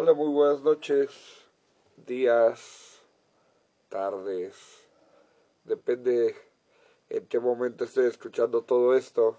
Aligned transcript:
Hola, 0.00 0.14
muy 0.14 0.28
buenas 0.28 0.62
noches, 0.62 1.10
días, 2.06 3.00
tardes. 3.88 4.54
Depende 5.64 6.36
en 7.08 7.26
qué 7.26 7.40
momento 7.40 7.82
estoy 7.82 8.06
escuchando 8.06 8.62
todo 8.62 8.94
esto. 8.94 9.36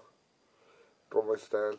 ¿Cómo 1.08 1.34
están? 1.34 1.78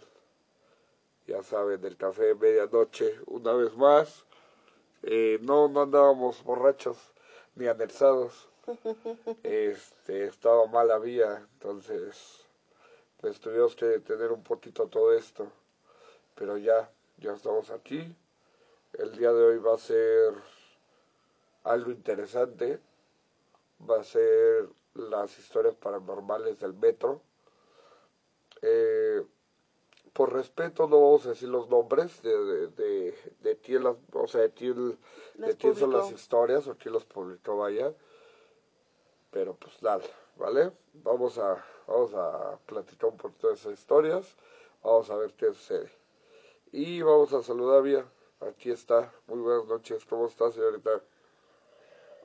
Ya 1.27 1.43
saben, 1.43 1.85
el 1.85 1.95
café 1.95 2.23
de 2.23 2.33
medianoche, 2.33 3.19
una 3.27 3.53
vez 3.53 3.77
más. 3.77 4.25
Eh, 5.03 5.37
no, 5.43 5.67
no 5.67 5.83
andábamos 5.83 6.43
borrachos 6.43 6.97
ni 7.53 7.67
anerzados. 7.67 8.49
Este, 9.43 10.25
estaba 10.25 10.65
mala 10.65 10.97
vía, 10.97 11.47
entonces 11.53 12.47
pues 13.17 13.39
tuvimos 13.39 13.75
que 13.75 13.85
detener 13.85 14.31
un 14.31 14.41
poquito 14.41 14.87
todo 14.87 15.13
esto. 15.13 15.51
Pero 16.33 16.57
ya, 16.57 16.91
ya 17.19 17.33
estamos 17.33 17.69
aquí. 17.69 18.15
El 18.93 19.15
día 19.17 19.31
de 19.31 19.43
hoy 19.43 19.57
va 19.57 19.75
a 19.75 19.77
ser 19.77 20.33
algo 21.63 21.91
interesante. 21.91 22.79
Va 23.89 24.01
a 24.01 24.03
ser 24.03 24.69
las 24.93 25.37
historias 25.39 25.75
paranormales 25.75 26.59
del 26.59 26.73
metro. 26.73 27.21
Eh, 28.61 29.23
por 30.13 30.33
respeto 30.33 30.87
no 30.87 31.01
vamos 31.01 31.25
a 31.25 31.29
decir 31.29 31.49
los 31.49 31.69
nombres 31.69 32.21
de, 32.21 32.67
de, 32.67 33.15
de, 33.39 33.57
quién 33.57 33.83
las, 33.83 33.95
o 34.13 34.27
sea, 34.27 34.41
de 34.41 34.51
quién, 34.51 34.99
de 35.35 35.55
quién 35.55 35.75
son 35.75 35.93
las 35.93 36.11
historias 36.11 36.67
o 36.67 36.75
quién 36.75 36.93
las 36.93 37.05
publicó, 37.05 37.57
vaya. 37.57 37.93
Pero 39.31 39.55
pues 39.55 39.79
dale, 39.79 40.03
¿vale? 40.35 40.73
Vamos 40.93 41.37
a, 41.37 41.63
vamos 41.87 42.13
a 42.13 42.59
platicar 42.65 43.09
un 43.09 43.17
poquito 43.17 43.47
de 43.47 43.53
esas 43.53 43.73
historias. 43.73 44.35
Vamos 44.83 45.09
a 45.09 45.15
ver 45.15 45.33
qué 45.33 45.47
sucede. 45.47 45.89
Y 46.73 47.01
vamos 47.01 47.31
a 47.33 47.41
saludar 47.41 47.81
bien. 47.81 48.05
Aquí 48.41 48.71
está. 48.71 49.13
Muy 49.27 49.39
buenas 49.39 49.67
noches. 49.67 50.03
¿Cómo 50.05 50.25
está, 50.25 50.51
señorita? 50.51 51.01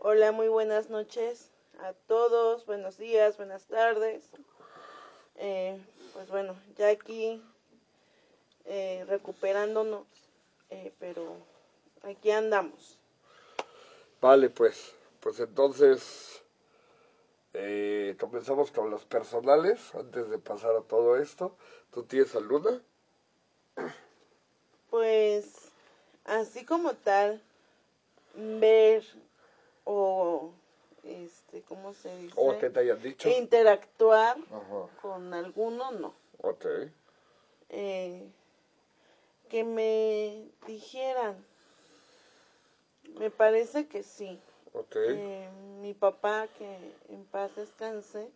Hola, 0.00 0.32
muy 0.32 0.48
buenas 0.48 0.88
noches 0.88 1.50
a 1.80 1.92
todos. 1.92 2.64
Buenos 2.64 2.96
días, 2.96 3.36
buenas 3.36 3.66
tardes. 3.66 4.30
Eh, 5.34 5.78
pues 6.14 6.30
bueno, 6.30 6.56
ya 6.76 6.88
aquí 6.88 7.42
eh, 8.64 9.04
recuperándonos, 9.06 10.06
eh, 10.70 10.94
pero 10.98 11.36
aquí 12.02 12.30
andamos. 12.30 12.98
Vale, 14.22 14.48
pues, 14.48 14.94
pues 15.20 15.38
entonces 15.40 16.42
eh, 17.52 18.16
comenzamos 18.18 18.70
con 18.70 18.90
los 18.90 19.04
personales 19.04 19.94
antes 19.94 20.30
de 20.30 20.38
pasar 20.38 20.76
a 20.76 20.80
todo 20.80 21.18
esto. 21.18 21.58
¿Tú 21.90 22.04
tienes 22.04 22.34
alguna? 22.34 22.82
Pues, 24.88 25.65
así 26.26 26.64
como 26.64 26.94
tal, 26.94 27.42
ver 28.34 29.04
o 29.84 30.52
este, 31.04 31.62
¿cómo 31.62 31.94
se 31.94 32.16
dice? 32.18 32.34
O 32.36 32.58
que 32.58 32.70
te 32.70 32.80
hayan 32.80 33.00
dicho. 33.00 33.28
Interactuar 33.28 34.36
con 35.00 35.32
alguno, 35.32 35.92
no. 35.92 36.14
Ok. 36.42 36.66
Eh, 37.68 38.28
que 39.48 39.64
me 39.64 40.48
dijeran, 40.66 41.36
me 43.18 43.30
parece 43.30 43.86
que 43.86 44.02
sí. 44.02 44.40
Okay. 44.72 45.14
Eh, 45.16 45.48
mi 45.80 45.94
papá, 45.94 46.48
que 46.58 46.78
en 47.08 47.24
paz 47.26 47.54
descanse, 47.56 48.28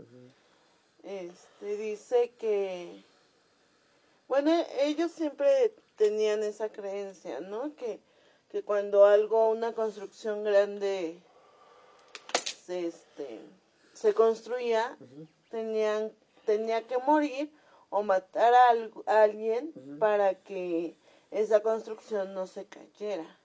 este, 1.02 1.76
dice 1.76 2.30
que, 2.38 3.02
bueno, 4.28 4.50
ellos 4.78 5.12
siempre 5.12 5.74
tenían 6.00 6.42
esa 6.42 6.72
creencia, 6.72 7.40
¿no? 7.40 7.76
Que, 7.76 8.00
que 8.48 8.62
cuando 8.62 9.04
algo, 9.04 9.50
una 9.50 9.74
construcción 9.74 10.42
grande 10.44 11.20
se, 12.64 12.86
este, 12.86 13.42
se 13.92 14.14
construía, 14.14 14.96
tenían, 15.50 16.10
tenía 16.46 16.86
que 16.86 16.96
morir 16.96 17.52
o 17.90 18.02
matar 18.02 18.54
a, 18.54 19.22
alguien 19.22 19.74
para 19.98 20.36
que 20.36 20.96
esa 21.30 21.60
construcción 21.60 22.32
no 22.32 22.46
se 22.46 22.64
cayera. 22.64 23.38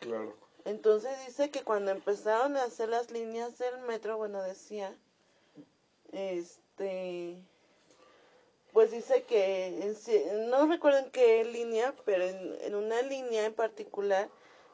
Claro. 0.00 0.34
Entonces 0.64 1.12
dice 1.28 1.50
que 1.50 1.62
cuando 1.62 1.92
empezaron 1.92 2.56
a 2.56 2.64
hacer 2.64 2.88
las 2.88 3.12
líneas 3.12 3.56
del 3.56 3.78
metro, 3.82 4.16
bueno, 4.16 4.42
decía, 4.42 4.92
este, 6.10 7.40
pues 8.72 8.90
dice 8.90 9.24
que, 9.24 9.94
no 10.48 10.66
recuerdo 10.66 10.98
en 10.98 11.10
qué 11.10 11.44
línea, 11.44 11.94
pero 12.04 12.24
en, 12.24 12.56
en 12.62 12.74
una 12.74 13.02
línea 13.02 13.46
en 13.46 13.54
particular 13.54 14.28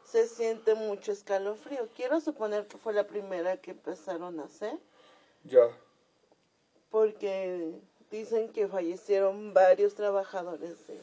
se 0.05 0.27
siente 0.27 0.75
mucho 0.75 1.13
escalofrío. 1.13 1.89
Quiero 1.95 2.21
suponer 2.21 2.67
que 2.67 2.79
fue 2.79 2.93
la 2.93 3.07
primera 3.07 3.57
que 3.57 3.73
empezaron 3.73 4.39
a 4.41 4.45
hacer. 4.45 4.79
Ya. 5.45 5.69
Porque 6.91 7.73
dicen 8.11 8.53
que 8.53 8.69
fallecieron 8.69 9.53
varios 9.53 9.95
trabajadores 9.95 10.87
de, 10.87 11.01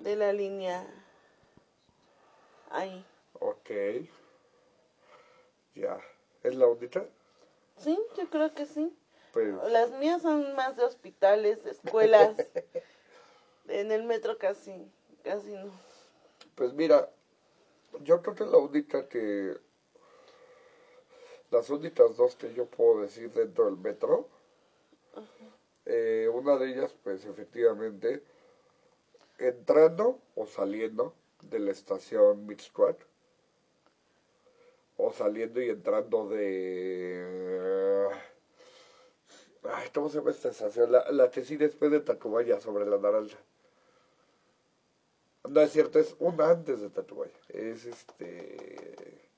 de 0.00 0.16
la 0.16 0.32
línea 0.32 0.86
ahí. 2.70 3.04
Ok. 3.40 3.70
Ya. 5.74 6.00
¿Es 6.42 6.54
la 6.56 6.66
única? 6.66 7.04
Sí, 7.76 7.98
yo 8.16 8.28
creo 8.30 8.52
que 8.54 8.66
sí. 8.66 8.92
Pues... 9.32 9.54
Las 9.70 9.90
mías 9.92 10.22
son 10.22 10.54
más 10.54 10.76
de 10.76 10.84
hospitales, 10.84 11.62
de 11.64 11.70
escuelas. 11.70 12.34
en 13.68 13.92
el 13.92 14.04
metro 14.04 14.38
casi, 14.38 14.90
casi 15.22 15.52
no. 15.52 15.70
Pues 16.54 16.72
mira, 16.72 17.10
yo 18.02 18.22
creo 18.22 18.34
que 18.34 18.44
la 18.44 18.58
única 18.58 19.08
que... 19.08 19.56
Las 21.50 21.70
únicas 21.70 22.16
dos 22.16 22.36
que 22.36 22.52
yo 22.52 22.66
puedo 22.66 23.00
decir 23.00 23.32
dentro 23.32 23.64
del 23.64 23.78
metro, 23.78 24.28
eh, 25.86 26.28
una 26.30 26.58
de 26.58 26.70
ellas, 26.70 26.94
pues 27.02 27.24
efectivamente, 27.24 28.22
entrando 29.38 30.20
o 30.34 30.44
saliendo 30.44 31.14
de 31.40 31.58
la 31.60 31.70
estación 31.70 32.46
Mixquad, 32.46 32.96
o 34.98 35.12
saliendo 35.12 35.62
y 35.62 35.70
entrando 35.70 36.28
de... 36.28 37.87
Ay, 39.64 39.88
¿cómo 39.92 40.08
se 40.08 40.18
llama 40.18 40.30
esta 40.30 40.48
estación? 40.50 40.92
La, 40.92 41.10
la 41.10 41.30
que 41.30 41.44
sí 41.44 41.56
después 41.56 41.90
de 41.90 42.00
Tacubaya, 42.00 42.60
sobre 42.60 42.86
la 42.86 42.98
naranja. 42.98 43.38
No 45.48 45.60
es 45.60 45.72
cierto, 45.72 45.98
es 45.98 46.14
una 46.18 46.50
antes 46.50 46.80
de 46.80 46.90
Tacubaya. 46.90 47.32
Es 47.48 47.84
este... 47.84 49.28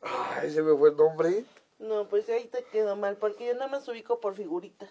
Ay, 0.00 0.50
se 0.50 0.62
me 0.62 0.76
fue 0.76 0.90
el 0.90 0.96
nombre. 0.96 1.44
No, 1.78 2.08
pues 2.08 2.28
ahí 2.28 2.46
te 2.46 2.64
quedó 2.64 2.96
mal, 2.96 3.16
porque 3.16 3.46
yo 3.46 3.54
nada 3.54 3.68
más 3.68 3.88
ubico 3.88 4.20
por 4.20 4.34
figuritas. 4.34 4.90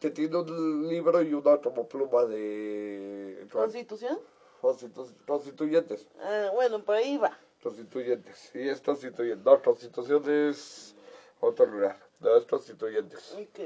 Que 0.00 0.10
tiene 0.10 0.36
un 0.36 0.88
libro 0.88 1.22
y 1.22 1.34
una 1.34 1.58
como 1.58 1.88
pluma 1.88 2.24
de... 2.24 3.46
¿Constitución? 3.52 4.18
Constitu... 4.60 5.08
Constituyentes. 5.26 6.06
Ah, 6.20 6.50
bueno, 6.54 6.82
por 6.82 6.96
ahí 6.96 7.16
va. 7.16 7.38
Constituyentes, 7.62 8.36
sí, 8.52 8.68
es 8.68 8.80
constituyente. 8.80 9.44
No, 9.44 9.62
constitución 9.62 10.22
es 10.30 10.94
otro 11.40 11.66
lugar, 11.66 11.98
no 12.20 12.36
es 12.36 12.44
constituyentes. 12.44 13.32
Ok. 13.32 13.60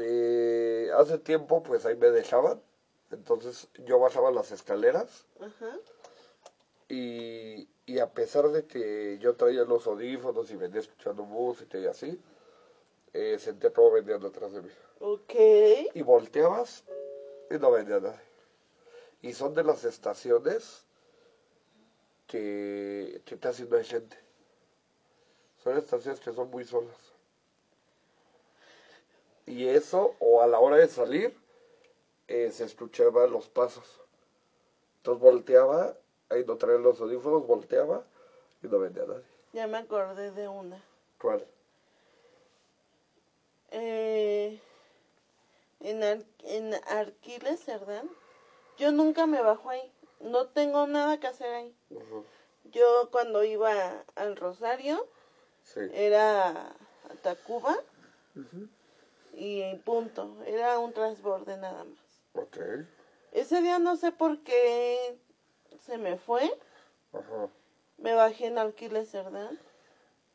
Eh, 0.00 0.90
hace 0.94 1.18
tiempo, 1.18 1.62
pues 1.62 1.86
ahí 1.86 1.96
me 1.96 2.10
dejaban, 2.10 2.60
entonces 3.10 3.68
yo 3.84 3.98
bajaba 3.98 4.30
las 4.30 4.50
escaleras. 4.50 5.26
Ajá. 5.40 5.78
Y, 6.88 7.68
y 7.86 7.98
a 7.98 8.12
pesar 8.12 8.48
de 8.48 8.66
que 8.66 9.18
yo 9.20 9.34
traía 9.34 9.64
los 9.64 9.86
audífonos 9.86 10.50
y 10.50 10.56
venía 10.56 10.80
escuchando 10.80 11.24
música 11.24 11.78
y 11.78 11.86
así, 11.86 12.20
eh, 13.12 13.38
sentía 13.38 13.72
todo 13.72 13.92
venía 13.92 14.18
detrás 14.18 14.52
de 14.52 14.62
mí. 14.62 14.70
Ok. 15.00 15.34
Y 15.94 16.02
volteabas 16.02 16.84
y 17.50 17.54
no 17.54 17.70
venía 17.70 18.00
nadie. 18.00 18.20
Y 19.22 19.32
son 19.32 19.54
de 19.54 19.64
las 19.64 19.84
estaciones 19.84 20.84
que, 22.26 23.22
que 23.24 23.38
casi 23.38 23.64
no 23.64 23.76
hay 23.76 23.84
gente. 23.84 24.16
Son 25.66 25.78
estaciones 25.78 26.20
que 26.20 26.32
son 26.32 26.48
muy 26.48 26.64
solas. 26.64 26.94
Y 29.46 29.66
eso, 29.66 30.14
o 30.20 30.40
a 30.40 30.46
la 30.46 30.60
hora 30.60 30.76
de 30.76 30.86
salir, 30.86 31.36
eh, 32.28 32.52
se 32.52 32.62
escuchaban 32.62 33.32
los 33.32 33.48
pasos. 33.48 34.00
Entonces 34.98 35.20
volteaba, 35.20 35.96
ahí 36.28 36.44
no 36.44 36.56
traía 36.56 36.78
los 36.78 37.00
audífonos, 37.00 37.48
volteaba 37.48 38.04
y 38.62 38.68
no 38.68 38.78
venía 38.78 39.06
nadie. 39.06 39.24
Ya 39.54 39.66
me 39.66 39.78
acordé 39.78 40.30
de 40.30 40.46
una. 40.46 40.80
¿Cuál? 41.20 41.44
Eh, 43.72 44.60
en, 45.80 46.04
Ar 46.04 46.22
en 46.44 46.74
Arquiles, 46.74 47.64
Cerdán, 47.64 48.08
yo 48.78 48.92
nunca 48.92 49.26
me 49.26 49.42
bajo 49.42 49.68
ahí. 49.70 49.92
No 50.20 50.46
tengo 50.46 50.86
nada 50.86 51.18
que 51.18 51.26
hacer 51.26 51.52
ahí. 51.52 51.76
Uh 51.90 51.98
-huh. 51.98 52.24
Yo 52.70 53.08
cuando 53.10 53.42
iba 53.42 54.04
al 54.14 54.36
Rosario, 54.36 55.08
Sí. 55.66 55.80
era 55.92 56.68
a 56.68 57.14
Tacuba 57.22 57.76
Uh 58.36 58.40
-huh. 58.40 58.68
y 59.32 59.74
punto. 59.84 60.36
Era 60.46 60.78
un 60.78 60.92
transborde 60.92 61.56
nada 61.56 61.84
más. 61.84 62.48
Ese 63.32 63.60
día 63.62 63.78
no 63.78 63.96
sé 63.96 64.12
por 64.12 64.42
qué 64.44 65.18
se 65.86 65.98
me 65.98 66.16
fue, 66.18 66.44
Ajá. 67.12 67.48
me 67.98 68.14
bajé 68.14 68.46
en 68.46 68.58
Alquiler 68.58 69.06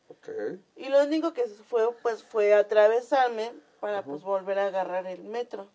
Ok. 0.09 0.29
y 0.75 0.89
lo 0.89 1.03
único 1.03 1.33
que 1.33 1.45
fue 1.47 1.93
pues 2.01 2.23
fue 2.23 2.53
atravesarme 2.53 3.51
para 3.79 4.03
pues 4.03 4.21
volver 4.23 4.59
a 4.59 4.67
agarrar 4.67 5.05
el 5.07 5.23
metro. 5.23 5.67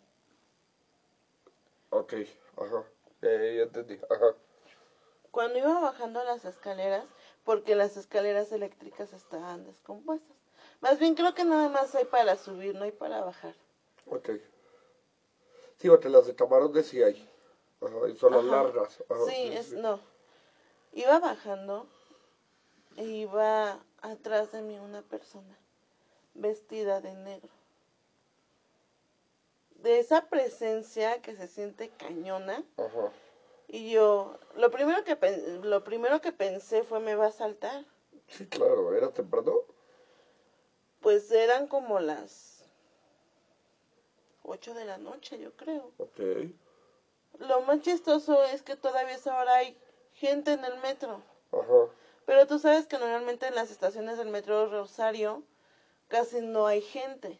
Ok. 1.90 2.14
Ajá. 2.56 2.84
Eh, 3.22 3.54
ya 3.58 3.62
entendí. 3.64 3.98
Ajá. 4.10 4.34
Cuando 5.30 5.58
iba 5.58 5.80
bajando 5.80 6.22
las 6.24 6.44
escaleras, 6.44 7.04
porque 7.46 7.76
las 7.76 7.96
escaleras 7.96 8.50
eléctricas 8.50 9.12
estaban 9.12 9.64
descompuestas. 9.64 10.36
Más 10.80 10.98
bien 10.98 11.14
creo 11.14 11.32
que 11.32 11.44
nada 11.44 11.68
más 11.68 11.94
hay 11.94 12.04
para 12.04 12.36
subir, 12.36 12.74
no 12.74 12.82
hay 12.84 12.90
para 12.90 13.22
bajar. 13.22 13.54
Ok. 14.06 14.30
Sí, 15.76 15.88
porque 15.88 16.08
las 16.08 16.26
de 16.26 16.34
camarones 16.34 16.86
sí 16.86 17.00
hay. 17.00 17.24
Ajá. 17.80 18.08
Y 18.08 18.16
son 18.16 18.32
las 18.32 18.44
Ajá. 18.44 18.50
largas. 18.50 19.04
Ajá. 19.08 19.24
Sí, 19.26 19.48
es, 19.52 19.70
no. 19.70 20.00
Iba 20.92 21.20
bajando 21.20 21.86
e 22.96 23.04
iba 23.04 23.78
atrás 24.02 24.50
de 24.50 24.62
mí 24.62 24.80
una 24.80 25.02
persona 25.02 25.56
vestida 26.34 27.00
de 27.00 27.14
negro. 27.14 27.50
De 29.76 30.00
esa 30.00 30.20
presencia 30.22 31.20
que 31.20 31.36
se 31.36 31.46
siente 31.46 31.90
cañona 31.90 32.64
Ajá. 32.76 33.12
Y 33.68 33.90
yo 33.90 34.38
lo 34.56 34.70
primero 34.70 35.02
que 35.04 35.16
lo 35.62 35.82
primero 35.84 36.20
que 36.20 36.32
pensé 36.32 36.82
fue 36.84 37.00
me 37.00 37.14
va 37.14 37.26
a 37.26 37.32
saltar. 37.32 37.84
Sí, 38.28 38.46
claro. 38.46 38.94
¿Era 38.96 39.10
temprano? 39.12 39.54
Pues 41.00 41.30
eran 41.30 41.66
como 41.68 42.00
las 42.00 42.64
8 44.42 44.74
de 44.74 44.84
la 44.84 44.98
noche, 44.98 45.38
yo 45.38 45.52
creo. 45.56 45.92
Ok. 45.98 46.20
Lo 47.38 47.60
más 47.62 47.82
chistoso 47.82 48.42
es 48.44 48.62
que 48.62 48.76
todavía 48.76 49.14
esa 49.14 49.36
hora 49.38 49.56
hay 49.56 49.76
gente 50.14 50.52
en 50.52 50.64
el 50.64 50.78
metro. 50.78 51.22
Ajá. 51.52 51.90
Pero 52.24 52.46
tú 52.46 52.58
sabes 52.58 52.86
que 52.86 52.98
normalmente 52.98 53.46
en 53.46 53.54
las 53.54 53.70
estaciones 53.70 54.18
del 54.18 54.28
metro 54.30 54.68
Rosario 54.70 55.42
casi 56.08 56.40
no 56.40 56.66
hay 56.66 56.80
gente. 56.82 57.38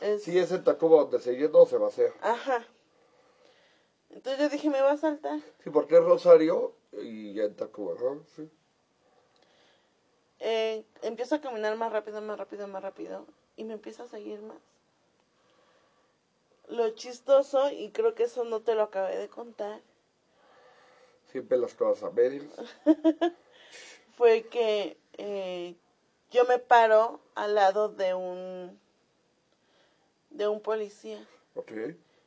Es- 0.00 0.22
Sí, 0.24 0.38
es 0.38 0.52
en 0.52 0.62
Tacuba 0.62 0.98
donde 1.02 1.18
se 1.20 1.32
llenó 1.32 1.64
se 1.66 1.78
vacía. 1.78 2.12
Ajá. 2.20 2.64
Entonces 4.10 4.40
yo 4.40 4.48
dije, 4.48 4.70
me 4.70 4.80
va 4.80 4.92
a 4.92 4.96
saltar. 4.96 5.40
Sí, 5.62 5.70
porque 5.70 5.96
es 5.96 6.04
Rosario 6.04 6.74
y 6.92 7.34
ya 7.34 7.44
en 7.44 7.56
Tacuba. 7.56 7.94
Ajá. 7.94 8.18
Sí. 8.34 8.48
Eh, 10.38 10.84
empiezo 11.02 11.34
a 11.34 11.40
caminar 11.40 11.76
más 11.76 11.92
rápido, 11.92 12.20
más 12.20 12.38
rápido, 12.38 12.66
más 12.68 12.82
rápido. 12.82 13.26
Y 13.56 13.64
me 13.64 13.74
empieza 13.74 14.04
a 14.04 14.08
seguir 14.08 14.40
más. 14.42 14.58
Lo 16.68 16.90
chistoso, 16.90 17.70
y 17.70 17.90
creo 17.90 18.14
que 18.14 18.24
eso 18.24 18.44
no 18.44 18.60
te 18.60 18.74
lo 18.74 18.82
acabé 18.82 19.16
de 19.16 19.28
contar, 19.28 19.80
Siempre 21.26 21.58
las 21.58 21.74
cosas 21.74 22.04
a 22.04 22.10
medias. 22.10 22.44
fue 24.16 24.44
que 24.44 24.96
eh, 25.18 25.76
yo 26.30 26.44
me 26.44 26.58
paro 26.58 27.20
al 27.34 27.54
lado 27.54 27.88
de 27.88 28.14
un 28.14 28.80
de 30.30 30.48
un 30.48 30.60
policía 30.60 31.26
Ok. 31.54 31.72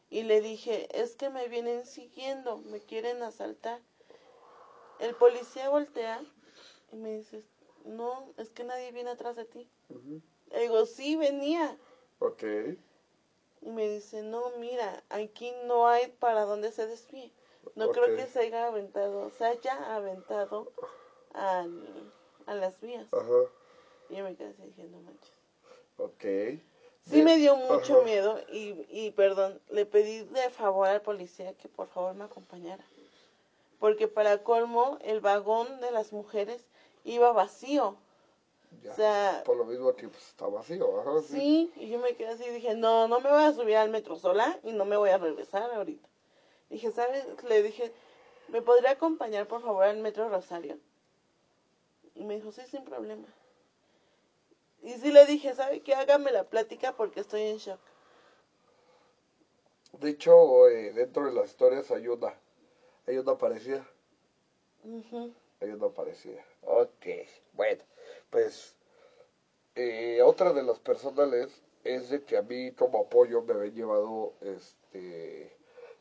Y 0.09 0.23
le 0.23 0.41
dije 0.41 0.87
es 0.99 1.15
que 1.15 1.29
me 1.29 1.47
vienen 1.47 1.85
siguiendo 1.85 2.57
me 2.57 2.79
quieren 2.81 3.21
asaltar 3.23 3.79
el 4.99 5.15
policía 5.15 5.69
voltea 5.69 6.21
y 6.91 6.95
me 6.95 7.17
dice 7.17 7.43
no 7.85 8.33
es 8.37 8.49
que 8.49 8.63
nadie 8.63 8.91
viene 8.91 9.11
atrás 9.11 9.35
de 9.35 9.45
ti 9.45 9.69
le 10.51 10.59
digo 10.61 10.85
sí 10.85 11.15
venía 11.15 11.77
Ok. 12.19 12.43
y 13.61 13.69
me 13.71 13.87
dice 13.89 14.21
no 14.23 14.49
mira 14.59 15.03
aquí 15.09 15.53
no 15.65 15.87
hay 15.87 16.07
para 16.19 16.43
donde 16.45 16.71
se 16.71 16.87
desvíe 16.87 17.31
no 17.75 17.91
creo 17.91 18.15
que 18.15 18.25
se 18.27 18.39
haya 18.39 18.67
aventado 18.67 19.29
se 19.37 19.45
haya 19.45 19.95
aventado 19.95 20.71
al- 21.33 22.11
a 22.47 22.55
las 22.55 22.79
vías 22.81 23.07
Ajá. 23.13 23.43
Y 24.09 24.15
yo 24.17 24.23
me 24.23 24.35
quedé 24.35 24.49
así 24.49 24.63
dije, 24.63 24.83
no 24.85 25.01
manches. 25.01 25.31
Ok. 25.97 26.23
Sí 27.09 27.21
me 27.23 27.37
dio 27.37 27.55
mucho 27.55 27.95
ajá. 27.95 28.03
miedo 28.03 28.39
y, 28.51 28.85
y, 28.89 29.11
perdón, 29.11 29.59
le 29.69 29.85
pedí 29.85 30.23
de 30.25 30.49
favor 30.49 30.87
al 30.87 31.01
policía 31.01 31.53
que 31.53 31.67
por 31.67 31.87
favor 31.87 32.13
me 32.13 32.25
acompañara. 32.25 32.83
Porque 33.79 34.07
para 34.07 34.43
colmo, 34.43 34.99
el 35.01 35.19
vagón 35.21 35.79
de 35.81 35.91
las 35.91 36.11
mujeres 36.13 36.63
iba 37.03 37.31
vacío. 37.31 37.95
Ya. 38.83 38.91
O 38.91 38.95
sea, 38.95 39.43
Por 39.45 39.57
lo 39.57 39.65
mismo 39.65 39.95
que 39.95 40.07
pues, 40.07 40.27
está 40.27 40.45
vacío. 40.47 41.01
Ajá. 41.01 41.21
Sí. 41.21 41.71
sí, 41.73 41.83
y 41.83 41.89
yo 41.89 41.99
me 41.99 42.15
quedé 42.15 42.29
así 42.29 42.43
y 42.43 42.49
dije, 42.49 42.75
no, 42.75 43.07
no 43.07 43.19
me 43.19 43.29
voy 43.29 43.43
a 43.43 43.53
subir 43.53 43.77
al 43.77 43.89
metro 43.89 44.15
sola 44.15 44.59
y 44.63 44.73
no 44.73 44.85
me 44.85 44.97
voy 44.97 45.09
a 45.09 45.17
regresar 45.17 45.71
ahorita. 45.71 46.07
Dije, 46.69 46.91
¿sabes? 46.91 47.25
Le 47.47 47.63
dije, 47.63 47.91
¿me 48.49 48.61
podría 48.61 48.91
acompañar 48.91 49.47
por 49.47 49.61
favor 49.61 49.85
al 49.85 49.97
metro 49.97 50.29
Rosario? 50.29 50.77
Y 52.13 52.23
me 52.25 52.35
dijo, 52.35 52.51
sí, 52.51 52.61
sin 52.69 52.83
problema. 52.83 53.25
Y 54.81 54.93
sí 54.93 55.11
le 55.11 55.25
dije, 55.25 55.53
¿sabe 55.53 55.81
qué? 55.81 55.93
Hágame 55.95 56.31
la 56.31 56.43
plática 56.45 56.95
porque 56.95 57.19
estoy 57.21 57.41
en 57.41 57.57
shock. 57.57 57.79
De 59.93 60.09
hecho, 60.09 60.67
eh, 60.69 60.91
dentro 60.93 61.25
de 61.25 61.33
las 61.33 61.49
historias 61.49 61.89
hay 61.91 62.07
una. 62.07 62.33
Hay 63.07 63.17
una 63.17 63.37
parecida. 63.37 63.85
Ujú. 64.83 65.33
Hay 65.61 65.69
una 65.71 65.89
parecida. 65.89 66.43
Ok. 66.61 67.05
Bueno, 67.53 67.83
pues. 68.29 68.75
eh, 69.75 70.21
otra 70.23 70.53
de 70.53 70.63
las 70.63 70.79
personales 70.79 71.61
es 71.83 72.09
de 72.09 72.23
que 72.23 72.37
a 72.37 72.41
mí, 72.41 72.71
como 72.73 72.99
apoyo, 72.99 73.41
me 73.41 73.53
habían 73.53 73.75
llevado. 73.75 74.33
Este. 74.41 75.57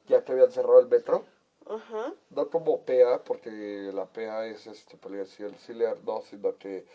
Ya 0.06 0.24
que 0.24 0.32
habían 0.32 0.50
cerrado 0.52 0.80
el 0.80 0.88
metro. 0.88 1.24
Ajá. 1.66 2.14
no 2.30 2.48
como 2.50 2.82
PEA, 2.84 3.24
porque 3.24 3.50
la 3.92 4.06
PEA 4.06 4.46
es 4.46 4.66
este 4.66 4.96
policía 4.96 5.46
auxiliar, 5.46 5.98
no, 6.04 6.22
sino 6.22 6.56
que 6.58 6.86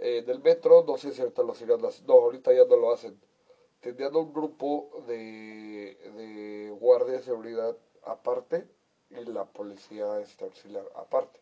eh, 0.00 0.18
en 0.18 0.30
el 0.30 0.40
metro, 0.40 0.84
no 0.86 0.96
sé 0.96 1.12
si 1.12 1.20
ahorita 1.20 1.42
lo 1.42 1.54
sigan 1.54 1.84
haciendo, 1.84 2.14
no, 2.14 2.20
ahorita 2.22 2.52
ya 2.52 2.64
no 2.64 2.76
lo 2.76 2.92
hacen. 2.92 3.20
Tenían 3.80 4.14
un 4.16 4.32
grupo 4.32 4.90
de, 5.06 5.94
de 6.16 6.70
guardia 6.78 7.14
de 7.14 7.22
seguridad 7.22 7.76
aparte 8.02 8.66
y 9.10 9.24
la 9.24 9.44
policía 9.44 10.20
este, 10.20 10.44
auxiliar 10.44 10.84
aparte. 10.94 11.40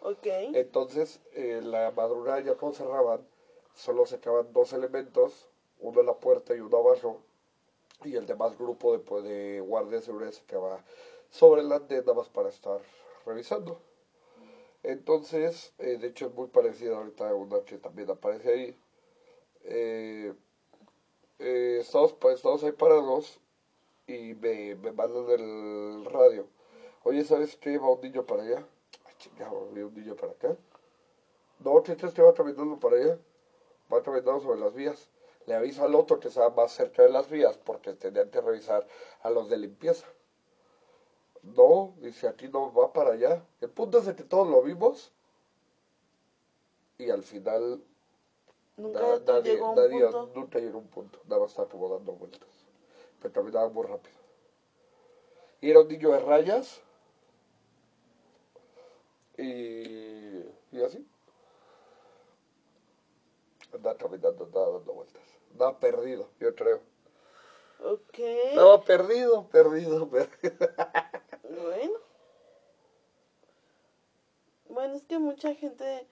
Ok. 0.00 0.26
Entonces, 0.26 1.20
en 1.32 1.70
la 1.70 1.90
madrugada 1.90 2.40
ya 2.40 2.54
cuando 2.54 2.76
cerraban, 2.78 3.26
solo 3.74 4.06
se 4.06 4.20
quedaban 4.20 4.52
dos 4.52 4.72
elementos, 4.72 5.48
uno 5.78 6.00
en 6.00 6.06
la 6.06 6.14
puerta 6.14 6.54
y 6.54 6.60
uno 6.60 6.78
abajo, 6.78 7.22
y 8.04 8.16
el 8.16 8.26
demás 8.26 8.56
grupo 8.58 8.92
de, 8.92 8.98
pues, 8.98 9.24
de 9.24 9.60
guardia 9.60 9.98
de 9.98 10.02
seguridad 10.02 10.32
se 10.32 10.44
quedaba 10.44 10.82
sobre 11.30 11.62
la 11.62 11.78
nada 11.78 12.14
más 12.14 12.28
para 12.28 12.48
estar 12.48 12.80
revisando. 13.24 13.80
Entonces, 14.82 15.72
eh, 15.78 15.96
de 15.98 16.08
hecho 16.08 16.26
es 16.26 16.34
muy 16.34 16.48
parecida 16.48 16.96
ahorita 16.96 17.30
a 17.30 17.34
una 17.34 17.64
que 17.64 17.78
también 17.78 18.10
aparece 18.10 18.52
ahí. 18.52 18.76
Eh, 19.64 20.34
eh, 21.38 21.78
estamos, 21.80 22.12
pues, 22.14 22.36
estamos 22.36 22.64
ahí 22.64 22.72
parados 22.72 23.40
y 24.06 24.34
me, 24.34 24.74
me 24.76 24.92
mandan 24.92 25.30
el 25.30 26.04
radio. 26.06 26.48
Oye, 27.04 27.24
¿sabes 27.24 27.56
qué? 27.56 27.78
Va 27.78 27.90
un 27.90 28.00
niño 28.00 28.26
para 28.26 28.42
allá. 28.42 28.66
Ay, 29.06 29.14
chingado, 29.18 29.58
un 29.58 29.94
niño 29.94 30.16
para 30.16 30.32
acá. 30.32 30.56
No, 31.60 31.82
¿qué 31.82 31.96
crees 31.96 32.14
que 32.14 32.22
va 32.22 32.34
caminando 32.34 32.78
para 32.80 32.96
allá? 32.96 33.18
Va 33.92 34.02
caminando 34.02 34.40
sobre 34.40 34.60
las 34.60 34.74
vías. 34.74 35.08
Le 35.46 35.54
avisa 35.54 35.84
al 35.84 35.94
otro 35.94 36.20
que 36.20 36.28
estaba 36.28 36.50
más 36.50 36.72
cerca 36.72 37.02
de 37.02 37.08
las 37.08 37.28
vías 37.30 37.56
porque 37.58 37.94
tenían 37.94 38.30
que 38.30 38.40
revisar 38.40 38.86
a 39.22 39.30
los 39.30 39.48
de 39.48 39.58
limpieza. 39.58 40.06
No, 41.42 41.94
dice 41.98 42.28
aquí 42.28 42.48
no 42.48 42.72
va 42.72 42.92
para 42.92 43.12
allá. 43.12 43.44
El 43.60 43.70
punto 43.70 43.98
es 43.98 44.06
de 44.06 44.14
que 44.14 44.22
todos 44.22 44.46
lo 44.48 44.62
vimos 44.62 45.12
y 46.98 47.10
al 47.10 47.22
final 47.24 47.82
Nunca 48.76 49.00
na- 49.00 49.18
nadie, 49.18 49.52
llegó 49.54 49.66
a 49.66 49.70
un 49.70 49.76
nadie- 49.76 50.02
punto. 50.04 50.30
nunca 50.34 50.58
llegó 50.60 50.78
a 50.78 50.82
un 50.82 50.88
punto. 50.88 51.18
Nada 51.26 51.40
más 51.42 51.50
estaba 51.50 51.68
como 51.68 51.88
dando 51.88 52.12
vueltas. 52.12 52.48
Pero 53.20 53.34
caminaba 53.34 53.68
muy 53.68 53.84
rápido. 53.86 54.16
Y 55.60 55.70
era 55.70 55.80
un 55.80 55.88
niño 55.88 56.10
de 56.12 56.18
rayas 56.20 56.80
y, 59.36 59.42
y 60.76 60.82
así. 60.84 61.06
Andaba 63.72 63.96
caminando, 63.96 64.44
andaba 64.44 64.70
dando 64.78 64.92
vueltas. 64.92 65.22
Andaba 65.52 65.78
perdido, 65.80 66.28
yo 66.40 66.54
creo. 66.54 66.80
Ok. 67.84 68.18
Estaba 68.18 68.80
perdido, 68.84 69.48
perdido, 69.48 70.08
perdido. 70.08 70.68
Bueno. 71.52 71.94
Bueno, 74.92 75.00
es 75.04 75.08
que 75.08 75.18
mucha 75.18 75.54
gente 75.54 76.06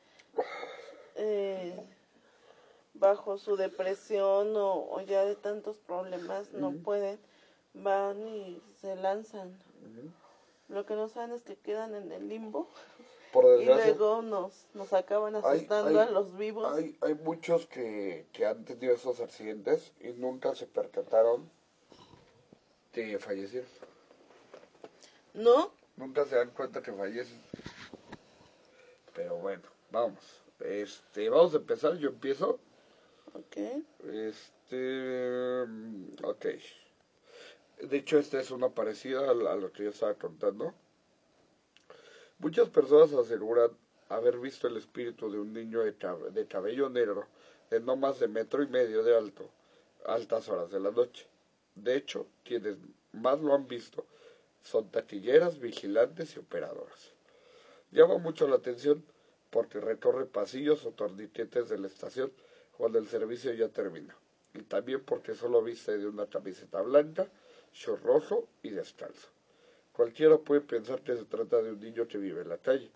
eh, 1.17 1.79
bajo 2.95 3.37
su 3.37 3.57
depresión 3.57 4.57
o, 4.57 4.91
o 4.91 5.01
ya 5.03 5.23
de 5.27 5.37
tantos 5.37 5.77
problemas 5.77 6.51
no 6.53 6.73
pueden, 6.73 7.19
van 7.75 8.27
y 8.27 8.63
se 8.81 8.97
lanzan. 8.97 9.55
Lo 10.69 10.87
que 10.87 10.95
no 10.95 11.09
saben 11.09 11.33
es 11.33 11.43
que 11.43 11.57
quedan 11.57 11.95
en 11.95 12.11
el 12.11 12.27
limbo 12.29 12.71
Por 13.35 13.61
y 13.61 13.67
luego 13.67 14.23
nos, 14.23 14.67
nos 14.73 14.95
acaban 14.95 15.37
asustando 15.37 16.01
hay- 16.01 16.09
a 16.09 16.11
los 16.11 16.35
vivos. 16.39 16.73
Hay, 16.73 16.97
hay 17.03 17.15
muchos 17.17 17.67
que, 17.67 18.25
que 18.33 18.47
han 18.47 18.65
tenido 18.65 18.95
esos 18.95 19.21
accidentes 19.21 19.93
y 20.01 20.13
nunca 20.13 20.55
se 20.55 20.67
percataron 20.67 21.51
que 22.93 23.19
fallecieron. 23.19 23.69
¿No? 25.35 25.71
nunca 25.97 26.25
se 26.25 26.37
dan 26.37 26.51
cuenta 26.53 26.81
que 26.81 26.93
fallecen. 26.93 27.43
Pero 29.14 29.37
bueno, 29.37 29.62
vamos. 29.90 30.43
Este, 30.61 31.29
vamos 31.29 31.55
a 31.55 31.59
empezar, 31.59 31.97
yo 31.99 32.09
empiezo. 32.11 32.59
Ok. 33.35 33.57
Este, 34.12 35.62
ok. 36.23 36.47
De 37.83 37.97
hecho, 37.97 38.19
esta 38.19 38.40
es 38.40 38.50
una 38.50 38.69
parecida 38.71 39.31
a, 39.31 39.35
la- 39.35 39.52
a 39.52 39.57
lo 39.57 39.73
que 39.73 39.85
yo 39.85 39.90
estaba 39.90 40.14
contando. 40.14 40.75
Muchas 42.38 42.69
personas 42.69 43.12
aseguran 43.12 43.71
haber 44.09 44.38
visto 44.38 44.67
el 44.67 44.76
espíritu 44.76 45.31
de 45.31 45.38
un 45.38 45.52
niño 45.52 45.81
de, 45.83 45.97
cab- 45.99 46.31
de 46.31 46.47
cabello 46.47 46.88
negro 46.88 47.26
de 47.71 47.81
no 47.81 47.97
más 47.97 48.19
de 48.19 48.29
metro 48.29 48.62
y 48.62 48.67
medio 48.67 49.02
de 49.05 49.17
alto, 49.17 49.49
a 50.05 50.14
altas 50.14 50.49
horas 50.49 50.71
de 50.71 50.81
la 50.81 50.90
noche. 50.90 51.26
De 51.75 51.97
hecho, 51.97 52.26
quienes 52.45 52.76
más 53.12 53.40
lo 53.40 53.55
han 53.55 53.69
visto 53.69 54.05
son 54.62 54.90
taquilleras, 54.90 55.59
vigilantes 55.61 56.35
y 56.37 56.40
operadoras. 56.40 57.12
Llama 57.92 58.18
mucho 58.18 58.47
la 58.47 58.56
atención 58.56 59.04
porque 59.50 59.80
recorre 59.80 60.26
pasillos 60.26 60.87
o 60.87 60.92
torniquetes 60.92 61.68
de 61.68 61.78
la 61.78 61.88
estación 61.88 62.32
cuando 62.76 62.99
el 62.99 63.09
servicio 63.09 63.52
ya 63.52 63.68
termina. 63.68 64.16
Y 64.54 64.62
también 64.62 65.04
porque 65.04 65.35
solo 65.35 65.62
viste 65.62 65.99
de 65.99 66.06
una 66.06 66.26
camiseta 66.26 66.80
blanca, 66.82 67.28
short 67.73 68.02
rojo 68.02 68.49
y 68.62 68.70
descalzo. 68.70 69.28
Cualquiera 69.92 70.38
puede 70.38 70.61
pensar 70.61 71.02
que 71.02 71.16
se 71.16 71.25
trata 71.25 71.61
de 71.61 71.73
un 71.73 71.80
niño 71.80 72.06
que 72.06 72.18
vive 72.18 72.42
en 72.42 72.49
la 72.49 72.59
calle, 72.59 72.90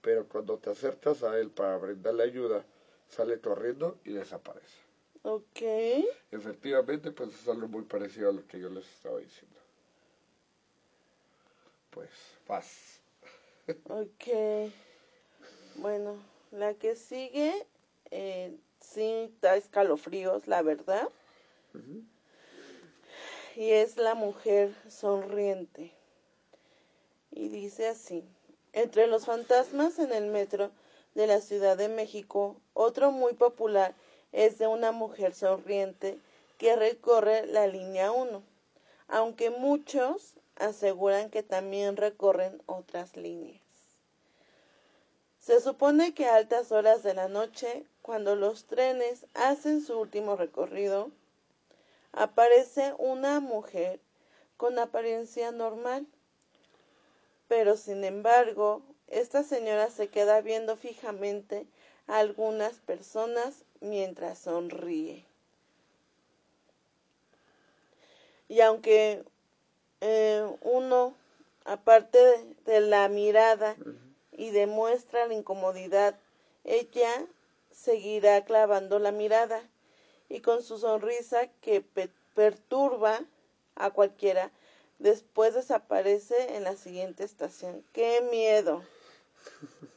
pero 0.00 0.28
cuando 0.28 0.58
te 0.58 0.70
acercas 0.70 1.22
a 1.22 1.38
él 1.38 1.50
para 1.50 1.78
brindarle 1.78 2.22
ayuda, 2.22 2.64
sale 3.08 3.40
corriendo 3.40 3.98
y 4.04 4.12
desaparece. 4.12 4.78
Ok. 5.22 5.62
Efectivamente, 6.30 7.10
pues 7.10 7.30
es 7.30 7.48
algo 7.48 7.66
muy 7.66 7.82
parecido 7.82 8.28
a 8.28 8.32
lo 8.32 8.46
que 8.46 8.60
yo 8.60 8.68
les 8.68 8.86
estaba 8.86 9.18
diciendo. 9.18 9.58
Pues, 11.90 12.10
paz. 12.46 13.00
Ok. 13.66 14.70
Bueno, 15.76 16.16
la 16.50 16.74
que 16.74 16.96
sigue, 16.96 17.66
eh, 18.10 18.54
sí 18.80 19.34
da 19.40 19.56
escalofríos, 19.56 20.46
la 20.46 20.62
verdad. 20.62 21.08
Y 23.56 23.70
es 23.70 23.96
la 23.96 24.14
mujer 24.14 24.74
sonriente. 24.88 25.92
Y 27.30 27.48
dice 27.48 27.88
así, 27.88 28.22
entre 28.72 29.06
los 29.06 29.24
fantasmas 29.24 29.98
en 29.98 30.12
el 30.12 30.26
metro 30.26 30.70
de 31.14 31.26
la 31.26 31.40
Ciudad 31.40 31.76
de 31.76 31.88
México, 31.88 32.56
otro 32.74 33.12
muy 33.12 33.32
popular 33.32 33.94
es 34.32 34.58
de 34.58 34.66
una 34.66 34.92
mujer 34.92 35.34
sonriente 35.34 36.18
que 36.58 36.76
recorre 36.76 37.46
la 37.46 37.66
línea 37.66 38.12
1, 38.12 38.42
aunque 39.08 39.50
muchos 39.50 40.34
aseguran 40.56 41.30
que 41.30 41.42
también 41.42 41.96
recorren 41.96 42.62
otras 42.66 43.16
líneas. 43.16 43.60
Se 45.40 45.60
supone 45.60 46.14
que 46.14 46.26
a 46.26 46.36
altas 46.36 46.72
horas 46.72 47.02
de 47.02 47.12
la 47.12 47.28
noche, 47.28 47.84
cuando 48.00 48.34
los 48.34 48.64
trenes 48.64 49.26
hacen 49.34 49.82
su 49.82 49.98
último 49.98 50.36
recorrido, 50.36 51.10
aparece 52.12 52.94
una 52.98 53.40
mujer 53.40 54.00
con 54.56 54.78
apariencia 54.78 55.52
normal. 55.52 56.06
Pero 57.46 57.76
sin 57.76 58.04
embargo, 58.04 58.82
esta 59.08 59.42
señora 59.42 59.90
se 59.90 60.08
queda 60.08 60.40
viendo 60.40 60.76
fijamente 60.76 61.66
a 62.06 62.18
algunas 62.18 62.74
personas 62.80 63.64
mientras 63.80 64.38
sonríe. 64.38 65.26
Y 68.48 68.60
aunque 68.60 69.24
eh, 70.06 70.46
uno, 70.60 71.14
aparte 71.64 72.18
de, 72.66 72.80
la 72.82 73.08
mirada 73.08 73.74
y 74.32 74.50
demuestra 74.50 75.26
la 75.26 75.32
incomodidad, 75.32 76.14
ella 76.64 77.24
seguirá 77.70 78.44
clavando 78.44 78.98
la 78.98 79.12
mirada 79.12 79.66
y 80.28 80.40
con 80.40 80.62
su 80.62 80.76
sonrisa 80.76 81.46
que 81.62 81.80
pe- 81.80 82.10
perturba 82.34 83.24
a 83.76 83.90
cualquiera, 83.92 84.52
después 84.98 85.54
desaparece 85.54 86.54
en 86.54 86.64
la 86.64 86.76
siguiente 86.76 87.24
estación. 87.24 87.82
¡Qué 87.94 88.20
miedo! 88.30 88.84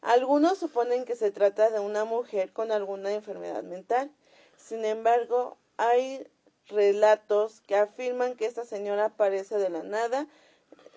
Algunos 0.00 0.58
suponen 0.58 1.04
que 1.04 1.16
se 1.16 1.32
trata 1.32 1.70
de 1.70 1.80
una 1.80 2.04
mujer 2.04 2.52
con 2.52 2.70
alguna 2.70 3.12
enfermedad 3.12 3.64
mental. 3.64 4.12
Sin 4.56 4.84
embargo, 4.84 5.56
hay 5.76 6.24
relatos 6.68 7.60
que 7.66 7.76
afirman 7.76 8.36
que 8.36 8.46
esta 8.46 8.64
señora 8.64 9.06
aparece 9.06 9.56
de 9.56 9.70
la 9.70 9.82
nada 9.82 10.26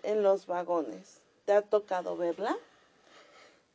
en 0.04 0.24
los 0.24 0.46
vagones. 0.48 1.22
¿Te 1.46 1.54
ha 1.54 1.62
tocado 1.62 2.18
verla? 2.18 2.56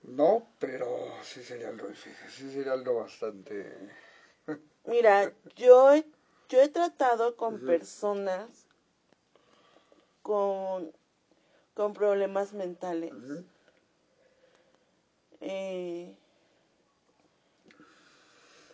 No, 0.02 0.46
pero 0.58 0.86
sí 1.24 1.42
sería 1.42 1.68
algo 1.68 1.88
difícil, 1.88 2.28
sí 2.30 2.52
sería 2.52 2.72
algo 2.72 2.94
bastante... 2.96 3.72
Mira, 4.84 5.32
yo, 5.56 5.92
he- 5.92 6.06
yo 6.48 6.60
he 6.62 6.68
tratado 6.68 7.36
con 7.36 7.58
personas 7.66 8.66
con, 10.22 10.92
con 11.74 11.92
problemas 11.92 12.52
mentales. 12.52 13.12
Eh, 15.40 16.14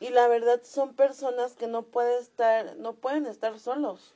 y 0.02 0.10
la 0.10 0.26
verdad 0.26 0.60
son 0.64 0.94
personas 0.94 1.54
que 1.54 1.68
no 1.68 1.84
pueden 1.84 2.20
estar, 2.20 2.76
no 2.76 2.94
pueden 2.94 3.24
estar 3.26 3.58
solos. 3.60 4.14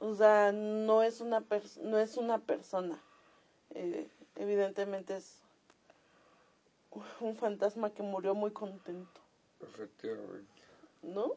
O 0.00 0.14
sea, 0.14 0.52
no 0.52 1.02
es 1.02 1.22
una 1.22 1.42
no 1.80 1.98
es 1.98 2.18
una 2.18 2.38
persona. 2.38 3.02
Eh, 3.70 4.06
evidentemente 4.36 5.16
es 5.16 5.38
un 7.20 7.36
fantasma 7.36 7.88
que 7.94 8.02
murió 8.02 8.34
muy 8.34 8.50
contento, 8.50 9.20
Efectivamente. 9.62 10.62
¿no? 11.02 11.32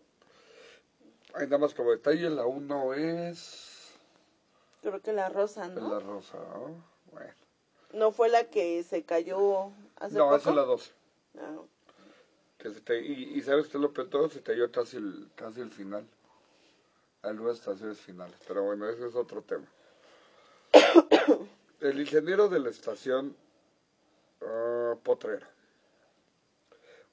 Hay 1.34 1.46
nada 1.46 1.60
más 1.60 1.74
como 1.74 1.92
detalle, 1.92 2.30
la 2.30 2.46
1 2.46 2.94
es... 2.94 3.94
Creo 4.82 5.02
que 5.02 5.14
la 5.14 5.30
rosa, 5.30 5.70
¿no? 5.70 5.94
la 5.94 6.00
rosa, 6.00 6.38
¿no? 6.38 6.84
Bueno. 7.14 7.34
¿No 7.94 8.12
fue 8.12 8.28
la 8.28 8.50
que 8.50 8.84
se 8.84 9.04
cayó 9.04 9.72
hace 9.96 10.16
No, 10.16 10.25
poco? 10.25 10.36
esa 10.36 10.50
es 10.50 10.56
la 10.58 10.62
12. 10.64 10.92
Ah, 11.38 11.56
Te- 12.72 13.02
y, 13.02 13.38
y 13.38 13.42
sabes 13.42 13.68
que 13.68 13.78
lo 13.78 13.94
peor 13.94 14.32
se 14.32 14.42
cayó 14.42 14.72
casi 14.72 14.98
el, 14.98 15.30
casi 15.36 15.62
el 15.62 15.72
final. 15.72 16.08
Algunas 17.22 17.58
estaciones 17.58 18.00
finales. 18.00 18.36
Pero 18.48 18.64
bueno, 18.64 18.88
ese 18.90 19.08
es 19.08 19.16
otro 19.16 19.42
tema. 19.42 19.66
el 21.82 22.00
ingeniero 22.00 22.50
de 22.50 22.60
la 22.60 22.70
estación 22.70 23.36
ah, 24.42 24.96
Potrero. 25.04 25.48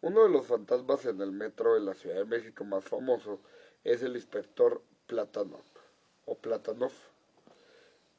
Uno 0.01 0.25
de 0.25 0.31
los 0.31 0.47
fantasmas 0.47 1.05
en 1.07 1.21
el 1.21 1.31
metro 1.31 1.75
de 1.75 1.81
la 1.81 1.95
Ciudad 1.95 2.17
de 2.17 2.25
México 2.25 2.65
más 2.65 2.85
famoso 2.85 3.41
es 3.85 4.03
el 4.03 4.17
inspector 4.17 4.83
Platanov, 5.07 5.63
o 6.27 6.37
Platanov, 6.37 6.93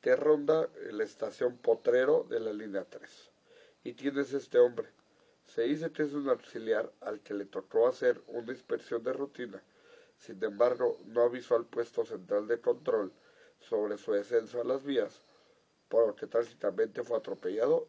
que 0.01 0.15
ronda 0.15 0.69
la 0.91 1.03
estación 1.03 1.57
Potrero 1.57 2.25
de 2.29 2.39
la 2.39 2.53
línea 2.53 2.85
3. 2.85 3.31
¿Y 3.83 3.95
quién 3.95 4.17
es 4.17 4.31
este 4.33 4.59
hombre? 4.59 4.87
Se 5.45 5.63
dice 5.63 5.91
que 5.91 6.03
es 6.03 6.13
un 6.13 6.29
auxiliar 6.29 6.91
al 7.01 7.19
que 7.21 7.33
le 7.33 7.45
tocó 7.45 7.87
hacer 7.87 8.21
una 8.27 8.51
inspección 8.51 9.03
de 9.03 9.13
rutina. 9.13 9.61
Sin 10.17 10.43
embargo, 10.43 10.97
no 11.05 11.21
avisó 11.21 11.55
al 11.55 11.65
puesto 11.65 12.05
central 12.05 12.47
de 12.47 12.59
control 12.59 13.11
sobre 13.59 13.97
su 13.97 14.13
descenso 14.13 14.61
a 14.61 14.63
las 14.63 14.83
vías, 14.83 15.21
por 15.89 16.07
lo 16.07 16.15
que 16.15 16.27
trágicamente 16.27 17.03
fue 17.03 17.17
atropellado 17.17 17.87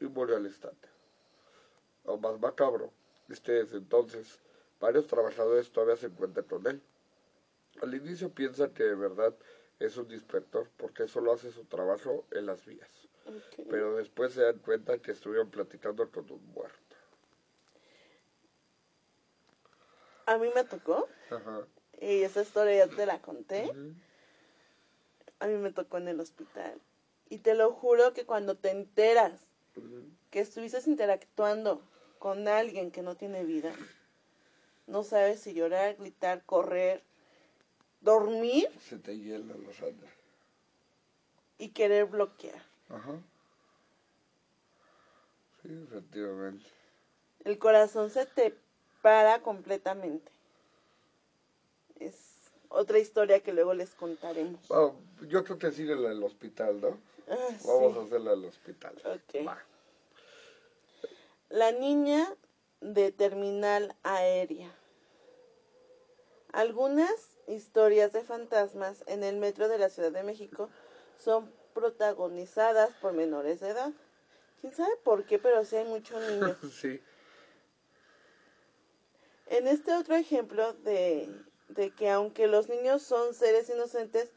y 0.00 0.06
murió 0.06 0.36
al 0.36 0.46
instante. 0.46 0.88
Lo 2.04 2.18
más 2.18 2.40
macabro 2.40 2.92
es 3.28 3.40
que 3.40 3.52
desde 3.52 3.78
entonces 3.78 4.40
varios 4.80 5.06
trabajadores 5.06 5.70
todavía 5.70 5.96
se 5.96 6.06
encuentran 6.06 6.46
con 6.46 6.66
él. 6.66 6.80
Al 7.82 7.94
inicio 7.94 8.30
piensan 8.30 8.72
que 8.72 8.84
de 8.84 8.94
verdad 8.94 9.34
es 9.78 9.96
un 9.96 10.10
inspector 10.10 10.68
porque 10.76 11.08
solo 11.08 11.32
hace 11.32 11.52
su 11.52 11.64
trabajo 11.64 12.26
en 12.30 12.46
las 12.46 12.64
vías, 12.64 13.08
pero 13.68 13.96
después 13.96 14.32
se 14.32 14.42
dan 14.42 14.58
cuenta 14.58 14.98
que 14.98 15.12
estuvieron 15.12 15.50
platicando 15.50 16.10
con 16.10 16.30
un 16.30 16.44
muerto. 16.52 16.85
A 20.26 20.38
mí 20.38 20.48
me 20.54 20.64
tocó, 20.64 21.08
Ajá. 21.30 21.66
y 22.00 22.22
esa 22.22 22.42
historia 22.42 22.86
ya 22.86 22.94
te 22.94 23.06
la 23.06 23.20
conté. 23.20 23.70
A 25.38 25.46
mí 25.46 25.54
me 25.54 25.70
tocó 25.72 25.98
en 25.98 26.08
el 26.08 26.20
hospital. 26.20 26.80
Y 27.28 27.38
te 27.38 27.54
lo 27.54 27.72
juro 27.72 28.12
que 28.12 28.24
cuando 28.26 28.56
te 28.56 28.70
enteras 28.70 29.32
que 30.30 30.40
estuviste 30.40 30.78
interactuando 30.86 31.82
con 32.18 32.48
alguien 32.48 32.90
que 32.90 33.02
no 33.02 33.16
tiene 33.16 33.44
vida, 33.44 33.72
no 34.86 35.02
sabes 35.02 35.40
si 35.40 35.52
llorar, 35.54 35.96
gritar, 35.96 36.44
correr, 36.44 37.02
dormir 38.00 38.68
Se 38.80 38.98
te 38.98 39.16
hielan 39.18 39.62
los 39.64 39.80
Andes. 39.82 40.10
y 41.58 41.70
querer 41.70 42.06
bloquear. 42.06 42.62
Ajá. 42.88 43.20
Sí, 45.62 45.68
efectivamente. 45.84 46.64
El 47.44 47.58
corazón 47.58 48.10
se 48.10 48.26
te 48.26 48.56
para 49.06 49.40
completamente. 49.40 50.32
Es 52.00 52.16
otra 52.68 52.98
historia 52.98 53.38
que 53.38 53.52
luego 53.52 53.72
les 53.72 53.94
contaremos. 53.94 54.66
Bueno, 54.66 54.96
yo 55.28 55.44
creo 55.44 55.60
que 55.60 55.70
sigue 55.70 55.94
la 55.94 56.08
del 56.08 56.24
hospital, 56.24 56.80
¿no? 56.80 56.98
Ah, 57.30 57.36
Vamos 57.64 57.92
sí. 57.92 57.98
a 58.00 58.02
hacerla 58.02 58.30
del 58.32 58.46
hospital. 58.46 58.96
Ok. 59.04 59.46
Va. 59.46 59.64
La 61.50 61.70
niña 61.70 62.34
de 62.80 63.12
terminal 63.12 63.94
aérea. 64.02 64.74
Algunas 66.52 67.30
historias 67.46 68.12
de 68.12 68.24
fantasmas 68.24 69.04
en 69.06 69.22
el 69.22 69.36
metro 69.36 69.68
de 69.68 69.78
la 69.78 69.88
Ciudad 69.88 70.10
de 70.10 70.24
México 70.24 70.68
son 71.16 71.48
protagonizadas 71.74 72.90
por 72.94 73.12
menores 73.12 73.60
de 73.60 73.68
edad. 73.68 73.92
¿Quién 74.60 74.74
sabe 74.74 74.96
por 75.04 75.26
qué? 75.26 75.38
Pero 75.38 75.64
sí 75.64 75.76
hay 75.76 75.84
muchos 75.84 76.20
niños. 76.28 76.56
Sí. 76.72 77.00
En 79.46 79.68
este 79.68 79.94
otro 79.94 80.16
ejemplo 80.16 80.72
de, 80.72 81.28
de 81.68 81.90
que 81.94 82.10
aunque 82.10 82.46
los 82.46 82.68
niños 82.68 83.02
son 83.02 83.34
seres 83.34 83.68
inocentes, 83.70 84.30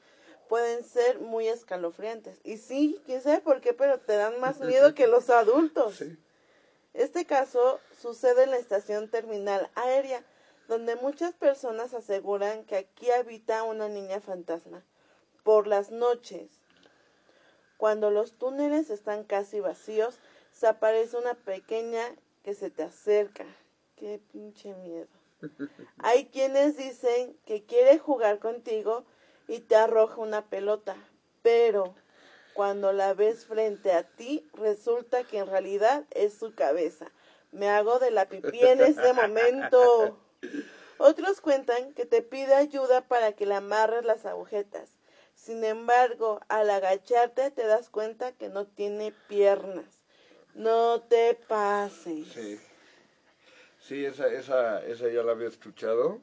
pueden 0.48 0.84
ser 0.84 1.20
muy 1.20 1.48
escalofriantes. 1.48 2.40
Y 2.44 2.58
sí, 2.58 3.02
quién 3.06 3.22
sabe 3.22 3.40
por 3.40 3.62
qué, 3.62 3.74
pero 3.74 4.00
te 4.00 4.16
dan 4.16 4.40
más 4.40 4.60
miedo 4.60 4.96
que 4.96 5.08
los 5.08 5.30
adultos. 5.30 5.98
Sí. 5.98 6.18
Este 6.94 7.26
caso 7.26 7.80
sucede 8.02 8.44
en 8.44 8.52
la 8.52 8.58
estación 8.58 9.10
terminal 9.10 9.70
aérea, 9.76 10.24
donde 10.68 10.96
muchas 10.96 11.34
personas 11.34 11.94
aseguran 11.94 12.66
que 12.66 12.78
aquí 12.78 13.12
habita 13.12 13.64
una 13.64 13.88
niña 13.88 14.22
fantasma. 14.22 14.84
Por 15.44 15.68
las 15.68 15.92
noches, 15.92 16.50
cuando 17.78 18.12
los 18.12 18.38
túneles 18.38 18.90
están 18.90 19.24
casi 19.24 19.60
vacíos, 19.60 20.20
se 20.52 20.68
aparece 20.68 21.16
una 21.18 21.36
pequeña 21.36 22.04
que 22.44 22.54
se 22.54 22.70
te 22.70 22.84
acerca. 22.84 23.46
Qué 24.00 24.22
pinche 24.32 24.74
miedo. 24.76 25.10
Hay 25.98 26.30
quienes 26.30 26.78
dicen 26.78 27.38
que 27.46 27.66
quiere 27.66 28.00
jugar 28.00 28.40
contigo 28.40 29.04
y 29.50 29.60
te 29.60 29.76
arroja 29.76 30.22
una 30.22 30.46
pelota, 30.50 30.96
pero 31.42 31.96
cuando 32.54 32.94
la 32.94 33.14
ves 33.14 33.46
frente 33.46 33.92
a 33.92 34.04
ti, 34.04 34.50
resulta 34.54 35.26
que 35.26 35.40
en 35.40 35.48
realidad 35.48 36.06
es 36.12 36.34
su 36.34 36.56
cabeza. 36.56 37.12
Me 37.52 37.68
hago 37.68 38.00
de 38.00 38.12
la 38.12 38.30
pipí 38.30 38.62
en 38.62 38.80
ese 38.80 39.12
momento. 39.12 40.18
Otros 40.98 41.42
cuentan 41.42 41.94
que 41.94 42.06
te 42.06 42.22
pide 42.22 42.56
ayuda 42.56 43.06
para 43.10 43.34
que 43.34 43.46
le 43.46 43.56
amarres 43.56 44.06
las 44.06 44.26
agujetas. 44.26 44.98
Sin 45.36 45.66
embargo, 45.66 46.40
al 46.48 46.70
agacharte 46.70 47.52
te 47.52 47.66
das 47.66 47.90
cuenta 47.90 48.32
que 48.32 48.48
no 48.48 48.66
tiene 48.66 49.14
piernas. 49.28 50.00
No 50.54 51.02
te 51.02 51.36
pases. 51.36 52.28
Sí. 52.30 52.60
Sí, 53.80 54.06
esa, 54.06 54.28
esa, 54.28 54.86
esa 54.86 55.10
ya 55.10 55.24
la 55.24 55.32
había 55.32 55.48
escuchado. 55.48 56.22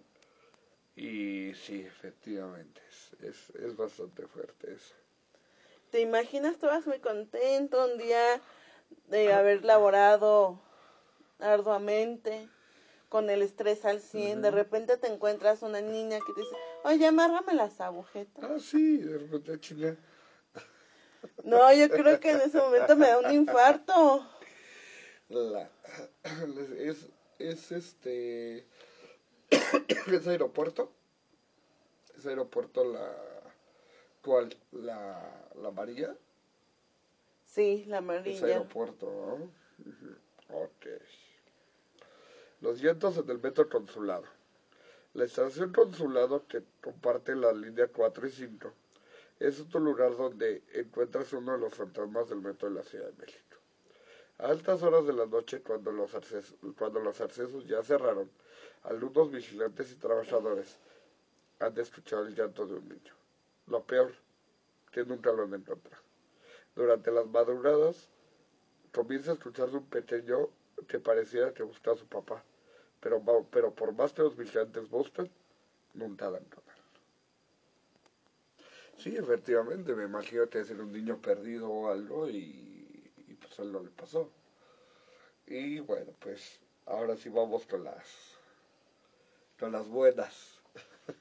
Y 0.94 1.52
sí, 1.54 1.80
efectivamente, 1.80 2.80
es, 2.88 3.22
es, 3.22 3.50
es 3.56 3.76
bastante 3.76 4.26
fuerte 4.26 4.72
eso. 4.72 4.94
¿Te 5.90 6.00
imaginas? 6.00 6.56
Tú 6.58 6.66
vas 6.66 6.86
muy 6.86 6.98
contento 7.00 7.84
un 7.84 7.98
día 7.98 8.40
de 9.08 9.32
haber 9.32 9.64
laborado 9.64 10.58
arduamente, 11.38 12.48
con 13.08 13.30
el 13.30 13.42
estrés 13.42 13.84
al 13.84 14.00
100. 14.00 14.42
De 14.42 14.50
repente 14.50 14.96
te 14.96 15.06
encuentras 15.06 15.62
una 15.62 15.80
niña 15.80 16.18
que 16.18 16.32
te 16.32 16.40
dice, 16.40 16.56
oye, 16.84 17.06
amárrame 17.06 17.54
las 17.54 17.80
agujetas. 17.80 18.44
Ah, 18.44 18.58
sí, 18.58 18.98
de 18.98 19.18
repente 19.18 19.60
chinga. 19.60 19.96
No, 21.44 21.72
yo 21.72 21.88
creo 21.88 22.18
que 22.18 22.30
en 22.30 22.40
ese 22.40 22.58
momento 22.58 22.96
me 22.96 23.08
da 23.08 23.18
un 23.18 23.30
infarto. 23.32 24.26
La, 25.28 25.68
es, 26.78 27.06
es 27.38 27.72
este. 27.72 28.66
es 30.06 30.26
aeropuerto. 30.26 30.90
Es 32.16 32.26
aeropuerto 32.26 32.84
la. 32.84 33.14
¿Cuál? 34.22 34.56
La, 34.72 35.48
la 35.62 35.70
María. 35.70 36.16
Sí, 37.44 37.84
la 37.86 37.96
Es 37.96 37.98
amarilla. 38.02 38.46
aeropuerto, 38.46 39.06
¿no? 39.06 39.50
Los 42.60 42.80
vientos 42.80 43.16
en 43.18 43.30
el 43.30 43.38
metro 43.38 43.68
consulado. 43.68 44.24
La 45.14 45.24
estación 45.24 45.72
consulado 45.72 46.46
que 46.46 46.62
comparte 46.82 47.34
la 47.34 47.52
línea 47.52 47.88
4 47.88 48.26
y 48.26 48.30
5 48.30 48.72
es 49.40 49.60
otro 49.60 49.80
lugar 49.80 50.16
donde 50.16 50.62
encuentras 50.74 51.32
uno 51.32 51.52
de 51.52 51.58
los 51.58 51.74
fantasmas 51.74 52.28
del 52.28 52.40
metro 52.40 52.68
de 52.68 52.74
la 52.74 52.82
Ciudad 52.82 53.06
de 53.06 53.12
México. 53.26 53.45
A 54.38 54.48
altas 54.48 54.82
horas 54.82 55.06
de 55.06 55.14
la 55.14 55.24
noche, 55.24 55.62
cuando 55.62 55.90
los, 55.90 56.14
accesos, 56.14 56.54
cuando 56.76 57.00
los 57.00 57.20
accesos 57.20 57.66
ya 57.66 57.82
cerraron, 57.82 58.30
algunos 58.82 59.30
vigilantes 59.30 59.90
y 59.92 59.96
trabajadores 59.96 60.78
han 61.58 61.78
escuchado 61.78 62.26
el 62.26 62.34
llanto 62.34 62.66
de 62.66 62.74
un 62.74 62.88
niño. 62.88 63.14
Lo 63.66 63.82
peor, 63.84 64.12
que 64.92 65.04
nunca 65.04 65.32
lo 65.32 65.44
han 65.44 65.54
encontrado. 65.54 66.02
Durante 66.74 67.10
las 67.10 67.26
madrugadas, 67.26 68.08
comienza 68.92 69.30
a 69.30 69.34
escucharse 69.34 69.76
un 69.76 69.86
pequeño 69.86 70.50
que 70.86 70.98
pareciera 70.98 71.54
que 71.54 71.62
busca 71.62 71.92
a 71.92 71.96
su 71.96 72.06
papá, 72.06 72.44
pero, 73.00 73.22
pero 73.50 73.74
por 73.74 73.92
más 73.92 74.12
que 74.12 74.22
los 74.22 74.36
vigilantes 74.36 74.88
buscan, 74.90 75.30
nunca 75.94 76.28
con 76.28 76.36
él. 76.36 76.76
Sí, 78.98 79.16
efectivamente, 79.16 79.94
me 79.94 80.04
imagino 80.04 80.48
que 80.48 80.60
es 80.60 80.70
un 80.70 80.92
niño 80.92 81.20
perdido 81.22 81.70
o 81.70 81.88
algo 81.90 82.28
y, 82.28 82.75
no 83.64 83.80
le 83.80 83.90
pasó. 83.90 84.30
Y 85.46 85.78
bueno, 85.80 86.12
pues 86.20 86.60
ahora 86.86 87.16
sí 87.16 87.28
vamos 87.28 87.66
con 87.66 87.84
las, 87.84 88.06
con 89.58 89.72
las 89.72 89.88
buenas. 89.88 90.60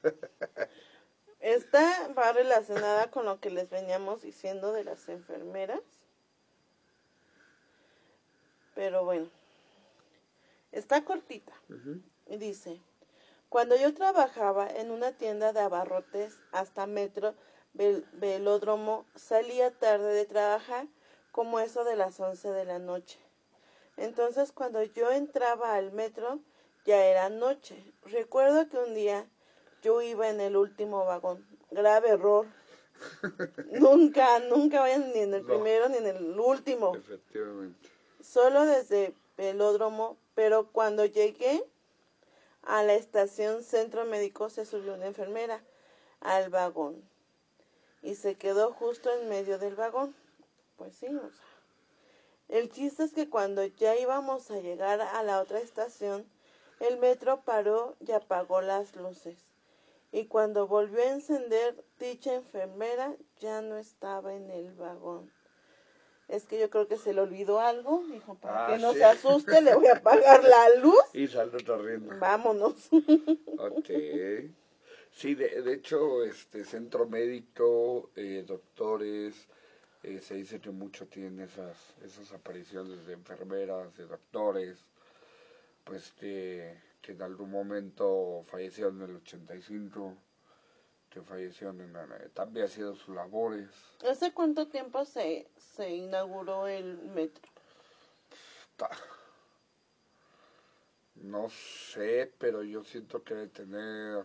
Esta 1.40 2.08
va 2.08 2.32
relacionada 2.32 3.10
con 3.10 3.24
lo 3.24 3.40
que 3.40 3.50
les 3.50 3.70
veníamos 3.70 4.22
diciendo 4.22 4.72
de 4.72 4.84
las 4.84 5.08
enfermeras. 5.08 5.80
Pero 8.74 9.04
bueno, 9.04 9.30
está 10.72 11.04
cortita. 11.04 11.52
Y 12.26 12.36
dice, 12.38 12.80
cuando 13.48 13.76
yo 13.76 13.94
trabajaba 13.94 14.68
en 14.68 14.90
una 14.90 15.12
tienda 15.12 15.52
de 15.52 15.60
abarrotes 15.60 16.38
hasta 16.52 16.86
metro 16.86 17.34
vel- 17.74 18.04
velódromo, 18.12 19.06
salía 19.14 19.70
tarde 19.70 20.12
de 20.14 20.24
trabajar 20.26 20.88
como 21.36 21.60
eso 21.60 21.84
de 21.84 21.96
las 21.96 22.18
11 22.18 22.50
de 22.50 22.64
la 22.64 22.78
noche. 22.78 23.18
Entonces 23.98 24.52
cuando 24.52 24.82
yo 24.82 25.10
entraba 25.12 25.74
al 25.74 25.92
metro 25.92 26.40
ya 26.86 27.04
era 27.04 27.28
noche. 27.28 27.76
Recuerdo 28.06 28.70
que 28.70 28.78
un 28.78 28.94
día 28.94 29.28
yo 29.82 30.00
iba 30.00 30.30
en 30.30 30.40
el 30.40 30.56
último 30.56 31.04
vagón. 31.04 31.46
Grave 31.70 32.08
error. 32.08 32.46
nunca, 33.70 34.38
nunca 34.38 34.80
vayan 34.80 35.12
ni 35.12 35.18
en 35.20 35.34
el 35.34 35.42
No. 35.42 35.46
primero 35.48 35.90
ni 35.90 35.98
en 35.98 36.06
el 36.06 36.40
último 36.40 36.96
Efectivamente. 36.96 37.86
solo 38.22 38.64
desde 38.64 39.12
velódromo, 39.36 40.16
pero 40.34 40.72
cuando 40.72 41.04
llegué 41.04 41.62
a 42.62 42.82
la 42.82 42.94
estación 42.94 43.62
centro 43.62 44.06
médico 44.06 44.48
se 44.48 44.64
subió 44.64 44.94
una 44.94 45.06
enfermera 45.06 45.62
al 46.20 46.48
vagón 46.48 47.06
y 48.00 48.14
se 48.14 48.36
quedó 48.36 48.72
justo 48.72 49.10
en 49.12 49.28
medio 49.28 49.58
del 49.58 49.74
vagón. 49.74 50.14
Pues 50.76 50.94
sí, 50.96 51.06
o 51.06 51.30
sea. 51.30 51.46
El 52.48 52.70
chiste 52.70 53.02
es 53.04 53.12
que 53.12 53.28
cuando 53.28 53.64
ya 53.64 53.96
íbamos 53.96 54.50
a 54.50 54.60
llegar 54.60 55.00
a 55.00 55.22
la 55.22 55.40
otra 55.40 55.58
estación, 55.58 56.24
el 56.80 56.98
metro 56.98 57.42
paró 57.44 57.96
y 58.00 58.12
apagó 58.12 58.60
las 58.60 58.94
luces. 58.94 59.38
Y 60.12 60.26
cuando 60.26 60.68
volvió 60.68 61.00
a 61.02 61.12
encender, 61.12 61.84
dicha 61.98 62.34
enfermera 62.34 63.16
ya 63.40 63.62
no 63.62 63.76
estaba 63.76 64.34
en 64.34 64.50
el 64.50 64.72
vagón. 64.74 65.32
Es 66.28 66.44
que 66.44 66.58
yo 66.58 66.70
creo 66.70 66.88
que 66.88 66.96
se 66.96 67.12
le 67.12 67.20
olvidó 67.20 67.60
algo. 67.60 68.04
Dijo, 68.10 68.34
para 68.36 68.66
Ah, 68.66 68.68
que 68.72 68.78
no 68.78 68.92
sí. 68.92 68.98
se 68.98 69.04
asuste, 69.04 69.60
le 69.60 69.74
voy 69.74 69.86
a 69.86 69.94
apagar 69.96 70.42
la 70.44 70.76
luz. 70.76 70.98
Y 71.12 71.26
salió 71.28 71.58
corriendo. 71.64 72.16
Vámonos. 72.18 72.88
Ok. 73.58 73.90
Sí, 75.12 75.34
de, 75.34 75.62
de 75.62 75.72
hecho, 75.74 76.24
este 76.24 76.64
centro 76.64 77.06
médico, 77.06 78.10
eh, 78.16 78.44
doctores, 78.46 79.48
eh, 80.06 80.20
se 80.20 80.34
dice 80.34 80.60
que 80.60 80.70
mucho 80.70 81.06
tienen 81.08 81.40
esas, 81.40 81.76
esas 82.02 82.32
apariciones 82.32 83.04
de 83.06 83.12
enfermeras, 83.14 83.96
de 83.96 84.06
doctores, 84.06 84.78
pues 85.84 86.12
que, 86.12 86.80
que 87.02 87.12
en 87.12 87.22
algún 87.22 87.50
momento 87.50 88.44
fallecieron 88.46 89.02
en 89.02 89.10
el 89.10 89.16
85, 89.16 90.14
que 91.10 91.22
fallecieron 91.22 91.80
en 91.80 91.92
la- 91.92 92.06
también 92.34 92.66
haciendo 92.66 92.94
sus 92.94 93.14
labores. 93.14 93.68
¿Hace 94.08 94.32
cuánto 94.32 94.68
tiempo 94.68 95.04
se, 95.04 95.48
se 95.76 95.90
inauguró 95.90 96.66
el 96.68 96.96
metro? 97.08 97.42
Ta- 98.76 98.90
No 101.16 101.48
sé, 101.48 102.32
pero 102.38 102.62
yo 102.62 102.84
siento 102.84 103.22
que 103.24 103.34
debe 103.34 103.48
tener. 103.48 104.24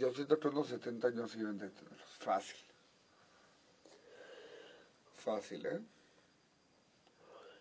Yo 0.00 0.10
siento 0.14 0.40
que 0.40 0.48
unos 0.48 0.68
70 0.68 1.08
años 1.08 1.36
iban 1.36 1.58
de 1.58 1.68
tener. 1.68 1.98
Fácil. 2.20 2.56
Fácil, 5.12 5.66
¿eh? 5.66 5.80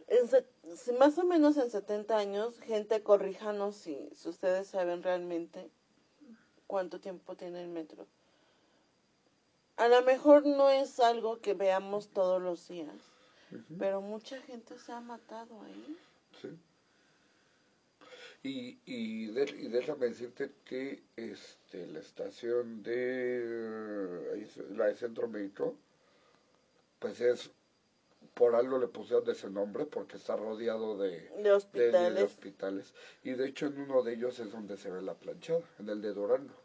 En 0.08 0.26
se- 0.30 0.94
más 0.94 1.18
o 1.18 1.26
menos 1.26 1.58
en 1.58 1.70
70 1.70 2.18
años, 2.18 2.58
gente, 2.62 3.04
corríjanos 3.04 3.76
si, 3.76 4.10
si 4.16 4.30
ustedes 4.30 4.70
saben 4.70 5.04
realmente 5.04 5.70
cuánto 6.66 7.02
tiempo 7.02 7.36
tiene 7.36 7.62
el 7.62 7.68
metro. 7.68 8.08
A 9.76 9.90
lo 9.90 10.02
mejor 10.02 10.46
no 10.46 10.70
es 10.70 11.02
algo 11.02 11.42
que 11.42 11.54
veamos 11.54 12.08
todos 12.08 12.42
los 12.42 12.70
días, 12.70 12.96
pero 13.78 14.00
mucha 14.00 14.40
gente 14.44 14.78
se 14.80 14.94
ha 14.94 15.02
matado 15.02 15.62
ahí. 15.64 15.98
Sí. 16.42 16.48
Y, 18.42 18.80
y, 18.86 19.28
de- 19.28 19.56
y 19.60 19.68
déjame 19.68 20.08
decirte 20.08 20.52
que 20.64 21.04
este, 21.18 21.88
la 21.88 22.00
estación 22.00 22.82
de 22.84 24.48
la 24.70 24.86
de 24.88 24.96
Centro 24.96 25.28
Médico, 25.28 25.76
pues 27.00 27.20
es, 27.22 27.50
por 28.34 28.56
algo 28.56 28.78
le 28.80 28.88
pusieron 28.88 29.30
ese 29.30 29.50
nombre, 29.50 29.86
porque 29.86 30.18
está 30.18 30.36
rodeado 30.38 30.98
de, 30.98 31.22
De 31.30 31.44
de- 31.44 31.52
hospitales. 31.52 32.16
de 32.16 32.24
hospitales. 32.24 32.94
Y 33.24 33.32
de 33.32 33.48
hecho 33.48 33.68
en 33.68 33.80
uno 33.80 34.04
de 34.04 34.14
ellos 34.14 34.40
es 34.40 34.52
donde 34.52 34.78
se 34.78 34.90
ve 34.92 35.02
la 35.02 35.16
planchada, 35.16 35.62
en 35.80 35.90
el 35.90 36.02
de 36.02 36.14
Durango, 36.14 36.56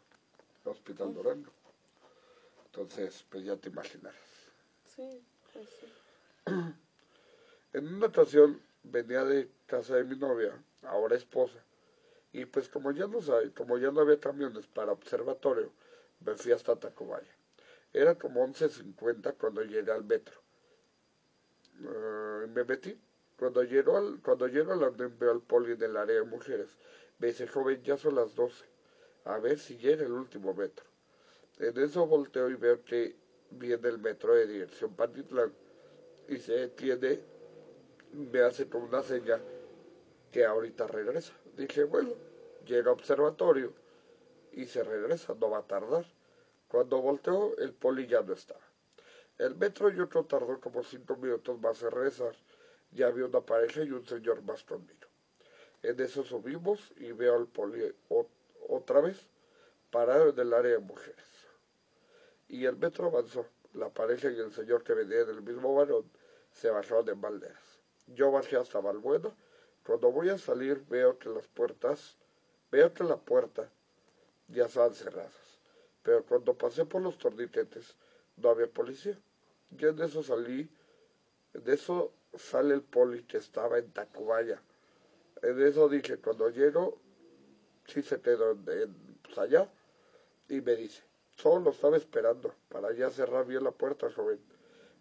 el 0.63 0.71
Hospital 0.71 1.13
Durango. 1.13 1.51
Entonces, 2.67 3.25
pues 3.29 3.43
ya 3.45 3.55
te 3.57 3.69
imaginarás. 3.69 4.15
Sí, 4.95 5.21
pues 5.53 5.67
sí. 5.79 5.87
En 7.73 7.93
una 7.93 8.07
ocasión 8.07 8.59
venía 8.91 9.23
de 9.23 9.49
casa 9.65 9.95
de 9.95 10.03
mi 10.03 10.15
novia, 10.17 10.51
ahora 10.83 11.15
esposa, 11.15 11.59
y 12.31 12.45
pues 12.45 12.67
como 12.69 12.91
ya 12.91 13.07
no 13.07 13.21
sabe, 13.21 13.51
como 13.53 13.77
ya 13.77 13.91
no 13.91 14.01
había 14.01 14.19
camiones 14.19 14.67
para 14.67 14.91
observatorio, 14.91 15.71
me 16.19 16.35
fui 16.35 16.51
hasta 16.51 16.75
Tacubaya. 16.75 17.35
Era 17.93 18.15
como 18.15 18.45
11.50 18.45 19.35
cuando 19.37 19.63
llegué 19.63 19.91
al 19.91 20.03
metro. 20.03 20.41
Eh, 21.79 22.47
me 22.53 22.63
metí. 22.65 22.99
Cuando 23.37 23.63
llego 23.63 23.97
al, 23.97 24.21
cuando 24.21 24.47
llego 24.47 24.73
al 24.73 24.83
andén 24.83 25.17
veo 25.17 25.31
al 25.31 25.41
poli 25.41 25.75
del 25.75 25.95
área 25.95 26.15
de 26.15 26.23
mujeres. 26.23 26.77
Me 27.19 27.27
dice, 27.27 27.47
joven, 27.47 27.81
ya 27.83 27.97
son 27.97 28.15
las 28.15 28.35
12. 28.35 28.65
A 29.25 29.39
ver 29.39 29.59
si 29.59 29.77
llega 29.77 30.05
el 30.05 30.11
último 30.11 30.53
metro. 30.53 30.85
En 31.59 31.77
eso 31.77 32.05
volteo 32.05 32.49
y 32.49 32.55
veo 32.55 32.83
que 32.83 33.15
viene 33.51 33.87
el 33.87 33.99
metro 33.99 34.33
de 34.33 34.47
dirección 34.47 34.93
Pantitlán 34.95 35.53
y 36.27 36.37
se 36.37 36.53
detiene 36.53 37.21
me 38.15 38.41
hace 38.41 38.67
como 38.69 38.85
una 38.85 39.03
señal 39.03 39.41
que 40.31 40.45
ahorita 40.45 40.87
regresa. 40.87 41.33
Dije, 41.57 41.83
bueno, 41.83 42.11
llega 42.65 42.91
observatorio 42.91 43.73
y 44.51 44.65
se 44.65 44.83
regresa, 44.83 45.35
no 45.35 45.49
va 45.49 45.59
a 45.59 45.67
tardar. 45.67 46.05
Cuando 46.67 47.01
volteó, 47.01 47.55
el 47.57 47.73
poli 47.73 48.07
ya 48.07 48.21
no 48.21 48.33
estaba. 48.33 48.61
El 49.37 49.55
metro 49.55 49.89
y 49.91 49.99
otro 49.99 50.25
tardó 50.25 50.59
como 50.59 50.83
cinco 50.83 51.17
minutos 51.17 51.59
más 51.59 51.81
en 51.83 51.91
regresar. 51.91 52.35
Ya 52.91 53.07
había 53.07 53.25
una 53.25 53.41
pareja 53.41 53.83
y 53.83 53.91
un 53.91 54.05
señor 54.05 54.41
más 54.43 54.63
conmigo. 54.63 55.07
En 55.83 55.99
eso 55.99 56.23
subimos 56.23 56.93
y 56.95 57.11
veo 57.11 57.35
al 57.35 57.47
poli 57.47 57.93
otra 58.69 59.01
vez 59.01 59.27
parado 59.91 60.29
en 60.29 60.39
el 60.39 60.53
área 60.53 60.71
de 60.71 60.79
mujeres. 60.79 61.47
Y 62.47 62.65
el 62.65 62.77
metro 62.77 63.07
avanzó. 63.07 63.45
La 63.73 63.89
pareja 63.89 64.31
y 64.31 64.39
el 64.39 64.53
señor 64.53 64.83
que 64.85 64.93
venía 64.93 65.25
del 65.25 65.41
mismo 65.41 65.75
varón 65.75 66.09
se 66.53 66.69
bajaron 66.69 67.09
en 67.09 67.19
Valderas. 67.19 67.74
Yo 68.07 68.31
bajé 68.31 68.57
hasta 68.57 68.79
Valbuena. 68.79 69.29
Cuando 69.85 70.11
voy 70.11 70.29
a 70.29 70.37
salir 70.37 70.83
veo 70.89 71.17
que 71.19 71.29
las 71.29 71.47
puertas, 71.47 72.17
veo 72.71 72.93
que 72.93 73.03
la 73.03 73.17
puerta 73.17 73.69
ya 74.47 74.65
estaban 74.65 74.93
cerradas. 74.93 75.59
Pero 76.03 76.23
cuando 76.25 76.53
pasé 76.55 76.85
por 76.85 77.01
los 77.01 77.17
torniquetes 77.17 77.95
no 78.37 78.49
había 78.49 78.67
policía. 78.67 79.17
Yo 79.71 79.89
en 79.89 80.01
eso 80.01 80.23
salí, 80.23 80.69
de 81.53 81.73
eso 81.73 82.13
sale 82.35 82.73
el 82.75 82.81
poli 82.83 83.23
que 83.23 83.37
estaba 83.37 83.77
en 83.79 83.91
Tacubaya. 83.91 84.61
En 85.41 85.61
eso 85.61 85.89
dije, 85.89 86.17
cuando 86.17 86.49
llego, 86.49 86.99
sí 87.87 88.01
se 88.01 88.21
quedó 88.21 88.51
en, 88.51 88.65
en- 88.69 89.17
pues 89.23 89.37
allá 89.37 89.69
y 90.49 90.61
me 90.61 90.75
dice, 90.75 91.03
solo 91.37 91.61
lo 91.65 91.71
estaba 91.71 91.97
esperando 91.97 92.53
para 92.69 92.93
ya 92.93 93.09
cerrar 93.09 93.45
bien 93.47 93.63
la 93.63 93.71
puerta, 93.71 94.11
joven. 94.11 94.39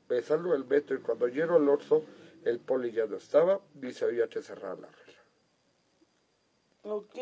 Me 0.09 0.23
salgo 0.23 0.53
del 0.53 0.65
metro 0.67 0.97
y 0.97 1.01
cuando 1.01 1.29
llego 1.29 1.57
al 1.57 1.69
Oxxo, 1.69 2.05
el 2.45 2.61
poli 2.61 2.93
ya 2.93 3.07
no 3.07 3.17
estaba, 3.17 3.61
ni 3.75 3.93
se 3.93 4.05
había 4.05 4.29
que 4.29 4.43
cerrar 4.43 4.79
la 4.79 4.89
regla. 4.89 5.15
Ok. 6.85 7.17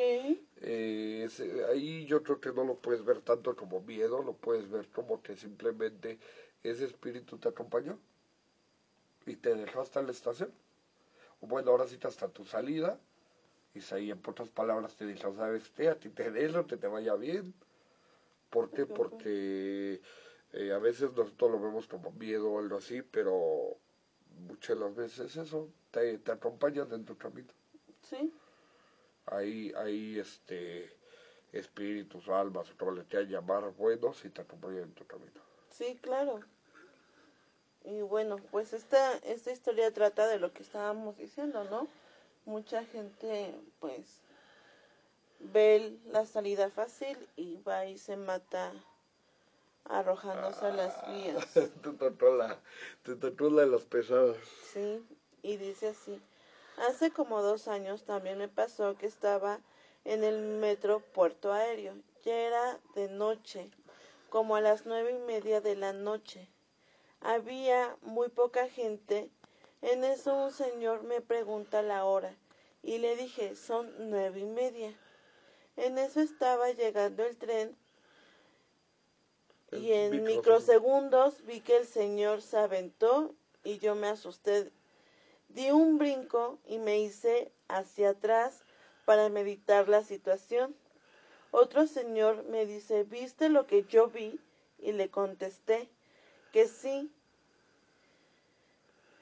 Eh, 0.57 1.29
ahí 1.71 2.05
yo 2.07 2.23
creo 2.23 2.41
que 2.41 2.53
no 2.53 2.65
lo 2.65 2.77
puedes 2.77 3.05
ver 3.05 3.21
tanto 3.21 3.55
como 3.55 3.81
miedo, 3.81 4.23
lo 4.23 4.35
puedes 4.35 4.69
ver 4.69 4.89
como 4.89 5.23
que 5.23 5.37
simplemente 5.37 6.19
ese 6.63 6.85
espíritu 6.85 7.39
te 7.39 7.49
acompañó 7.49 7.99
y 9.27 9.37
te 9.37 9.55
dejó 9.55 9.81
hasta 9.81 10.03
la 10.03 10.11
estación. 10.11 10.53
O 11.41 11.47
bueno, 11.47 11.71
ahora 11.71 11.87
sí 11.87 11.99
hasta 12.03 12.29
tu 12.29 12.45
salida. 12.45 12.99
Y 13.75 13.81
si 13.81 13.95
ahí 13.95 14.11
en 14.11 14.21
pocas 14.21 14.51
palabras 14.51 14.97
te 14.97 15.07
dijo, 15.07 15.35
¿sabes 15.35 15.71
qué? 15.71 15.89
A 15.89 15.99
ti 15.99 16.11
te 16.11 16.31
dejo, 16.31 16.67
que 16.67 16.77
te 16.77 16.89
vaya 16.89 17.15
bien. 17.15 17.55
¿Por 18.51 18.71
qué? 18.71 18.85
Porque 18.85 20.03
eh, 20.53 20.73
a 20.73 20.79
veces 20.79 21.13
nosotros 21.13 21.51
lo 21.53 21.61
vemos 21.61 21.87
como 21.87 22.11
miedo 22.13 22.51
o 22.51 22.59
algo 22.59 22.77
así, 22.77 23.01
pero 23.01 23.79
muchas 24.41 24.79
de 24.79 24.85
las 24.85 24.95
veces 24.95 25.37
eso 25.37 25.69
te, 25.91 26.19
te 26.19 26.33
acompañan 26.33 26.93
en 26.93 27.05
tu 27.05 27.17
camino. 27.17 27.53
Sí. 28.03 28.33
Hay, 29.27 29.73
hay 29.77 30.19
este, 30.19 30.97
espíritus, 31.53 32.29
almas, 32.29 32.71
o 32.71 32.77
como 32.77 32.93
le 32.93 33.05
quieran 33.05 33.29
llamar, 33.29 33.71
buenos 33.73 34.25
y 34.25 34.31
te 34.31 34.43
acompañan 34.43 34.85
en 34.85 34.95
tu 34.95 35.07
camino. 35.07 35.41
Sí, 35.71 35.99
claro. 36.03 36.41
Y 37.85 38.01
bueno, 38.03 38.37
pues 38.51 38.73
esta, 38.73 39.17
esta 39.19 39.51
historia 39.51 39.93
trata 39.93 40.27
de 40.29 40.39
lo 40.39 40.53
que 40.53 40.63
estábamos 40.63 41.17
diciendo, 41.19 41.65
¿no? 41.65 41.89
Mucha 42.45 42.85
gente, 42.85 43.55
pues, 43.81 44.21
ve 45.41 45.99
la 46.07 46.25
salida 46.25 46.71
fácil 46.71 47.17
y 47.37 47.61
va 47.63 47.87
y 47.87 47.99
se 47.99 48.17
mata 48.17 48.73
arrojándose 49.93 50.67
a 50.67 50.71
las 50.71 51.07
vías. 51.13 51.47
te, 51.55 51.69
tocó 51.69 52.35
la, 52.35 52.59
te 53.03 53.15
tocó 53.15 53.51
la 53.51 53.63
de 53.63 53.69
las 53.69 53.83
pesadas. 53.83 54.37
Sí, 54.73 55.05
y 55.43 55.57
dice 55.59 55.89
así. 55.89 56.21
Hace 56.89 57.11
como 57.11 57.43
dos 57.43 57.69
años 57.69 58.05
también 58.05 58.39
me 58.39 58.49
pasó 58.49 58.97
que 58.97 59.07
estaba 59.07 59.61
en 60.05 60.25
el 60.25 60.41
metro 60.41 61.01
Puerto 61.01 61.53
Aéreo. 61.53 61.95
Ya 62.25 62.35
era 62.35 62.81
de 62.95 63.09
noche, 63.09 63.71
como 64.31 64.57
a 64.57 64.61
las 64.61 64.87
nueve 64.87 65.13
y 65.13 65.27
media 65.27 65.61
de 65.61 65.77
la 65.77 65.93
noche. 65.93 66.49
Había 67.21 67.97
muy 68.01 68.29
poca 68.29 68.69
gente. 68.69 69.31
En 69.83 70.05
eso 70.05 70.35
un 70.35 70.53
señor 70.53 71.03
me 71.03 71.21
pregunta 71.21 71.83
la 71.83 72.05
hora 72.05 72.35
y 72.83 72.99
le 72.99 73.17
dije, 73.17 73.55
son 73.57 73.93
nueve 74.11 74.41
y 74.41 74.45
media. 74.45 74.93
En 75.77 75.99
eso 75.99 76.21
estaba 76.21 76.71
llegando 76.71 77.25
el 77.25 77.37
tren 77.37 77.77
y 79.73 79.93
en 79.93 80.25
microsegundos. 80.25 80.37
microsegundos 80.37 81.47
vi 81.47 81.61
que 81.61 81.77
el 81.79 81.87
señor 81.87 82.43
se 82.43 82.59
aventó 82.59 83.35
y 83.65 83.79
yo 83.79 83.95
me 83.95 84.09
asusté. 84.09 84.71
Di 85.49 85.71
un 85.71 85.99
brinco 85.99 86.59
y 86.67 86.79
me 86.79 87.01
hice 87.01 87.51
hacia 87.69 88.11
atrás 88.11 88.63
para 89.05 89.29
meditar 89.29 89.89
la 89.89 90.03
situación. 90.03 90.75
Otro 91.51 91.87
señor 91.87 92.45
me 92.45 92.67
dice, 92.67 93.05
¿viste 93.05 93.49
lo 93.49 93.67
que 93.67 93.85
yo 93.85 94.09
vi? 94.09 94.41
Y 94.79 94.93
le 94.93 95.11
contesté 95.11 95.89
que 96.53 96.67
sí. 96.67 97.11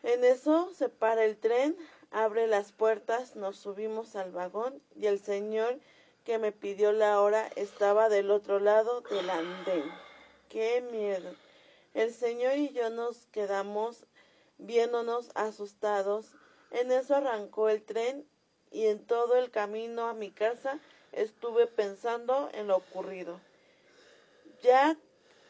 En 0.02 0.24
eso 0.24 0.70
se 0.74 0.88
para 0.88 1.24
el 1.24 1.36
tren, 1.36 1.76
abre 2.10 2.46
las 2.46 2.72
puertas, 2.72 3.36
nos 3.36 3.56
subimos 3.56 4.16
al 4.16 4.30
vagón 4.30 4.80
y 4.96 5.06
el 5.06 5.20
señor 5.20 5.78
que 6.24 6.38
me 6.38 6.52
pidió 6.52 6.92
la 6.92 7.20
hora 7.20 7.50
estaba 7.56 8.08
del 8.08 8.30
otro 8.30 8.60
lado 8.60 9.02
del 9.02 9.28
andén. 9.28 10.09
¡Qué 10.50 10.80
miedo! 10.80 11.32
El 11.94 12.12
señor 12.12 12.56
y 12.56 12.70
yo 12.70 12.90
nos 12.90 13.26
quedamos 13.26 14.04
viéndonos 14.58 15.30
asustados. 15.36 16.26
En 16.72 16.90
eso 16.90 17.14
arrancó 17.14 17.68
el 17.68 17.84
tren 17.84 18.26
y 18.72 18.86
en 18.86 19.06
todo 19.06 19.36
el 19.36 19.52
camino 19.52 20.08
a 20.08 20.12
mi 20.12 20.32
casa 20.32 20.80
estuve 21.12 21.68
pensando 21.68 22.50
en 22.52 22.66
lo 22.66 22.78
ocurrido. 22.78 23.40
Ya 24.60 24.96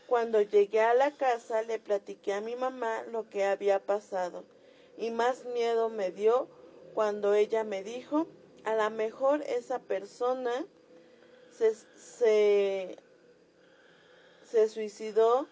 cuando 0.06 0.42
llegué 0.42 0.82
a 0.82 0.92
la 0.92 1.12
casa 1.12 1.62
le 1.62 1.78
platiqué 1.78 2.34
a 2.34 2.42
mi 2.42 2.54
mamá 2.54 3.02
lo 3.10 3.26
que 3.30 3.44
había 3.44 3.78
pasado 3.78 4.44
y 4.98 5.10
más 5.10 5.46
miedo 5.46 5.88
me 5.88 6.10
dio 6.10 6.46
cuando 6.92 7.32
ella 7.32 7.64
me 7.64 7.82
dijo, 7.82 8.26
a 8.64 8.74
lo 8.74 8.90
mejor 8.90 9.40
esa 9.44 9.78
persona 9.78 10.66
se, 11.56 11.74
se, 11.96 12.98
se 14.50 14.68
suicidó 14.68 15.48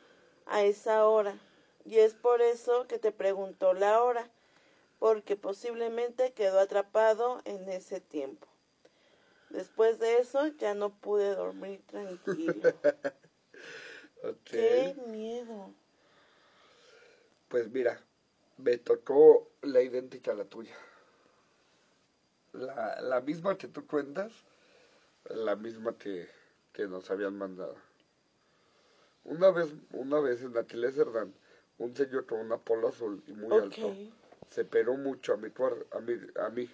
a 0.46 0.64
esa 0.64 1.06
hora 1.08 1.38
y 1.84 1.98
es 1.98 2.14
por 2.14 2.42
eso 2.42 2.86
que 2.86 2.98
te 2.98 3.12
preguntó 3.12 3.72
la 3.74 4.02
hora, 4.02 4.30
porque 4.98 5.36
posiblemente 5.36 6.32
quedó 6.32 6.60
atrapado 6.60 7.40
en 7.44 7.68
ese 7.68 8.00
tiempo. 8.00 8.48
Después 9.50 9.98
de 9.98 10.18
eso 10.18 10.46
ya 10.46 10.74
no 10.74 10.90
pude 10.90 11.34
dormir 11.34 11.82
tranquilo. 11.86 12.70
Ok. 14.22 14.52
¡Qué 14.52 14.94
miedo! 14.96 15.74
Pues 17.48 17.68
mira, 17.70 18.06
me 18.56 18.76
tocó 18.78 19.52
la 19.62 19.82
idéntica 19.82 20.32
a 20.32 20.34
la 20.34 20.44
tuya. 20.44 20.76
la, 22.52 23.00
la 23.00 23.20
misma 23.20 23.56
que 23.56 23.68
tú 23.68 23.86
cuentas, 23.86 24.44
la 25.24 25.56
misma 25.56 25.98
que, 25.98 26.28
que 26.72 26.88
nos 26.88 27.10
habían 27.10 27.36
mandado. 27.38 27.76
Una 29.28 29.50
vez, 29.50 29.68
una 29.92 30.20
vez 30.20 30.40
en 30.42 30.56
Aquiles 30.56 30.94
Cerdán, 30.94 31.34
un 31.76 31.94
señor 31.94 32.24
con 32.24 32.40
una 32.40 32.56
polo 32.56 32.88
azul 32.88 33.22
y 33.26 33.32
muy 33.32 33.58
alto 33.58 33.94
se 34.48 34.64
peró 34.64 34.94
mucho 34.94 35.34
a 35.34 35.36
mi, 35.36 35.48
a 35.90 36.00
mí, 36.00 36.14
a 36.36 36.48
mí. 36.48 36.70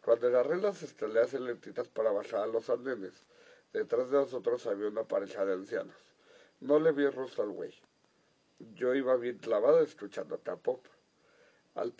Cuando 0.00 0.28
agarré 0.28 0.58
las 0.58 0.84
estrellas 0.84 1.34
eléctricas 1.34 1.88
para 1.88 2.12
bajar 2.12 2.42
a 2.42 2.46
los 2.46 2.70
andenes, 2.70 3.24
detrás 3.72 4.08
de 4.08 4.18
nosotros 4.18 4.68
había 4.68 4.86
una 4.86 5.02
pareja 5.02 5.44
de 5.44 5.54
ancianos. 5.54 5.96
No 6.60 6.78
le 6.78 6.92
vi 6.92 7.08
rostro 7.08 7.42
al 7.42 7.50
güey. 7.50 7.74
Yo 8.76 8.94
iba 8.94 9.16
bien 9.16 9.38
clavado 9.38 9.80
escuchando 9.80 10.38
K-pop. 10.38 10.86
Al, 11.74 11.92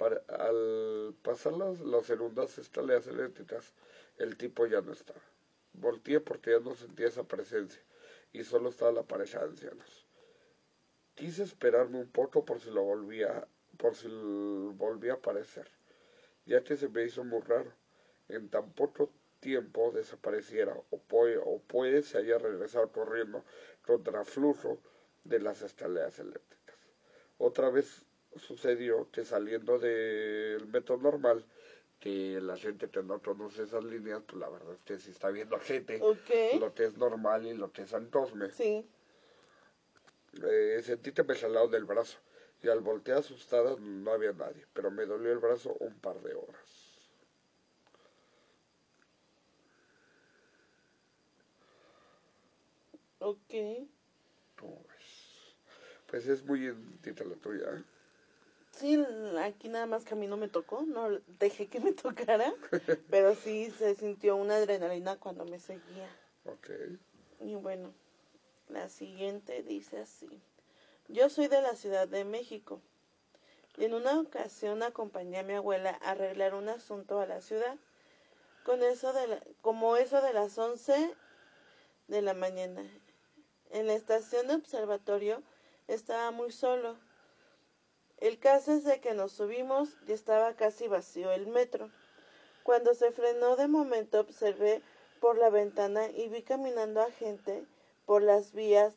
pasar 1.23 1.55
las, 1.55 1.81
las 1.81 2.07
segundas 2.07 2.59
estrellas 2.59 3.09
eléctricas, 3.09 3.73
el 4.19 4.37
tipo 4.37 4.67
ya 4.67 4.83
no 4.83 4.93
estaba. 4.93 5.21
Volteé 5.73 6.21
porque 6.21 6.53
ya 6.53 6.61
no 6.61 6.77
sentía 6.77 7.09
esa 7.09 7.25
presencia 7.25 7.83
y 8.33 8.45
solo 8.45 8.69
estaba 8.69 8.93
la 8.93 9.03
pareja 9.03 9.41
de 9.41 9.47
ancianos. 9.47 10.07
Quise 11.15 11.43
esperarme 11.43 11.99
un 11.99 12.11
poco 12.11 12.45
por 12.45 12.61
si 12.61 12.71
lo 12.71 12.83
volvía, 12.83 13.47
por 13.77 13.95
si 13.95 14.09
volvía 14.09 15.13
a 15.13 15.17
aparecer, 15.17 15.69
ya 16.47 16.63
que 16.63 16.77
se 16.77 16.89
me 16.89 17.05
hizo 17.05 17.25
muy 17.25 17.41
raro. 17.41 17.73
En 18.29 18.49
tan 18.49 18.73
poco 18.73 19.11
tiempo 19.41 19.91
desapareciera 19.91 20.75
o 20.91 20.99
puede, 20.99 21.39
o 21.39 21.59
puede 21.59 22.03
se 22.03 22.19
haya 22.19 22.39
regresado 22.39 22.93
corriendo 22.93 23.45
contra 23.85 24.25
flujo 24.25 24.81
de 25.25 25.41
las 25.41 25.63
escaleras 25.63 26.19
eléctricas. 26.19 26.77
Otra 27.39 27.71
vez 27.71 28.05
sucedió 28.37 29.11
que 29.11 29.25
saliendo 29.25 29.79
del 29.79 30.67
metro 30.69 30.97
normal, 30.99 31.45
que 32.01 32.41
la 32.41 32.57
gente 32.57 32.89
que 32.89 33.03
no 33.03 33.21
conoce 33.21 33.63
esas 33.65 33.85
líneas, 33.85 34.23
pues 34.27 34.41
la 34.41 34.49
verdad 34.49 34.73
es 34.75 34.83
que 34.85 34.99
si 34.99 35.11
está 35.11 35.29
viendo 35.29 35.59
gente, 35.61 36.01
lo 36.59 36.75
que 36.75 36.87
es 36.87 36.97
normal 36.97 37.47
y 37.47 37.55
lo 37.55 37.71
que 37.73 37.83
es 37.83 37.93
Antosme, 37.93 38.51
Sí. 38.51 38.87
eh, 40.43 40.81
sentí 40.83 41.13
que 41.13 41.23
me 41.23 41.35
jalaron 41.35 41.71
del 41.71 41.85
brazo 41.85 42.19
y 42.63 42.69
al 42.69 42.81
voltear 42.81 43.19
asustada 43.19 43.77
no 43.79 44.13
había 44.13 44.33
nadie, 44.33 44.67
pero 44.73 44.91
me 44.91 45.05
dolió 45.05 45.31
el 45.31 45.39
brazo 45.39 45.77
un 45.81 45.99
par 46.01 46.21
de 46.23 46.35
horas. 46.35 46.91
Ok. 53.19 53.53
¿Cómo 54.59 54.83
ves? 54.89 55.55
Pues 56.07 56.27
es 56.27 56.43
muy 56.45 56.67
indita 56.67 57.25
la 57.25 57.37
tuya, 57.37 57.67
¿eh? 57.77 57.85
Sí, 58.73 58.99
aquí 59.43 59.69
nada 59.69 59.87
más 59.87 60.05
que 60.05 60.15
a 60.15 60.17
mí 60.17 60.27
no 60.27 60.37
me 60.37 60.49
tocó, 60.49 60.83
no 60.83 61.11
dejé 61.39 61.67
que 61.69 61.81
me 61.81 61.93
tocara, 61.93 62.53
pero 63.11 63.35
sí 63.35 63.71
se 63.71 63.95
sintió 63.95 64.37
una 64.37 64.57
adrenalina 64.57 65.17
cuando 65.19 65.45
me 65.45 65.59
seguía. 65.59 66.09
Ok. 66.45 66.71
Y 67.41 67.55
bueno, 67.57 67.93
la 68.69 68.89
siguiente 68.89 69.63
dice 69.63 69.99
así. 70.01 70.29
Yo 71.09 71.29
soy 71.29 71.49
de 71.49 71.61
la 71.61 71.75
Ciudad 71.75 72.07
de 72.09 72.25
México 72.25 72.81
y 73.77 73.85
en 73.85 73.95
una 73.95 74.21
ocasión 74.21 74.83
acompañé 74.83 75.39
a 75.39 75.43
mi 75.43 75.55
abuela 75.55 75.99
a 76.03 76.11
arreglar 76.13 76.55
un 76.55 76.69
asunto 76.69 77.19
a 77.21 77.27
la 77.27 77.41
ciudad. 77.41 77.77
Con 78.65 78.83
eso 78.83 79.13
de 79.13 79.27
la- 79.27 79.43
como 79.63 79.97
eso 79.97 80.21
de 80.23 80.33
las 80.33 80.57
11 80.59 81.15
de 82.09 82.23
la 82.23 82.35
mañana. 82.35 82.83
En 83.71 83.87
la 83.87 83.95
estación 83.95 84.49
de 84.49 84.55
observatorio 84.55 85.43
estaba 85.89 86.31
muy 86.31 86.53
solo. 86.53 86.97
El 88.21 88.39
caso 88.39 88.73
es 88.73 88.85
de 88.85 89.01
que 89.01 89.15
nos 89.15 89.33
subimos 89.33 89.89
y 90.07 90.13
estaba 90.13 90.53
casi 90.55 90.89
vacío 90.89 91.33
el 91.33 91.47
metro. 91.47 91.91
Cuando 92.63 92.95
se 92.95 93.13
frenó 93.13 93.57
de 93.57 93.67
momento 93.67 94.21
observé 94.21 94.83
por 95.21 95.39
la 95.39 95.49
ventana 95.49 96.07
y 96.11 96.29
vi 96.29 96.43
caminando 96.43 97.01
a 97.01 97.11
gente 97.11 97.65
por 98.05 98.23
las 98.23 98.53
vías. 98.53 98.93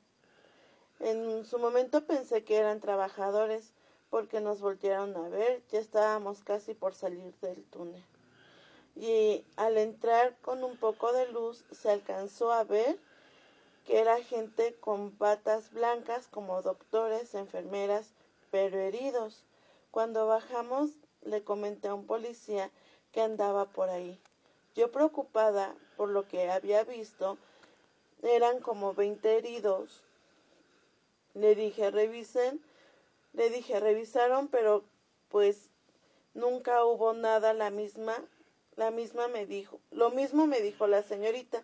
En 0.99 1.45
su 1.45 1.57
momento 1.57 2.05
pensé 2.05 2.43
que 2.43 2.57
eran 2.57 2.81
trabajadores 2.81 3.71
porque 4.09 4.41
nos 4.41 4.59
voltearon 4.59 5.15
a 5.15 5.29
ver, 5.29 5.63
ya 5.71 5.79
estábamos 5.79 6.43
casi 6.43 6.73
por 6.73 6.93
salir 6.93 7.33
del 7.41 7.63
túnel. 7.63 8.03
Y 8.95 9.45
al 9.55 9.77
entrar 9.77 10.35
con 10.41 10.63
un 10.63 10.77
poco 10.77 11.13
de 11.13 11.31
luz 11.31 11.63
se 11.71 11.89
alcanzó 11.89 12.51
a 12.51 12.63
ver 12.63 12.99
que 13.85 13.99
era 13.99 14.21
gente 14.21 14.75
con 14.79 15.17
batas 15.17 15.71
blancas 15.71 16.27
como 16.27 16.61
doctores, 16.61 17.33
enfermeras, 17.33 18.12
pero 18.53 18.77
heridos. 18.79 19.43
Cuando 19.89 20.27
bajamos 20.27 20.91
le 21.23 21.43
comenté 21.43 21.87
a 21.87 21.95
un 21.95 22.05
policía 22.05 22.69
que 23.11 23.19
andaba 23.19 23.65
por 23.65 23.89
ahí. 23.89 24.19
Yo 24.75 24.91
preocupada 24.91 25.75
por 25.97 26.09
lo 26.09 26.27
que 26.27 26.51
había 26.51 26.83
visto, 26.83 27.39
eran 28.21 28.59
como 28.59 28.93
20 28.93 29.37
heridos. 29.37 30.03
Le 31.33 31.55
dije, 31.55 31.89
revisen, 31.89 32.63
le 33.33 33.49
dije, 33.49 33.79
revisaron, 33.79 34.47
pero 34.49 34.83
pues 35.29 35.71
nunca 36.35 36.85
hubo 36.85 37.13
nada, 37.13 37.55
la 37.55 37.71
misma, 37.71 38.23
la 38.75 38.91
misma 38.91 39.27
me 39.29 39.47
dijo, 39.47 39.79
lo 39.89 40.11
mismo 40.11 40.45
me 40.45 40.61
dijo 40.61 40.85
la 40.85 41.01
señorita, 41.01 41.63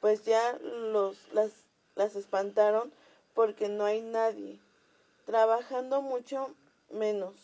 pues 0.00 0.24
ya 0.24 0.58
los, 0.62 1.30
las, 1.34 1.50
las 1.94 2.16
espantaron 2.16 2.90
porque 3.34 3.68
no 3.68 3.84
hay 3.84 4.00
nadie, 4.00 4.61
trabajando 5.26 6.02
mucho 6.02 6.54
menos. 6.90 7.34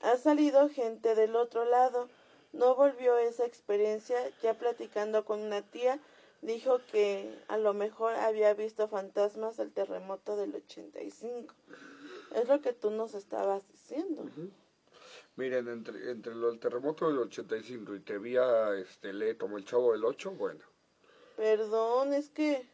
Ha 0.00 0.16
salido 0.16 0.68
gente 0.68 1.14
del 1.14 1.36
otro 1.36 1.64
lado. 1.64 2.08
No 2.52 2.74
volvió 2.74 3.18
esa 3.18 3.44
experiencia. 3.44 4.16
Ya 4.42 4.54
platicando 4.54 5.24
con 5.24 5.40
una 5.40 5.62
tía, 5.62 5.98
dijo 6.42 6.80
que 6.92 7.36
a 7.48 7.58
lo 7.58 7.74
mejor 7.74 8.14
había 8.14 8.54
visto 8.54 8.88
fantasmas 8.88 9.56
del 9.56 9.72
terremoto 9.72 10.36
del 10.36 10.54
85. 10.54 11.54
Es 12.34 12.48
lo 12.48 12.60
que 12.60 12.72
tú 12.72 12.90
nos 12.90 13.14
estabas 13.14 13.62
diciendo. 13.68 14.28
Miren, 15.36 15.68
entre, 15.68 16.10
entre 16.10 16.34
lo 16.34 16.48
del 16.48 16.58
terremoto 16.58 17.06
del 17.08 17.18
85 17.18 17.96
y 17.96 18.00
que 18.02 18.18
vi 18.18 18.36
a 18.36 18.74
este, 18.74 19.12
Le 19.12 19.36
como 19.36 19.56
el 19.56 19.64
chavo 19.64 19.92
del 19.92 20.04
8, 20.04 20.32
bueno. 20.32 20.64
Perdón, 21.36 22.12
es 22.12 22.28
que... 22.30 22.66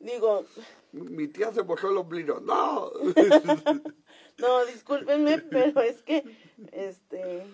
Digo, 0.00 0.44
Mi 0.92 1.28
tía 1.28 1.52
se 1.52 1.62
mojó 1.62 1.90
el 1.90 1.96
ombligo. 1.96 2.40
¡No! 2.40 2.92
no, 4.38 4.64
discúlpenme, 4.66 5.38
pero 5.38 5.80
es 5.80 6.02
que, 6.02 6.24
este, 6.72 7.44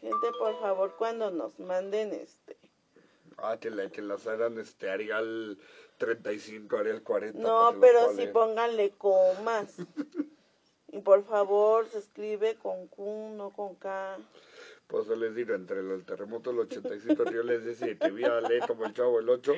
gente, 0.00 0.26
por 0.38 0.58
favor, 0.60 0.96
cuando 0.98 1.30
nos 1.30 1.58
manden, 1.60 2.12
este, 2.12 2.56
ah, 3.38 3.56
que, 3.60 3.70
la, 3.70 3.88
que 3.90 4.02
las 4.02 4.26
hagan 4.26 4.58
este, 4.58 4.90
Arial 4.90 5.58
35, 5.98 6.76
Arial 6.76 7.02
40. 7.02 7.40
para 7.40 7.48
No, 7.48 7.80
pero 7.80 8.14
sí 8.14 8.26
pónganle 8.26 8.90
comas. 8.90 9.76
Y 10.92 11.00
por 11.02 11.24
favor, 11.24 11.86
se 11.86 11.98
escribe 11.98 12.56
con 12.56 12.88
Q, 12.88 13.34
no 13.36 13.50
con 13.50 13.76
K. 13.76 14.18
Pues 14.88 15.06
yo 15.06 15.14
les 15.14 15.36
digo, 15.36 15.54
entre 15.54 15.78
el 15.78 16.04
terremoto 16.04 16.50
del 16.50 16.60
85 16.60 17.24
que 17.24 17.34
yo 17.34 17.44
les 17.44 17.64
decía 17.64 17.96
que 17.96 18.10
vi 18.10 18.24
a 18.24 18.40
Le 18.40 18.58
como 18.66 18.86
el 18.86 18.92
chavo 18.92 19.18
del 19.18 19.28
8. 19.28 19.52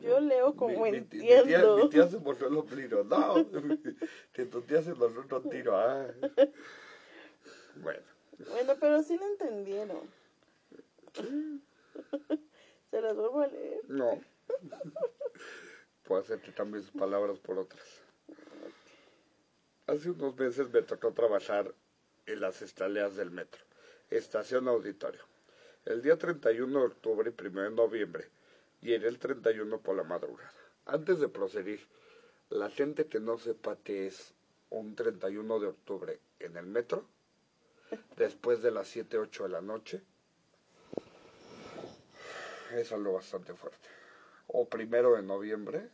Yo 0.00 0.20
leo 0.20 0.54
como 0.54 0.84
mi, 0.84 0.92
ti- 0.92 1.00
mi 1.18 1.22
tía, 1.24 1.40
entiendo. 1.40 1.76
mi 1.76 1.88
tía 1.90 2.06
se 2.08 2.18
mojó 2.18 2.46
el 2.46 2.56
ombligo. 2.56 3.04
¡No! 3.04 3.34
que 4.32 4.44
tu 4.46 4.62
tía 4.62 4.82
se 4.82 4.90
nos 4.90 5.12
un 5.16 5.50
tiro. 5.50 5.76
Ah. 5.76 6.06
Bueno. 7.76 8.02
Bueno, 8.50 8.74
pero 8.80 9.02
sí 9.02 9.16
lo 9.16 9.26
entendieron. 9.26 10.00
Se 12.90 13.00
las 13.00 13.16
vuelvo 13.16 13.40
a 13.40 13.46
leer. 13.46 13.80
No. 13.88 14.20
Puedo 16.04 16.20
hacer 16.20 16.40
que 16.40 16.52
cambies 16.52 16.90
palabras 16.90 17.38
por 17.38 17.58
otras. 17.58 18.02
Hace 19.86 20.10
unos 20.10 20.36
meses 20.36 20.70
me 20.70 20.82
tocó 20.82 21.12
trabajar 21.12 21.72
en 22.26 22.40
las 22.40 22.60
escaleras 22.62 23.16
del 23.16 23.30
metro, 23.30 23.62
estación 24.10 24.68
auditorio. 24.68 25.22
El 25.84 26.02
día 26.02 26.16
31 26.16 26.78
de 26.78 26.86
octubre 26.86 27.32
y 27.36 27.46
1 27.46 27.62
de 27.62 27.70
noviembre, 27.70 28.28
y 28.82 28.92
era 28.92 29.08
el 29.08 29.18
31 29.18 29.80
por 29.80 29.96
la 29.96 30.02
madrugada. 30.02 30.52
Antes 30.86 31.20
de 31.20 31.28
proseguir, 31.28 31.86
la 32.50 32.68
gente 32.68 33.06
que 33.06 33.20
no 33.20 33.38
sepa 33.38 33.76
que 33.76 34.08
es 34.08 34.34
un 34.70 34.94
31 34.96 35.60
de 35.60 35.68
octubre 35.68 36.18
en 36.40 36.56
el 36.56 36.66
metro, 36.66 37.04
después 38.16 38.60
de 38.60 38.72
las 38.72 38.88
7, 38.88 39.18
8 39.18 39.44
de 39.44 39.48
la 39.48 39.60
noche, 39.60 40.02
es 42.72 42.90
algo 42.92 43.12
bastante 43.12 43.54
fuerte. 43.54 43.88
O 44.48 44.68
primero 44.68 45.14
de 45.14 45.22
noviembre, 45.22 45.88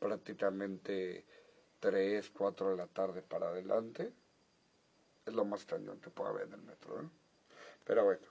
prácticamente 0.00 1.24
3, 1.78 2.30
4 2.30 2.70
de 2.70 2.76
la 2.76 2.86
tarde 2.88 3.22
para 3.22 3.48
adelante, 3.48 4.12
es 5.24 5.34
lo 5.34 5.44
más 5.44 5.64
cañón 5.64 6.00
que 6.00 6.10
puede 6.10 6.30
haber 6.30 6.48
en 6.48 6.54
el 6.54 6.62
metro. 6.62 7.00
¿eh? 7.00 7.08
Pero 7.84 8.04
bueno, 8.04 8.26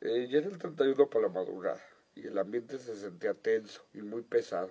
eh, 0.00 0.26
ya 0.28 0.38
era 0.38 0.48
el 0.48 0.58
31 0.58 1.08
por 1.08 1.22
la 1.22 1.28
madrugada 1.28 1.80
y 2.14 2.26
el 2.26 2.38
ambiente 2.38 2.78
se 2.78 2.96
sentía 2.96 3.34
tenso 3.34 3.82
y 3.94 4.02
muy 4.02 4.22
pesado. 4.22 4.70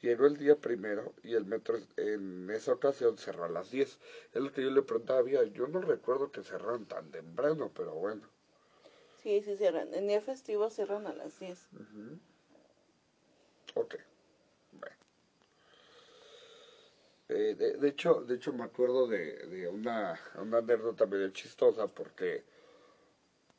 Llegó 0.00 0.26
el 0.26 0.36
día 0.36 0.56
primero 0.56 1.14
y 1.22 1.34
el 1.34 1.46
metro 1.46 1.78
en 1.96 2.50
esa 2.50 2.72
ocasión 2.72 3.16
cerró 3.16 3.44
a 3.44 3.48
las 3.48 3.70
10. 3.70 3.98
Es 4.34 4.42
lo 4.42 4.52
que 4.52 4.62
yo 4.62 4.70
le 4.70 4.82
preguntaba, 4.82 5.20
había, 5.20 5.44
yo 5.44 5.66
no 5.66 5.80
recuerdo 5.80 6.30
que 6.30 6.42
cerraran 6.42 6.84
tan 6.84 7.10
temprano, 7.10 7.70
pero 7.74 7.94
bueno. 7.94 8.22
Sí, 9.22 9.40
sí 9.40 9.56
cierran. 9.56 9.94
En 9.94 10.06
día 10.06 10.20
festivo 10.20 10.68
cierran 10.68 11.06
a 11.06 11.14
las 11.14 11.38
10. 11.38 11.58
Ok. 13.74 13.94
Bueno. 14.72 14.96
Eh, 17.30 17.54
de, 17.54 17.78
de 17.78 17.88
hecho, 17.88 18.20
de 18.20 18.34
hecho 18.34 18.52
me 18.52 18.64
acuerdo 18.64 19.06
de, 19.06 19.46
de 19.46 19.68
una, 19.68 20.20
una 20.34 20.58
anécdota 20.58 21.06
medio 21.06 21.30
chistosa 21.30 21.86
porque 21.86 22.44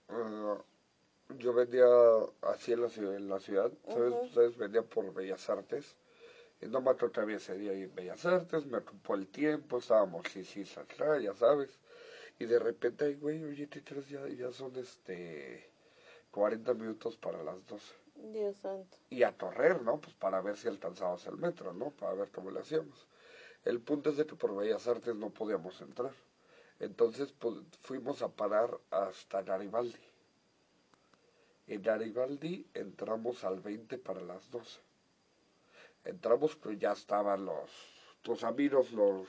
ah, 0.10 0.62
yo 1.30 1.54
vendía 1.54 1.86
así 2.42 2.74
en 2.74 2.82
la 2.82 2.90
ciudad, 2.90 3.16
en 3.16 3.30
la 3.30 3.40
ciudad 3.40 3.72
¿sabes? 3.88 4.14
¿sabes? 4.34 4.58
Vendía 4.58 4.84
por 4.84 5.14
Bellas 5.14 5.50
Artes. 5.50 5.96
Y 6.62 6.68
no 6.68 6.82
me 6.82 6.92
día 6.94 7.72
ahí 7.72 7.84
en 7.84 7.96
Bellas 7.96 8.26
Artes, 8.26 8.66
me 8.66 8.78
ocupó 8.78 9.16
el 9.16 9.28
tiempo, 9.28 9.78
estábamos 9.78 10.26
sí, 10.32 10.44
sí, 10.44 10.64
atrás, 10.80 11.22
ya 11.22 11.34
sabes. 11.34 11.78
Y 12.40 12.46
de 12.46 12.60
repente, 12.60 13.06
ay, 13.06 13.16
güey, 13.16 13.44
oye, 13.44 13.68
ya, 14.10 14.28
ya 14.30 14.52
son 14.52 14.76
este 14.78 15.70
40 16.32 16.74
minutos 16.74 17.18
para 17.18 17.44
las 17.44 17.66
12. 17.68 17.94
Dios 18.32 18.58
santo. 18.58 18.98
Y 19.10 19.24
a 19.24 19.38
correr, 19.38 19.82
¿no? 19.82 20.00
Pues 20.00 20.14
para 20.16 20.42
ver 20.42 20.58
si 20.58 20.68
alcanzábamos 20.68 21.26
el 21.28 21.38
metro, 21.38 21.74
¿no? 21.74 21.92
Para 21.92 22.14
ver 22.14 22.30
cómo 22.32 22.52
le 22.52 22.62
hacíamos. 22.62 23.08
El 23.66 23.82
punto 23.82 24.10
es 24.10 24.18
de 24.18 24.26
que 24.26 24.36
por 24.36 24.56
Bellas 24.56 24.88
Artes 24.88 25.16
no 25.16 25.30
podíamos 25.30 25.80
entrar. 25.82 26.14
Entonces 26.80 27.32
pues, 27.34 27.56
fuimos 27.82 28.22
a 28.22 28.30
parar 28.30 28.78
hasta 28.92 29.42
Garibaldi. 29.42 30.00
En 31.68 31.82
Garibaldi 31.82 32.66
entramos 32.74 33.44
al 33.44 33.60
20 33.60 33.98
para 33.98 34.22
las 34.22 34.50
12. 34.52 34.80
Entramos, 36.04 36.56
pues 36.56 36.78
ya 36.78 36.92
estaban 36.92 37.46
los, 37.46 37.72
tus 38.22 38.44
amigos, 38.44 38.92
los, 38.92 39.28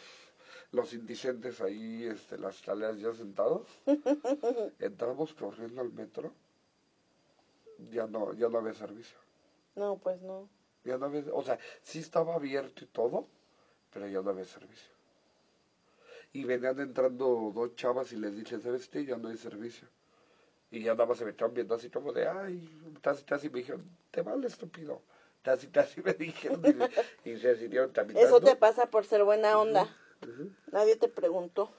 los 0.73 0.93
indicentes 0.93 1.63
ahí, 1.63 2.05
este, 2.05 2.37
las 2.37 2.57
escaleras 2.57 2.99
ya 2.99 3.15
sentados. 3.15 3.67
Entramos 4.79 5.33
corriendo 5.33 5.81
al 5.81 5.93
metro. 5.93 6.33
Ya 7.91 8.07
no, 8.07 8.35
ya 8.35 8.49
no 8.49 8.59
había 8.59 8.75
servicio. 8.75 9.19
No, 9.75 9.97
pues 9.97 10.21
no. 10.21 10.49
Ya 10.85 10.99
no 10.99 11.07
había, 11.07 11.25
o 11.33 11.43
sea, 11.43 11.59
sí 11.83 12.01
estaba 12.01 12.35
abierto 12.35 12.85
y 12.85 12.87
todo, 12.89 13.27
pero 13.93 14.07
ya 14.09 14.21
no 14.21 14.31
había 14.31 14.45
servicio. 14.45 14.93
Y 16.33 16.45
venían 16.45 16.79
entrando 16.81 17.51
dos 17.55 17.75
chavas 17.77 18.13
y 18.13 18.17
les 18.17 18.37
dije, 18.37 18.61
¿sabes 18.61 18.89
qué? 18.89 19.07
Ya 19.07 19.17
no 19.17 19.29
hay 19.29 19.39
servicio. 19.39 19.89
Y 20.71 20.83
ya 20.83 20.93
nada 20.95 21.07
más 21.07 21.19
se 21.19 21.25
me 21.25 21.31
estaban 21.31 21.55
viendo 21.55 21.75
así 21.75 21.91
como 21.91 22.13
de, 22.13 22.27
ay, 22.27 22.69
casi, 23.01 23.25
casi 23.25 23.49
me 23.51 23.59
dijeron, 23.59 23.85
te 24.11 24.23
vale 24.23 24.47
estúpido. 24.47 25.03
Casi, 25.43 25.69
casi 25.69 26.03
me 26.03 26.13
dijeron 26.13 26.61
y, 27.25 27.31
y 27.31 27.39
se 27.39 27.49
decidieron 27.49 27.93
también. 27.93 28.19
Eso 28.19 28.41
te 28.41 28.57
pasa 28.57 28.87
por 28.91 29.05
ser 29.05 29.23
buena 29.23 29.59
onda. 29.59 29.89
Nadie 30.73 30.97
te 30.97 31.09
preguntó. 31.09 31.71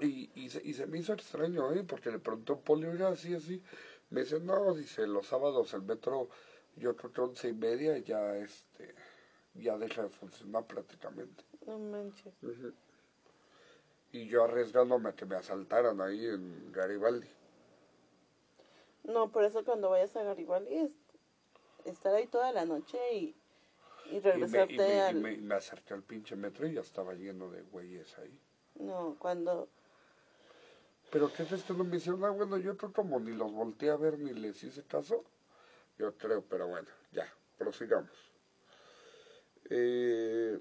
Y, 0.00 0.30
y, 0.34 0.48
se, 0.48 0.62
y 0.64 0.72
se 0.74 0.86
me 0.86 0.98
hizo 0.98 1.12
extraño, 1.12 1.72
¿eh? 1.72 1.82
Porque 1.82 2.10
le 2.10 2.18
preguntó 2.18 2.60
Polio, 2.60 2.94
ya 2.94 3.08
así, 3.08 3.34
así. 3.34 3.62
Me 4.10 4.20
dice, 4.20 4.40
no, 4.40 4.74
dice, 4.74 5.06
los 5.06 5.26
sábados 5.26 5.74
el 5.74 5.82
metro, 5.82 6.28
yo 6.76 6.96
creo 6.96 7.12
que 7.12 7.20
once 7.20 7.48
y 7.48 7.52
media 7.52 7.98
ya, 7.98 8.36
este, 8.36 8.94
ya 9.54 9.76
deja 9.76 10.02
de 10.02 10.08
funcionar 10.08 10.66
prácticamente. 10.66 11.44
No 11.66 11.78
manches. 11.78 12.32
Y 14.12 14.26
yo 14.26 14.44
arriesgándome 14.44 15.10
a 15.10 15.14
que 15.14 15.26
me 15.26 15.36
asaltaran 15.36 16.00
ahí 16.00 16.26
en 16.26 16.72
Garibaldi. 16.72 17.28
No, 19.12 19.30
por 19.30 19.44
eso 19.44 19.64
cuando 19.64 19.90
vayas 19.90 20.16
a 20.16 20.22
Garibaldi 20.22 20.74
es 20.74 20.90
estar 21.84 22.14
ahí 22.14 22.26
toda 22.26 22.52
la 22.52 22.64
noche 22.64 22.98
y, 23.14 23.34
y 24.12 24.20
Y 24.34 24.44
me, 24.44 24.66
regresarte 24.66 24.74
y 24.74 24.78
me, 24.78 25.00
al... 25.00 25.16
y 25.16 25.22
me- 25.22 25.32
y 25.34 25.40
me 25.42 25.54
acerqué 25.54 25.94
al 25.94 26.02
pinche 26.02 26.34
metro 26.36 26.66
y 26.66 26.74
ya 26.74 26.80
estaba 26.80 27.14
lleno 27.14 27.50
de 27.50 27.62
güeyes 27.62 28.18
ahí. 28.18 28.40
No, 28.80 29.16
cuando... 29.20 29.68
Pero 31.10 31.30
¿qué 31.32 31.42
es 31.42 31.62
que 31.64 31.74
no 31.74 31.84
me 31.84 31.96
hicieron? 31.98 32.24
Ah, 32.24 32.30
bueno, 32.30 32.56
yo 32.56 32.76
creo 32.78 32.92
como 32.92 33.20
ni 33.20 33.32
los 33.32 33.52
volteé 33.52 33.90
a 33.90 33.96
ver 33.96 34.18
ni 34.18 34.32
les 34.32 34.62
hice 34.64 34.82
caso. 34.84 35.24
Yo 35.98 36.16
creo, 36.16 36.42
pero 36.42 36.68
bueno, 36.68 36.88
ya, 37.12 37.26
prosigamos. 37.58 38.10
Eh, 39.70 40.58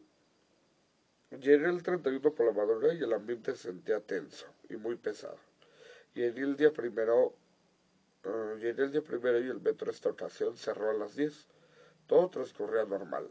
llegué 1.31 1.67
el 1.69 1.81
31 1.81 2.33
por 2.35 2.45
la 2.45 2.51
madrugada 2.53 2.93
y 2.93 3.01
el 3.03 3.13
ambiente 3.13 3.55
se 3.55 3.69
sentía 3.69 3.99
tenso 3.99 4.45
y 4.69 4.75
muy 4.77 4.95
pesado. 4.95 5.37
Llegué 6.15 6.41
el 6.41 6.57
día 6.57 6.73
primero, 6.73 7.35
eh, 8.23 8.55
llegué 8.59 8.83
el 8.83 8.91
día 8.91 9.01
primero 9.01 9.39
y 9.39 9.49
el 9.49 9.61
metro 9.61 9.91
esta 9.91 10.09
ocasión 10.09 10.57
cerró 10.57 10.89
a 10.89 10.93
las 10.93 11.15
10. 11.15 11.47
Todo 12.07 12.29
transcurría 12.29 12.85
normal. 12.85 13.29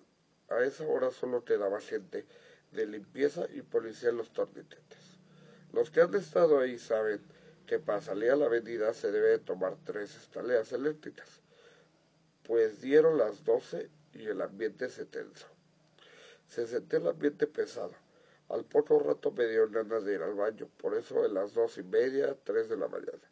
A 0.49 0.63
esa 0.63 0.87
hora 0.87 1.11
solo 1.11 1.45
quedaba 1.45 1.81
gente 1.81 2.27
de 2.73 2.87
limpieza 2.87 3.47
y 3.53 3.63
policía 3.63 4.11
en 4.11 4.17
los 4.17 4.33
torniquetes. 4.33 5.19
Los 5.73 5.91
que 5.91 6.01
han 6.01 6.15
estado 6.15 6.59
ahí 6.59 6.79
saben 6.79 7.21
que 7.67 7.79
para 7.79 8.01
salir 8.01 8.31
a 8.31 8.37
la 8.37 8.47
avenida 8.47 8.95
se 8.95 9.13
debe 9.13 9.29
de 9.29 9.39
tomar 9.39 9.77
tres 9.85 10.17
escaleras 10.17 10.73
eléctricas. 10.73 11.43
Pues 12.45 12.81
dieron 12.81 13.19
las 13.19 13.45
12 13.45 13.91
y 14.15 14.27
el 14.27 14.41
ambiente 14.41 14.89
se 14.89 15.05
tensó. 15.05 15.47
Se 16.47 16.67
sentía 16.67 16.99
el 16.99 17.09
ambiente 17.09 17.47
pesado. 17.47 17.93
Al 18.49 18.65
poco 18.65 18.99
rato 18.99 19.31
me 19.33 19.47
dio 19.47 19.69
ganas 19.69 20.05
de 20.05 20.15
ir 20.15 20.23
al 20.23 20.33
baño, 20.33 20.71
por 20.79 20.95
eso 20.95 21.23
a 21.23 21.29
las 21.29 21.53
dos 21.53 21.77
y 21.77 21.83
media, 21.83 22.35
tres 22.45 22.71
de 22.71 22.79
la 22.79 22.89
mañana. 22.89 23.31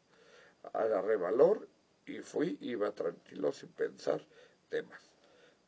Agarré 0.73 1.17
valor 1.17 1.69
y 2.07 2.21
fui, 2.21 2.57
iba 2.61 2.93
tranquilo 2.93 3.53
sin 3.53 3.71
pensar 3.71 4.25
de 4.71 4.83
más. 4.83 5.01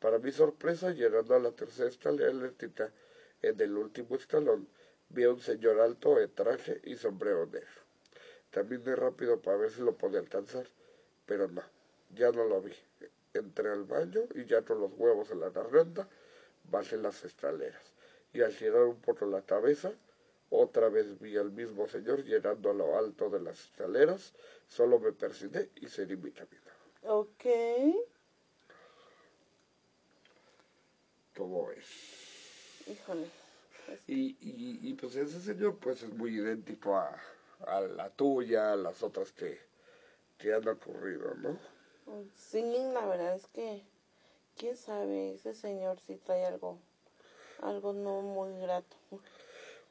Para 0.01 0.19
mi 0.19 0.31
sorpresa, 0.31 0.91
llegando 0.91 1.35
a 1.35 1.41
la 1.41 1.51
tercera 1.51 1.89
escalera 1.89 2.31
eléctrica, 2.31 2.93
en 3.43 3.61
el 3.61 3.77
último 3.77 4.17
escalón, 4.17 4.69
vi 5.09 5.25
a 5.25 5.31
un 5.31 5.41
señor 5.41 5.81
alto 5.81 6.15
de 6.17 6.29
traje 6.29 6.81
y 6.85 6.97
sombrero 6.97 7.47
negro. 7.47 7.83
Caminé 8.51 8.97
rápido 8.97 9.41
para 9.41 9.57
ver 9.57 9.71
si 9.71 9.81
lo 9.81 9.97
podía 9.97 10.21
alcanzar, 10.21 10.67
pero 11.27 11.49
no, 11.49 11.63
ya 12.15 12.31
no 12.31 12.45
lo 12.45 12.61
vi. 12.61 12.73
Entré 13.35 13.71
al 13.71 13.85
baño 13.85 14.23
y 14.35 14.47
ya 14.47 14.63
con 14.63 14.81
los 14.81 14.93
huevos 14.97 15.31
en 15.31 15.41
la 15.41 15.51
garganta, 15.51 16.09
bajé 16.71 16.97
las 16.97 17.25
escaleras. 17.25 17.83
Y 18.33 18.43
al 18.43 18.53
girar 18.53 18.85
un 18.85 19.01
poco 19.01 19.27
la 19.27 19.43
cabeza, 19.43 19.93
otra 20.51 20.89
vez 20.89 21.19
vi 21.19 21.37
al 21.37 21.51
mismo 21.53 21.87
señor 21.89 22.25
llegando 22.25 22.71
a 22.71 22.75
lo 22.75 22.97
alto 22.99 23.31
de 23.31 23.41
las 23.41 23.61
escaleras, 23.61 24.35
solo 24.67 24.99
me 25.01 25.13
persigné 25.13 25.71
y 25.77 25.89
seguí 25.89 26.17
mi 26.17 26.33
camino. 26.33 26.73
Ok. 27.03 27.45
¿Cómo 31.35 31.71
es? 31.71 31.87
Híjole. 32.87 33.31
pues, 33.87 34.01
Y, 34.07 34.37
y, 34.41 34.81
y 34.91 34.95
pues 34.95 35.15
ese 35.17 35.41
señor 35.41 35.79
pues 35.79 36.03
es 36.03 36.13
muy 36.13 36.37
idéntico 36.37 36.97
a, 36.97 37.17
a 37.67 37.81
la 37.81 38.11
tuya, 38.11 38.73
a 38.73 38.77
las 38.77 39.03
otras 39.03 39.33
que, 39.33 39.59
que 40.39 40.55
han 40.55 40.69
ocurrido, 40.69 41.35
¿no? 41.37 41.59
Sí, 42.35 42.63
la 42.93 43.07
verdad 43.07 43.35
es 43.35 43.47
que... 43.49 43.83
¿Quién 44.57 44.77
sabe? 44.77 45.35
Ese 45.35 45.55
señor 45.55 46.01
sí 46.01 46.17
trae 46.17 46.45
algo... 46.47 46.79
Algo 47.63 47.93
no 47.93 48.23
muy 48.23 48.59
grato. 48.61 48.97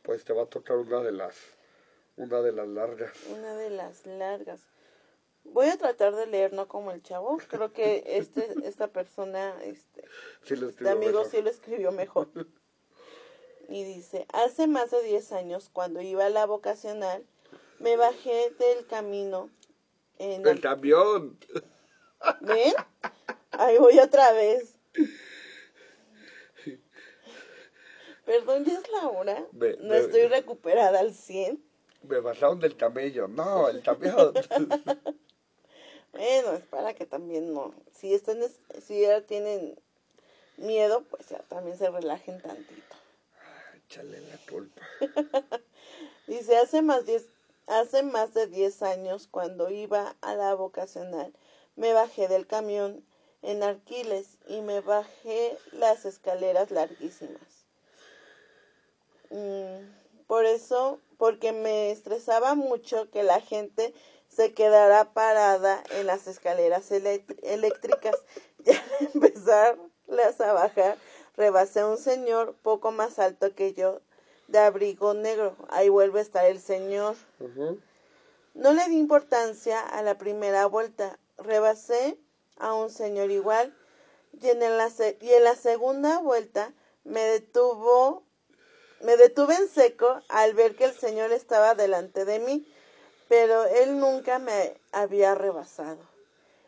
Pues 0.07 0.23
te 0.23 0.31
va 0.31 0.43
a 0.43 0.45
tocar 0.45 0.77
una 0.77 1.01
de 1.01 1.11
las, 1.11 1.35
una 2.15 2.41
de 2.41 2.53
las 2.53 2.65
largas. 2.65 3.11
Una 3.29 3.57
de 3.57 3.69
las 3.69 4.05
largas. 4.05 4.61
Voy 5.43 5.67
a 5.67 5.77
tratar 5.77 6.15
de 6.15 6.25
leer, 6.27 6.53
no 6.53 6.69
como 6.69 6.91
el 6.91 7.03
chavo. 7.03 7.37
Creo 7.49 7.73
que 7.73 8.03
este, 8.05 8.55
esta 8.63 8.87
persona, 8.87 9.53
este, 9.65 10.05
Sí, 10.43 10.55
lo 10.55 10.69
este 10.69 10.87
amigo 10.89 11.19
mejor. 11.19 11.27
sí 11.29 11.41
lo 11.41 11.49
escribió 11.49 11.91
mejor. 11.91 12.29
Y 13.67 13.83
dice, 13.83 14.25
hace 14.31 14.65
más 14.65 14.91
de 14.91 15.03
10 15.03 15.33
años, 15.33 15.69
cuando 15.73 15.99
iba 15.99 16.25
a 16.25 16.29
la 16.29 16.45
vocacional, 16.45 17.25
me 17.79 17.97
bajé 17.97 18.51
del 18.51 18.87
camino 18.87 19.49
en... 20.19 20.47
El 20.47 20.61
camión. 20.61 21.37
¿Ven? 22.39 22.73
Ahí 23.51 23.77
voy 23.77 23.99
otra 23.99 24.31
vez. 24.31 24.79
Perdón, 28.27 28.65
ya 28.65 28.73
es 28.73 28.89
la 28.91 29.07
hora. 29.07 29.47
Ve- 29.53 29.77
No 29.79 29.93
ve- 29.93 29.99
estoy 30.01 30.27
recuperada 30.27 30.99
al 30.99 31.13
100. 31.13 31.63
Me 32.03 32.19
bajaron 32.19 32.59
del 32.59 32.75
camello. 32.75 33.29
No, 33.29 33.69
el 33.69 33.81
camión. 33.81 34.33
Bueno, 36.11 36.53
es 36.53 36.65
para 36.65 36.93
que 36.95 37.05
también 37.05 37.53
no. 37.53 37.73
Si 37.93 38.13
están, 38.13 38.41
es- 38.43 38.59
si 38.85 39.01
ya 39.01 39.21
tienen 39.21 39.79
miedo, 40.57 41.03
pues 41.09 41.29
ya 41.29 41.39
también 41.43 41.77
se 41.77 41.89
relajen 41.89 42.41
tantito. 42.41 42.95
Échale 43.85 44.19
la 44.21 44.37
culpa. 44.49 44.81
Dice, 46.27 46.57
hace 46.57 46.81
más, 46.81 47.05
diez, 47.05 47.27
hace 47.67 48.03
más 48.03 48.33
de 48.33 48.47
10 48.47 48.81
años, 48.81 49.27
cuando 49.31 49.69
iba 49.69 50.15
a 50.21 50.33
la 50.35 50.53
vocacional, 50.55 51.33
me 51.75 51.93
bajé 51.93 52.27
del 52.27 52.47
camión 52.47 53.05
en 53.43 53.61
Arquiles 53.63 54.37
y 54.47 54.61
me 54.61 54.81
bajé 54.81 55.57
las 55.71 56.03
escaleras 56.05 56.71
larguísimas. 56.71 57.56
Mm, 59.29 60.25
por 60.27 60.45
eso, 60.45 60.99
porque 61.17 61.51
me 61.51 61.91
estresaba 61.91 62.55
mucho 62.55 63.09
que 63.11 63.23
la 63.23 63.41
gente 63.41 63.93
se 64.29 64.53
quedara 64.53 65.13
parada 65.13 65.83
en 65.91 66.07
las 66.07 66.27
escaleras 66.27 66.91
eléctricas. 66.91 68.15
Y 68.65 68.71
al 68.71 69.13
empezar 69.13 69.77
las 70.07 70.41
a 70.41 70.51
bajar, 70.51 70.97
rebasé 71.37 71.79
a 71.81 71.87
un 71.87 71.97
señor 71.97 72.55
poco 72.63 72.91
más 72.91 73.17
alto 73.17 73.55
que 73.55 73.73
yo, 73.73 74.01
de 74.49 74.59
abrigo 74.59 75.13
negro. 75.13 75.55
Ahí 75.69 75.87
vuelve 75.87 76.19
a 76.19 76.23
estar 76.23 76.45
el 76.45 76.59
señor. 76.59 77.15
No 78.55 78.73
le 78.73 78.89
di 78.89 78.97
importancia 78.97 79.79
a 79.79 80.01
la 80.01 80.17
primera 80.17 80.65
vuelta. 80.65 81.17
Rebasé 81.37 82.17
a 82.57 82.73
un 82.73 82.89
señor 82.89 83.31
igual 83.31 83.73
y 84.41 84.49
en 84.49 84.59
la, 84.59 84.89
y 85.21 85.31
en 85.31 85.43
la 85.43 85.55
segunda 85.55 86.19
vuelta 86.19 86.73
me 87.03 87.21
detuvo, 87.21 88.23
me 89.03 89.17
detuve 89.17 89.55
en 89.55 89.67
seco 89.67 90.21
al 90.29 90.53
ver 90.53 90.75
que 90.75 90.85
el 90.85 90.93
señor 90.93 91.31
estaba 91.31 91.75
delante 91.75 92.25
de 92.25 92.39
mí, 92.39 92.65
pero 93.27 93.65
él 93.65 93.99
nunca 93.99 94.39
me 94.39 94.75
había 94.91 95.35
rebasado. 95.35 95.99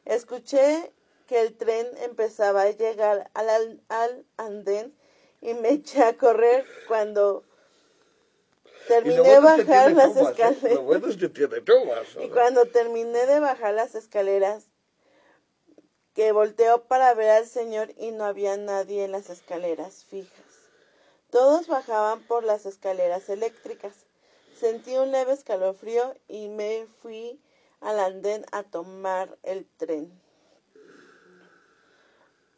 Escuché 0.06 0.92
que 1.28 1.42
el 1.42 1.56
tren 1.56 1.88
empezaba 2.04 2.64
a 2.64 2.72
llegar 2.72 3.30
al, 3.34 3.82
al- 3.90 4.26
andén 4.38 4.94
y 5.42 5.54
me 5.54 5.70
eché 5.78 6.04
a 6.04 6.18
correr 6.18 6.66
cuando 6.88 7.44
terminé 8.88 9.22
de 9.22 9.40
bueno 9.40 9.50
es 9.50 9.56
que 9.56 9.66
bajar 9.66 9.92
las 9.94 10.16
¿eh? 10.18 10.22
escaleras. 10.22 10.74
Lo 10.74 10.82
bueno 10.84 11.08
es 11.08 11.18
que 11.18 11.30
tiene 11.30 11.58
Y 12.22 12.30
cuando 12.30 12.66
terminé 12.66 13.26
de 13.26 13.40
bajar 13.40 13.74
las 13.74 13.96
escaleras, 13.96 14.66
que 16.16 16.32
volteó 16.32 16.84
para 16.84 17.14
ver 17.14 17.30
al 17.30 17.48
señor 17.48 17.94
y 17.98 18.12
no 18.12 18.26
había 18.26 18.58
nadie 18.58 19.06
en 19.06 19.12
las 19.12 19.30
escaleras 19.30 20.06
fijas. 20.10 20.49
Todos 21.32 21.68
bajaban 21.68 22.22
por 22.24 22.44
las 22.44 22.66
escaleras 22.66 23.30
eléctricas. 23.30 23.94
Sentí 24.60 24.98
un 24.98 25.12
leve 25.12 25.34
escalofrío 25.34 26.16
y 26.28 26.50
me 26.50 26.88
fui 27.02 27.40
al 27.82 28.00
andén 28.00 28.46
a 28.52 28.64
tomar 28.64 29.38
el 29.44 29.66
tren. 29.78 30.12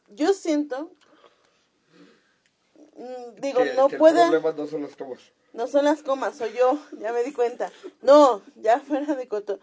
Yo 0.09 0.33
siento, 0.33 0.91
mm, 2.95 3.39
digo, 3.39 3.59
Que- 3.63 3.73
no 3.75 3.87
que 3.87 3.97
puede... 3.97 4.21
El 4.23 4.29
problema 4.31 4.51
no 4.57 4.67
son 4.67 4.81
las 4.83 4.95
tomas. 4.95 5.19
No 5.53 5.67
son 5.67 5.83
las 5.85 6.01
comas, 6.01 6.37
soy 6.37 6.53
yo, 6.53 6.79
ya 6.97 7.11
me 7.11 7.23
di 7.23 7.33
cuenta. 7.33 7.71
No, 8.01 8.41
ya 8.55 8.79
fuera 8.87 9.15
de 9.15 9.27
coto. 9.27 9.59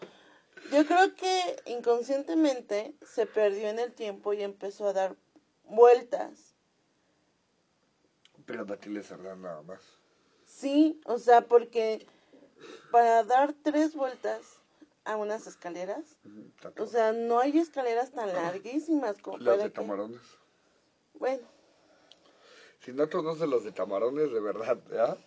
Yo 0.71 0.87
creo 0.87 1.15
que 1.15 1.57
inconscientemente 1.67 2.95
se 3.07 3.27
perdió 3.27 3.69
en 3.69 3.79
el 3.79 3.93
tiempo 3.93 4.33
y 4.35 4.43
empezó 4.43 4.87
a 4.89 4.93
dar 4.93 5.17
vueltas. 5.65 6.48
Pero 8.49 8.65
tienes 8.79 9.07
Cerdán 9.07 9.43
nada 9.43 9.61
más. 9.63 9.81
Sí, 10.47 11.01
o 11.05 11.19
sea, 11.19 11.43
porque 11.43 12.07
para 12.91 13.23
dar 13.23 13.53
tres 13.63 13.95
vueltas 13.95 14.41
a 15.05 15.17
unas 15.17 15.47
escaleras, 15.47 16.17
o 16.79 16.87
sea, 16.87 17.13
no 17.13 17.39
hay 17.41 17.59
escaleras 17.59 18.11
tan 18.13 18.33
larguísimas 18.33 19.19
como 19.19 19.37
Las 19.39 19.59
de 19.59 19.65
que... 19.65 19.73
camarones. 19.73 20.21
Bueno, 21.15 21.47
Si 22.81 22.93
no 22.93 23.09
conocen 23.11 23.51
los 23.51 23.65
de 23.65 23.75
camarones, 23.75 24.33
de 24.33 24.41
verdad, 24.41 24.79
¿ya? 24.91 25.19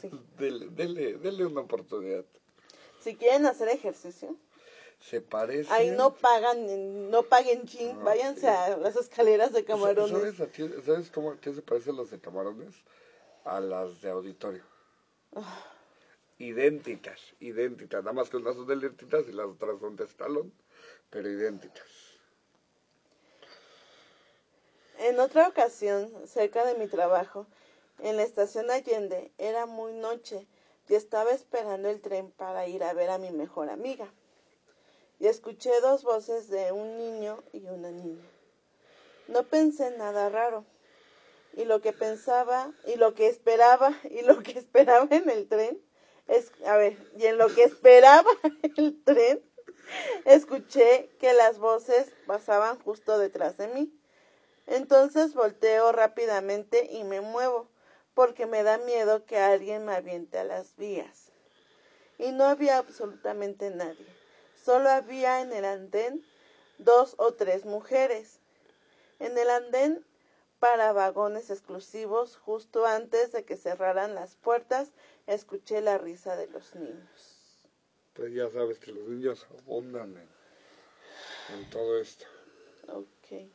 sí. 0.00 0.10
Dele, 0.38 0.68
dele, 0.70 1.18
dele 1.18 1.44
una 1.44 1.60
oportunidad. 1.60 2.24
Si 3.00 3.14
quieren 3.14 3.44
hacer 3.44 3.68
ejercicio, 3.68 4.36
Se 5.00 5.20
parece. 5.20 5.72
ahí 5.72 5.90
no 5.90 6.14
pagan, 6.14 7.10
no 7.10 7.22
paguen 7.22 7.66
chin, 7.66 7.98
No. 7.98 8.04
váyanse 8.04 8.48
a 8.48 8.76
las 8.76 8.96
escaleras 8.96 9.52
de 9.52 9.64
camarones. 9.64 10.10
¿Sabes, 10.10 10.40
a 10.40 10.46
ti- 10.46 10.82
¿Sabes 10.84 11.10
cómo 11.10 11.32
a 11.32 11.40
qué 11.40 11.52
se 11.54 11.62
parecen 11.62 11.96
los 11.96 12.10
de 12.10 12.20
camarones? 12.20 12.74
A 13.44 13.60
las 13.60 14.02
de 14.02 14.10
auditorio. 14.10 14.62
Ah. 15.34 15.64
Idénticas, 16.38 17.18
idénticas. 17.40 18.02
Nada 18.04 18.12
más 18.12 18.28
que 18.28 18.36
unas 18.36 18.54
son 18.56 18.66
de 18.66 18.76
lentitas 18.76 19.24
y 19.28 19.32
las 19.32 19.46
otras 19.46 19.78
son 19.80 19.96
de 19.96 20.04
estalón, 20.04 20.52
pero 21.10 21.28
idénticas. 21.28 21.86
En 24.98 25.18
otra 25.18 25.48
ocasión, 25.48 26.10
cerca 26.26 26.64
de 26.66 26.74
mi 26.74 26.86
trabajo, 26.86 27.46
en 28.00 28.16
la 28.16 28.22
estación 28.22 28.70
Allende, 28.70 29.32
era 29.38 29.64
muy 29.66 29.92
noche 29.94 30.46
y 30.88 30.94
estaba 30.94 31.32
esperando 31.32 31.88
el 31.88 32.00
tren 32.02 32.30
para 32.30 32.66
ir 32.66 32.84
a 32.84 32.92
ver 32.92 33.10
a 33.10 33.18
mi 33.18 33.30
mejor 33.30 33.70
amiga. 33.70 34.12
Y 35.20 35.26
escuché 35.26 35.70
dos 35.82 36.02
voces 36.02 36.48
de 36.48 36.72
un 36.72 36.96
niño 36.96 37.44
y 37.52 37.68
una 37.68 37.90
niña. 37.90 38.24
No 39.28 39.44
pensé 39.44 39.88
en 39.88 39.98
nada 39.98 40.30
raro. 40.30 40.64
Y 41.52 41.66
lo 41.66 41.82
que 41.82 41.92
pensaba, 41.92 42.72
y 42.86 42.96
lo 42.96 43.14
que 43.14 43.26
esperaba, 43.26 43.92
y 44.10 44.22
lo 44.22 44.42
que 44.42 44.58
esperaba 44.58 45.06
en 45.10 45.28
el 45.28 45.46
tren, 45.46 45.78
es, 46.26 46.50
a 46.64 46.76
ver, 46.78 46.96
y 47.18 47.26
en 47.26 47.36
lo 47.36 47.54
que 47.54 47.64
esperaba 47.64 48.30
el 48.78 49.04
tren, 49.04 49.42
escuché 50.24 51.10
que 51.20 51.34
las 51.34 51.58
voces 51.58 52.10
pasaban 52.26 52.78
justo 52.80 53.18
detrás 53.18 53.58
de 53.58 53.68
mí. 53.68 53.92
Entonces 54.66 55.34
volteo 55.34 55.92
rápidamente 55.92 56.88
y 56.92 57.04
me 57.04 57.20
muevo, 57.20 57.68
porque 58.14 58.46
me 58.46 58.62
da 58.62 58.78
miedo 58.78 59.26
que 59.26 59.36
alguien 59.36 59.84
me 59.84 59.92
aviente 59.92 60.38
a 60.38 60.44
las 60.44 60.76
vías. 60.76 61.30
Y 62.16 62.32
no 62.32 62.44
había 62.44 62.78
absolutamente 62.78 63.68
nadie. 63.70 64.19
Solo 64.64 64.88
había 64.90 65.40
en 65.40 65.52
el 65.52 65.64
andén 65.64 66.24
dos 66.78 67.14
o 67.18 67.32
tres 67.32 67.64
mujeres. 67.64 68.38
En 69.18 69.36
el 69.38 69.50
andén 69.50 70.04
para 70.58 70.92
vagones 70.92 71.50
exclusivos, 71.50 72.36
justo 72.36 72.86
antes 72.86 73.32
de 73.32 73.44
que 73.44 73.56
cerraran 73.56 74.14
las 74.14 74.36
puertas, 74.36 74.92
escuché 75.26 75.80
la 75.80 75.98
risa 75.98 76.36
de 76.36 76.46
los 76.48 76.74
niños. 76.74 77.68
Pues 78.12 78.34
ya 78.34 78.50
sabes 78.50 78.78
que 78.78 78.92
los 78.92 79.08
niños 79.08 79.46
abundan 79.58 80.14
en, 80.16 80.28
en 81.58 81.70
todo 81.70 81.98
esto. 81.98 82.26
Ok. 82.88 83.48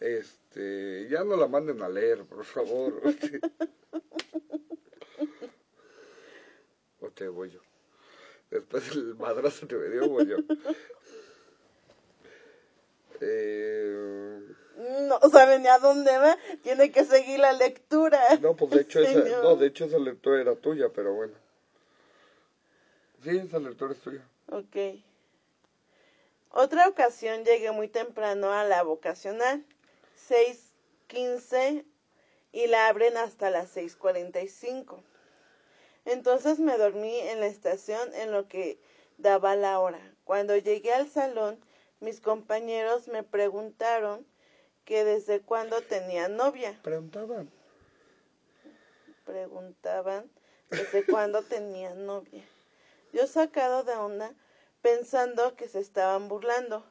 Este, 0.00 1.08
ya 1.08 1.24
no 1.24 1.36
la 1.36 1.48
manden 1.48 1.80
a 1.80 1.88
leer, 1.88 2.26
por 2.26 2.44
favor. 2.44 3.00
o 7.00 7.10
te 7.10 7.28
voy 7.28 7.50
yo. 7.50 7.60
Después 8.54 8.88
el 8.92 9.16
madrazo 9.16 9.66
que 9.66 9.74
me 9.74 9.88
dio, 9.88 10.22
yo. 10.22 10.36
Eh, 13.20 14.40
No 15.08 15.18
sabe 15.28 15.58
ni 15.58 15.66
a 15.66 15.78
dónde 15.78 16.16
va, 16.18 16.38
tiene 16.62 16.92
que 16.92 17.04
seguir 17.04 17.40
la 17.40 17.52
lectura. 17.52 18.20
no, 18.40 18.54
pues 18.54 18.70
de 18.70 18.80
hecho 18.82 19.00
esa, 19.00 19.42
no, 19.42 19.56
de 19.56 19.66
hecho 19.66 19.86
esa 19.86 19.98
lectura 19.98 20.40
era 20.40 20.54
tuya, 20.54 20.88
pero 20.94 21.14
bueno. 21.14 21.34
Sí, 23.24 23.38
esa 23.38 23.58
lectura 23.58 23.92
es 23.92 23.98
tuya. 23.98 24.22
Ok. 24.52 25.02
Otra 26.50 26.86
ocasión 26.86 27.44
llegué 27.44 27.72
muy 27.72 27.88
temprano 27.88 28.52
a 28.52 28.62
la 28.62 28.84
vocacional, 28.84 29.64
6.15 30.28 31.84
y 32.52 32.68
la 32.68 32.86
abren 32.86 33.16
hasta 33.16 33.50
las 33.50 33.76
6.45. 33.76 35.02
Entonces 36.04 36.58
me 36.58 36.76
dormí 36.76 37.18
en 37.18 37.40
la 37.40 37.46
estación 37.46 38.14
en 38.14 38.32
lo 38.32 38.48
que 38.48 38.78
daba 39.18 39.56
la 39.56 39.80
hora. 39.80 40.00
Cuando 40.24 40.56
llegué 40.56 40.92
al 40.92 41.08
salón, 41.08 41.58
mis 42.00 42.20
compañeros 42.20 43.08
me 43.08 43.22
preguntaron 43.22 44.26
que 44.84 45.04
desde 45.04 45.40
cuándo 45.40 45.80
tenía 45.82 46.28
novia. 46.28 46.78
Preguntaban. 46.82 47.50
preguntaban 49.24 50.30
desde 50.70 51.04
cuándo 51.06 51.42
tenía 51.42 51.94
novia. 51.94 52.44
Yo 53.12 53.26
sacado 53.26 53.84
de 53.84 53.94
onda, 53.94 54.34
pensando 54.82 55.56
que 55.56 55.68
se 55.68 55.80
estaban 55.80 56.28
burlando. 56.28 56.84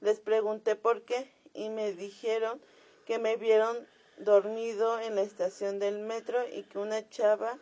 Les 0.00 0.20
pregunté 0.20 0.76
por 0.76 1.04
qué 1.04 1.32
y 1.54 1.70
me 1.70 1.92
dijeron 1.92 2.60
que 3.06 3.18
me 3.18 3.36
vieron 3.36 3.76
dormido 4.18 5.00
en 5.00 5.16
la 5.16 5.22
estación 5.22 5.78
del 5.78 5.98
metro 6.00 6.46
y 6.48 6.62
que 6.64 6.78
una 6.78 7.08
chava 7.08 7.58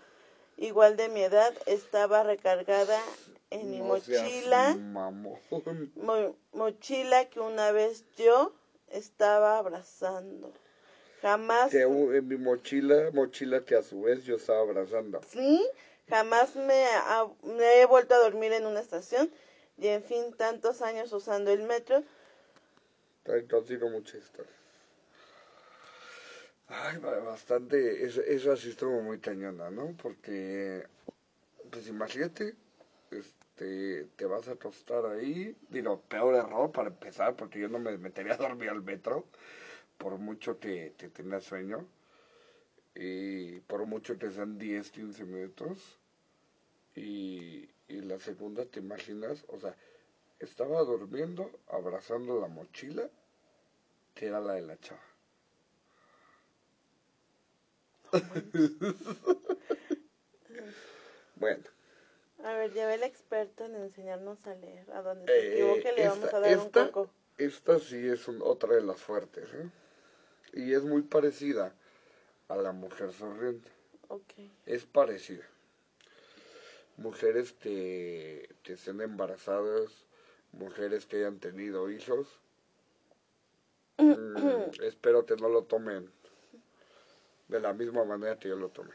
igual 0.60 0.96
de 0.96 1.08
mi 1.08 1.22
edad 1.22 1.52
estaba 1.66 2.22
recargada 2.22 3.02
en 3.50 3.70
mi 3.70 3.78
No 3.78 3.84
mochila, 3.86 4.76
mamón. 4.76 5.40
mo- 5.96 6.36
mochila 6.52 7.28
que 7.28 7.40
una 7.40 7.72
vez 7.72 8.04
yo 8.16 8.52
estaba 8.88 9.58
abrazando. 9.58 10.52
Jamás 11.22 11.70
Que 11.70 11.82
en 11.82 12.28
mi 12.28 12.36
mochila, 12.36 13.10
mochila 13.12 13.60
que 13.64 13.74
a 13.76 13.82
su 13.82 14.02
vez 14.02 14.24
yo 14.24 14.36
estaba 14.36 14.60
abrazando. 14.60 15.20
Sí, 15.28 15.66
jamás 16.08 16.54
me, 16.56 16.84
ha- 16.86 17.28
me 17.42 17.80
he 17.80 17.86
vuelto 17.86 18.14
a 18.14 18.18
dormir 18.18 18.52
en 18.52 18.66
una 18.66 18.80
estación 18.80 19.30
y 19.78 19.88
en 19.88 20.02
fin, 20.02 20.32
tantos 20.34 20.80
años 20.82 21.12
usando 21.12 21.50
el 21.50 21.62
metro. 21.62 22.02
También 23.24 23.48
consigo 23.48 23.88
muchas 23.90 24.16
historias. 24.22 24.59
Ay, 26.70 26.96
ba- 26.98 27.20
bastante, 27.20 28.04
esa, 28.06 28.22
esa 28.22 28.56
sí 28.56 28.70
estuvo 28.70 29.02
muy 29.02 29.18
cañona, 29.20 29.70
¿no? 29.70 29.94
Porque, 29.96 30.86
pues 31.70 31.88
imagínate, 31.88 32.56
este, 33.10 34.06
te 34.16 34.26
vas 34.26 34.48
a 34.48 34.52
acostar 34.54 35.06
ahí, 35.06 35.56
digo, 35.70 36.02
peor 36.08 36.34
error 36.36 36.72
para 36.72 36.88
empezar, 36.90 37.36
porque 37.36 37.60
yo 37.60 37.68
no 37.68 37.78
me 37.80 37.98
metería 37.98 38.34
a 38.34 38.38
dormir 38.38 38.70
al 38.70 38.82
metro, 38.82 39.26
por 39.98 40.18
mucho 40.18 40.58
que, 40.60 40.94
que 40.98 41.08
tenga 41.10 41.40
sueño, 41.40 41.88
y 42.94 43.60
por 43.62 43.84
mucho 43.86 44.16
que 44.18 44.30
sean 44.30 44.56
10, 44.58 44.90
15 44.90 45.24
minutos, 45.24 45.98
y, 46.94 47.68
y 47.88 48.00
la 48.02 48.18
segunda, 48.20 48.64
¿te 48.66 48.80
imaginas? 48.80 49.44
O 49.48 49.58
sea, 49.58 49.76
estaba 50.40 50.82
durmiendo, 50.84 51.50
abrazando 51.68 52.40
la 52.40 52.48
mochila, 52.48 53.10
que 54.14 54.26
era 54.28 54.40
la 54.40 54.52
de 54.54 54.62
la 54.62 54.78
chava. 54.78 55.09
Bueno. 61.36 61.64
A 62.44 62.54
ver, 62.54 62.72
lleva 62.72 62.94
el 62.94 63.02
experto 63.02 63.64
en 63.66 63.74
enseñarnos 63.76 64.38
a 64.46 64.54
leer. 64.54 64.90
A 64.92 65.02
donde 65.02 65.24
Eh, 65.26 65.40
se 65.40 65.52
equivoque 65.52 65.92
le 65.92 66.08
vamos 66.08 66.24
esta- 66.24 66.36
a 66.36 66.40
dar 66.40 66.50
esta- 66.52 66.62
un 66.86 66.90
coco. 66.92 67.10
Esta 67.38 67.78
sí 67.78 68.06
es 68.08 68.28
un- 68.28 68.42
otra 68.42 68.74
de 68.74 68.82
las 68.82 68.98
fuertes, 69.00 69.48
¿eh? 69.54 69.70
Y 70.52 70.72
es 70.74 70.82
muy 70.82 71.02
parecida 71.02 71.74
a 72.48 72.56
la 72.56 72.72
mujer 72.72 73.12
sonriente. 73.12 73.70
Ok. 74.08 74.32
Es 74.66 74.84
parecida. 74.84 75.44
Mujeres 76.96 77.52
que, 77.52 78.48
que 78.62 78.72
estén 78.74 79.00
embarazadas, 79.00 79.90
mujeres 80.52 81.06
que 81.06 81.16
hayan 81.18 81.38
tenido 81.38 81.90
hijos. 81.90 82.26
Mm, 84.00 84.70
espero 84.82 85.26
que 85.26 85.36
no 85.36 85.48
lo 85.50 85.64
tomen 85.64 86.10
de 87.50 87.60
la 87.60 87.72
misma 87.72 88.04
manera 88.04 88.38
que 88.38 88.48
yo 88.48 88.56
lo 88.56 88.68
tomé. 88.68 88.94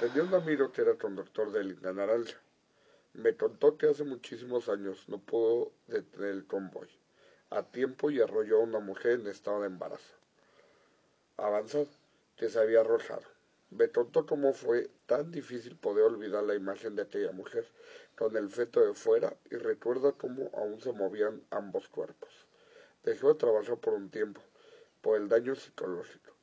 Tenía 0.00 0.22
un 0.22 0.34
amigo 0.34 0.72
que 0.72 0.82
era 0.82 0.94
conductor 0.94 1.52
de 1.52 1.92
naranja. 1.92 2.40
Me 3.12 3.36
contó 3.36 3.76
que 3.76 3.86
hace 3.86 4.02
muchísimos 4.02 4.68
años 4.68 5.08
no 5.08 5.18
pudo 5.18 5.70
detener 5.86 6.30
el 6.30 6.46
convoy 6.46 6.88
a 7.50 7.62
tiempo 7.62 8.10
y 8.10 8.20
arrolló 8.20 8.56
a 8.56 8.64
una 8.64 8.80
mujer 8.80 9.20
en 9.20 9.28
estado 9.28 9.60
de 9.60 9.68
embarazo. 9.68 10.16
Avanzado, 11.36 11.86
que 12.36 12.48
se 12.48 12.58
había 12.58 12.80
arrojado. 12.80 13.22
Me 13.70 13.90
contó 13.90 14.26
cómo 14.26 14.52
fue 14.52 14.90
tan 15.06 15.30
difícil 15.30 15.76
poder 15.76 16.04
olvidar 16.04 16.42
la 16.44 16.54
imagen 16.54 16.96
de 16.96 17.02
aquella 17.02 17.32
mujer 17.32 17.66
con 18.16 18.36
el 18.36 18.50
feto 18.50 18.80
de 18.80 18.94
fuera 18.94 19.36
y 19.50 19.56
recuerda 19.56 20.12
cómo 20.12 20.50
aún 20.54 20.80
se 20.80 20.92
movían 20.92 21.42
ambos 21.50 21.88
cuerpos. 21.88 22.30
Dejó 23.04 23.28
de 23.28 23.38
trabajar 23.38 23.76
por 23.78 23.94
un 23.94 24.10
tiempo, 24.10 24.40
por 25.00 25.20
el 25.20 25.28
daño 25.28 25.54
psicológico, 25.54 26.33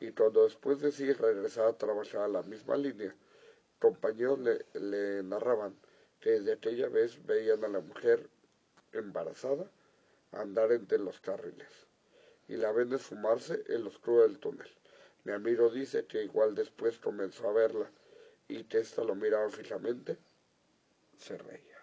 y 0.00 0.12
cuando 0.12 0.44
después 0.44 0.80
de 0.80 0.92
sí 0.92 1.12
regresar 1.12 1.66
a 1.66 1.76
trabajar 1.76 2.22
a 2.22 2.28
la 2.28 2.42
misma 2.42 2.76
línea, 2.76 3.14
compañeros 3.80 4.38
le, 4.40 5.22
narraban 5.22 5.74
que 6.20 6.30
desde 6.30 6.52
aquella 6.52 6.88
vez 6.88 7.24
veían 7.26 7.64
a 7.64 7.68
la 7.68 7.80
mujer 7.80 8.28
embarazada 8.92 9.70
andar 10.32 10.72
entre 10.72 10.98
los 10.98 11.20
carriles 11.20 11.68
y 12.48 12.56
la 12.56 12.72
ven 12.72 12.92
esfumarse 12.92 13.62
en 13.68 13.84
lo 13.84 13.90
oscuro 13.90 14.22
del 14.22 14.38
túnel. 14.38 14.68
Mi 15.24 15.32
amigo 15.32 15.68
dice 15.68 16.06
que 16.06 16.22
igual 16.22 16.54
después 16.54 16.98
comenzó 16.98 17.48
a 17.48 17.52
verla 17.52 17.90
y 18.46 18.64
que 18.64 18.78
ésta 18.78 19.04
lo 19.04 19.14
miraba 19.14 19.50
fijamente, 19.50 20.16
se 21.18 21.36
reía. 21.36 21.76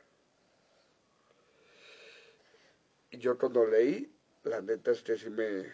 Yo 3.11 3.37
cuando 3.37 3.65
leí, 3.65 4.11
la 4.43 4.61
neta 4.61 4.91
es 4.91 5.01
que 5.03 5.17
sí 5.17 5.29
me, 5.29 5.71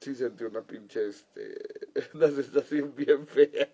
sí 0.00 0.14
sentí 0.14 0.44
una 0.44 0.62
pinche, 0.62 1.08
este, 1.08 1.58
una 2.14 2.28
sensación 2.30 2.94
bien 2.94 3.26
fea. 3.26 3.68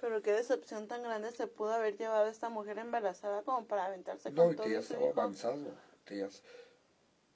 Pero 0.00 0.22
qué 0.22 0.32
decepción 0.32 0.88
tan 0.88 1.02
grande 1.04 1.30
se 1.30 1.46
pudo 1.46 1.72
haber 1.74 1.96
llevado 1.96 2.26
esta 2.26 2.48
mujer 2.48 2.78
embarazada 2.78 3.42
como 3.42 3.66
para 3.68 3.84
aventarse 3.86 4.32
No, 4.32 4.44
con 4.44 4.52
y 4.52 4.56
todo 4.56 4.66
que 4.66 4.72
ya 4.72 4.78
estaba 4.80 5.10
hijo. 5.10 5.20
avanzado, 5.20 5.74
que 6.04 6.18
ya, 6.18 6.28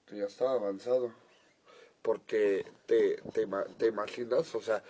que 0.07 0.17
ya 0.17 0.27
estaba 0.27 0.53
avanzado. 0.53 1.13
Porque 2.03 2.67
te, 2.87 3.17
te, 3.33 3.47
te 3.79 3.87
imaginas, 3.89 4.55
o 4.55 4.63
sea, 4.63 4.83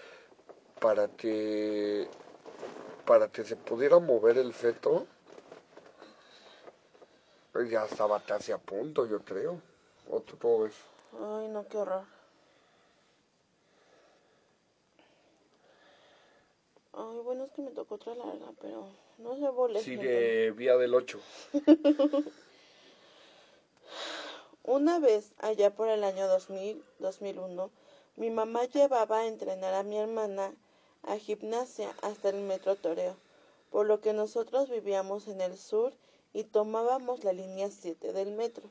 para 0.80 1.08
que, 1.08 2.08
para 3.06 3.30
que 3.32 3.44
se 3.44 3.56
pudiera 3.56 3.98
mover 4.00 4.38
el 4.38 4.52
feto, 4.54 5.06
pues 7.52 7.70
ya 7.70 7.84
estaba 7.84 8.20
casi 8.24 8.52
a 8.52 8.58
punto, 8.58 9.06
yo 9.06 9.24
creo. 9.24 9.60
¿O 10.08 10.20
tú 10.22 10.36
cómo 10.38 10.60
ves? 10.64 10.74
Ay, 11.12 11.48
no, 11.48 11.66
qué 11.68 11.76
horror. 11.76 12.04
Ay, 16.94 17.18
bueno, 17.24 17.44
es 17.44 17.52
que 17.52 17.62
me 17.62 17.70
tocó 17.70 17.94
otra 17.96 18.14
larga, 18.14 18.52
pero 18.60 18.86
no 19.18 19.36
se 19.36 19.48
boles. 19.48 19.82
Sí, 19.82 19.96
de 19.96 20.52
Vía 20.52 20.76
del 20.76 20.94
8. 20.94 21.20
Una 24.64 24.98
vez, 24.98 25.32
allá 25.38 25.74
por 25.74 25.88
el 25.88 26.04
año 26.04 26.28
2000, 26.28 26.84
2001, 26.98 27.70
mi 28.16 28.30
mamá 28.30 28.64
llevaba 28.66 29.20
a 29.20 29.26
entrenar 29.26 29.74
a 29.74 29.82
mi 29.82 29.98
hermana 29.98 30.54
a 31.02 31.16
gimnasia 31.16 31.92
hasta 32.02 32.28
el 32.28 32.42
metro 32.42 32.76
Toreo, 32.76 33.16
por 33.70 33.86
lo 33.86 34.00
que 34.00 34.12
nosotros 34.12 34.70
vivíamos 34.70 35.26
en 35.28 35.40
el 35.40 35.58
sur 35.58 35.92
y 36.32 36.44
tomábamos 36.44 37.24
la 37.24 37.32
línea 37.32 37.70
7 37.70 38.12
del 38.12 38.32
metro. 38.32 38.64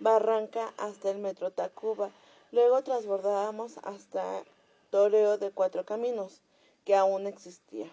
Barranca 0.00 0.72
hasta 0.78 1.10
el 1.10 1.18
metro 1.18 1.50
Tacuba, 1.50 2.10
luego 2.52 2.82
transbordábamos 2.82 3.76
hasta 3.82 4.44
Toreo 4.88 5.36
de 5.36 5.50
Cuatro 5.50 5.84
Caminos, 5.84 6.40
que 6.86 6.96
aún 6.96 7.26
existía. 7.26 7.86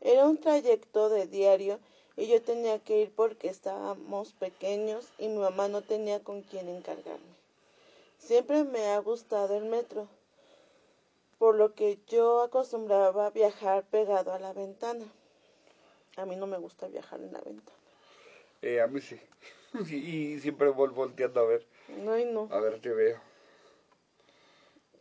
Era 0.00 0.24
un 0.24 0.38
trayecto 0.38 1.10
de 1.10 1.26
diario 1.26 1.78
y 2.16 2.26
yo 2.26 2.40
tenía 2.42 2.78
que 2.78 3.02
ir 3.02 3.14
porque 3.14 3.48
estábamos 3.48 4.32
pequeños 4.32 5.06
y 5.18 5.28
mi 5.28 5.36
mamá 5.36 5.68
no 5.68 5.82
tenía 5.82 6.24
con 6.24 6.40
quién 6.40 6.70
encargarme. 6.70 7.34
Siempre 8.18 8.64
me 8.64 8.86
ha 8.86 8.98
gustado 8.98 9.58
el 9.58 9.64
metro, 9.64 10.08
por 11.38 11.54
lo 11.54 11.74
que 11.74 11.98
yo 12.08 12.40
acostumbraba 12.40 13.28
viajar 13.28 13.84
pegado 13.84 14.32
a 14.32 14.38
la 14.38 14.54
ventana. 14.54 15.04
A 16.16 16.24
mí 16.24 16.34
no 16.34 16.46
me 16.46 16.56
gusta 16.56 16.86
viajar 16.86 17.20
en 17.20 17.32
la 17.34 17.40
ventana. 17.40 17.83
Eh, 18.66 18.80
a 18.80 18.86
mí 18.86 19.00
sí. 19.00 19.20
y 19.90 20.38
siempre 20.40 20.68
voy 20.70 20.88
volteando 20.88 21.40
a 21.40 21.44
ver, 21.44 21.66
No 21.88 22.18
y 22.18 22.24
no. 22.24 22.48
a 22.50 22.60
ver 22.60 22.80
qué 22.80 22.90
veo. 22.90 23.20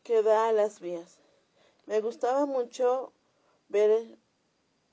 que 0.03 0.21
da 0.21 0.49
a 0.49 0.51
las 0.51 0.81
vías. 0.81 1.17
Me 1.85 2.01
gustaba 2.01 2.45
mucho 2.45 3.13
ver 3.69 3.89
el, 3.89 4.17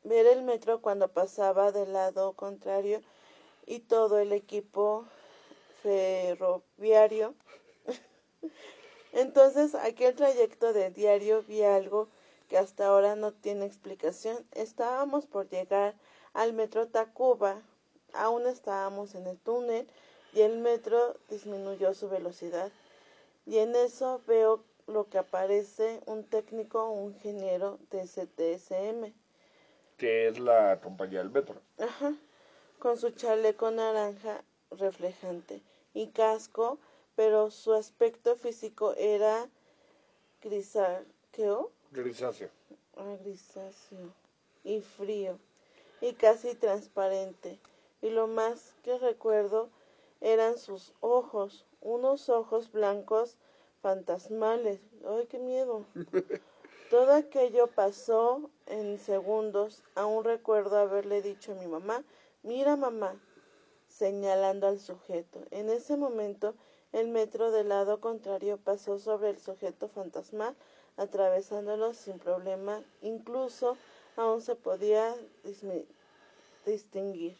ver 0.04 0.26
el 0.26 0.42
metro 0.42 0.80
cuando 0.80 1.08
pasaba 1.08 1.72
del 1.72 1.92
lado 1.92 2.34
contrario 2.34 3.00
y 3.66 3.80
todo 3.80 4.20
el 4.20 4.32
equipo 4.32 5.04
ferroviario. 5.82 7.34
Entonces, 9.12 9.74
aquel 9.74 10.14
trayecto 10.14 10.72
de 10.72 10.90
diario 10.90 11.42
vi 11.42 11.62
algo 11.62 12.08
que 12.48 12.58
hasta 12.58 12.86
ahora 12.86 13.16
no 13.16 13.32
tiene 13.32 13.66
explicación. 13.66 14.46
Estábamos 14.52 15.26
por 15.26 15.48
llegar 15.48 15.96
al 16.34 16.52
metro 16.52 16.86
Tacuba, 16.88 17.62
aún 18.14 18.46
estábamos 18.46 19.14
en 19.14 19.26
el 19.26 19.38
túnel 19.38 19.86
y 20.32 20.40
el 20.40 20.58
metro 20.58 21.16
disminuyó 21.28 21.94
su 21.94 22.08
velocidad. 22.08 22.70
Y 23.46 23.58
en 23.58 23.74
eso 23.74 24.20
veo 24.26 24.62
lo 24.86 25.08
que 25.08 25.18
aparece 25.18 26.00
un 26.06 26.24
técnico 26.24 26.84
o 26.84 26.92
un 26.92 27.12
ingeniero 27.14 27.78
de 27.90 28.02
CTSM. 28.06 29.12
Que 29.96 30.28
es 30.28 30.38
la 30.38 30.80
compañía 30.80 31.18
del 31.20 31.30
metro. 31.30 31.60
Ajá. 31.78 32.14
Con 32.78 32.96
su 32.98 33.10
chaleco 33.10 33.70
naranja 33.70 34.42
reflejante 34.70 35.62
y 35.94 36.08
casco, 36.08 36.78
pero 37.16 37.50
su 37.50 37.74
aspecto 37.74 38.36
físico 38.36 38.94
era 38.96 39.48
grisáceo, 40.42 41.70
Grisáceo. 41.90 42.48
ah, 42.96 43.16
grisáceo 43.22 44.12
y 44.64 44.80
frío 44.80 45.38
y 46.00 46.12
casi 46.14 46.54
transparente. 46.54 47.58
Y 48.02 48.10
lo 48.10 48.26
más 48.26 48.74
que 48.82 48.98
recuerdo 48.98 49.68
eran 50.20 50.58
sus 50.58 50.92
ojos, 51.00 51.66
unos 51.80 52.28
ojos 52.28 52.72
blancos 52.72 53.36
fantasmales. 53.82 54.80
¡Ay, 55.06 55.26
qué 55.26 55.38
miedo! 55.38 55.86
Todo 56.90 57.12
aquello 57.12 57.68
pasó 57.68 58.50
en 58.66 58.98
segundos. 58.98 59.82
Aún 59.94 60.24
recuerdo 60.24 60.76
haberle 60.76 61.22
dicho 61.22 61.52
a 61.52 61.54
mi 61.54 61.66
mamá, 61.66 62.02
mira 62.42 62.76
mamá, 62.76 63.20
señalando 63.88 64.66
al 64.66 64.80
sujeto. 64.80 65.40
En 65.50 65.70
ese 65.70 65.96
momento, 65.96 66.54
el 66.92 67.08
metro 67.08 67.52
del 67.52 67.68
lado 67.68 68.00
contrario 68.00 68.58
pasó 68.58 68.98
sobre 68.98 69.30
el 69.30 69.38
sujeto 69.38 69.88
fantasmal, 69.88 70.56
atravesándolo 70.96 71.94
sin 71.94 72.18
problema. 72.18 72.82
Incluso 73.02 73.76
aún 74.16 74.42
se 74.42 74.56
podía 74.56 75.14
distinguir. 76.66 77.36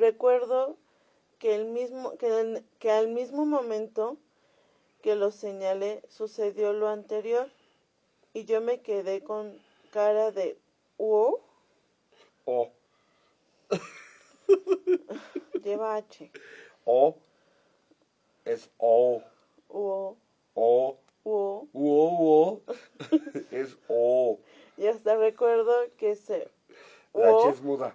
Recuerdo 0.00 0.78
que, 1.38 1.54
el 1.54 1.66
mismo, 1.66 2.16
que, 2.16 2.26
el- 2.40 2.64
que 2.78 2.90
al 2.90 3.08
mismo 3.08 3.44
momento 3.44 4.16
que 5.02 5.14
lo 5.14 5.30
señalé 5.30 6.02
sucedió 6.08 6.72
lo 6.72 6.88
anterior 6.88 7.50
y 8.32 8.46
yo 8.46 8.62
me 8.62 8.80
quedé 8.80 9.22
con 9.22 9.60
cara 9.90 10.30
de 10.30 10.58
wow, 10.96 11.40
O. 12.46 12.72
lleva 15.62 15.96
H, 15.96 16.30
O. 16.86 17.16
Es 18.46 18.70
O. 18.78 19.22
O. 19.68 20.16
wow. 20.54 20.98
O. 21.24 21.68
O. 21.74 22.62
es 23.50 23.76
O. 23.88 24.38
Y 24.78 24.86
hasta 24.86 25.14
recuerdo 25.16 25.74
que 25.98 26.16
se, 26.16 26.50
La 27.12 27.36
H 27.36 27.50
es 27.50 27.60
muda. 27.60 27.94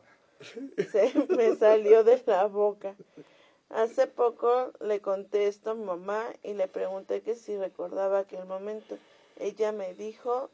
Se 0.92 1.14
me 1.30 1.56
salió 1.56 2.04
de 2.04 2.22
la 2.26 2.46
boca. 2.48 2.96
Hace 3.70 4.08
poco 4.08 4.72
le 4.82 5.02
contesto 5.02 5.72
a 5.72 5.76
mi 5.76 5.84
mamá 5.86 6.26
y 6.44 6.54
le 6.54 6.68
pregunté 6.68 7.22
que 7.22 7.36
si 7.36 7.58
recordaba 7.58 8.20
aquel 8.20 8.46
momento. 8.46 8.98
Ella 9.38 9.72
me 9.72 9.94
dijo 9.94 10.50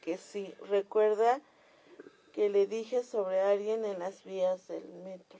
que 0.00 0.18
sí. 0.18 0.54
Recuerda 0.68 1.40
que 2.32 2.48
le 2.48 2.66
dije 2.66 3.02
sobre 3.04 3.40
alguien 3.40 3.84
en 3.84 3.98
las 3.98 4.24
vías 4.24 4.68
del 4.68 4.86
metro. 5.04 5.38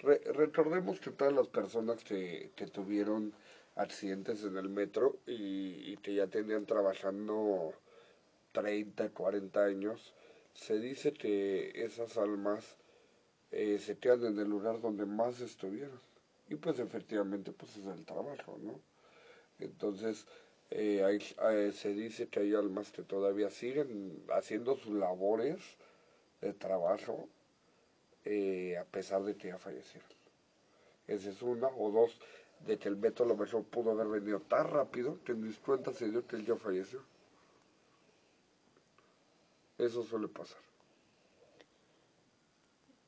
Re- 0.00 0.22
recordemos 0.32 1.00
que 1.00 1.10
todas 1.10 1.32
las 1.32 1.48
personas 1.48 2.02
que, 2.04 2.50
que 2.56 2.66
tuvieron 2.66 3.32
accidentes 3.76 4.42
en 4.44 4.56
el 4.56 4.68
metro 4.68 5.16
y, 5.26 5.92
y 5.92 5.96
que 5.98 6.14
ya 6.14 6.26
tenían 6.26 6.66
trabajando 6.66 7.72
30, 8.52 9.10
40 9.10 9.64
años, 9.64 10.14
se 10.58 10.78
dice 10.80 11.12
que 11.12 11.70
esas 11.84 12.16
almas 12.16 12.76
eh, 13.52 13.78
se 13.78 13.96
quedan 13.98 14.24
en 14.26 14.38
el 14.38 14.48
lugar 14.48 14.80
donde 14.80 15.06
más 15.06 15.40
estuvieron. 15.40 16.00
Y 16.48 16.56
pues 16.56 16.78
efectivamente 16.78 17.52
pues 17.52 17.76
es 17.76 17.86
el 17.86 18.04
trabajo, 18.04 18.58
¿no? 18.60 18.80
Entonces 19.60 20.26
eh, 20.70 21.18
eh, 21.50 21.72
se 21.72 21.94
dice 21.94 22.28
que 22.28 22.40
hay 22.40 22.54
almas 22.54 22.90
que 22.90 23.02
todavía 23.02 23.50
siguen 23.50 24.24
haciendo 24.30 24.76
sus 24.76 24.94
labores 24.94 25.60
de 26.40 26.52
trabajo 26.52 27.28
a 28.78 28.84
pesar 28.84 29.22
de 29.22 29.34
que 29.36 29.48
ya 29.48 29.56
fallecieron. 29.56 30.10
Esa 31.06 31.30
es 31.30 31.40
una, 31.40 31.68
o 31.68 31.90
dos, 31.90 32.20
de 32.66 32.78
que 32.78 32.90
el 32.90 32.96
metro 32.96 33.24
a 33.24 33.28
lo 33.28 33.36
mejor 33.36 33.64
pudo 33.64 33.92
haber 33.92 34.08
venido 34.08 34.40
tan 34.40 34.68
rápido 34.68 35.18
que 35.24 35.32
ni 35.32 35.50
cuenta 35.54 35.94
se 35.94 36.10
dio 36.10 36.26
que 36.26 36.36
él 36.36 36.44
ya 36.44 36.56
falleció. 36.56 37.00
Eso 39.78 40.02
suele 40.02 40.28
pasar. 40.28 40.60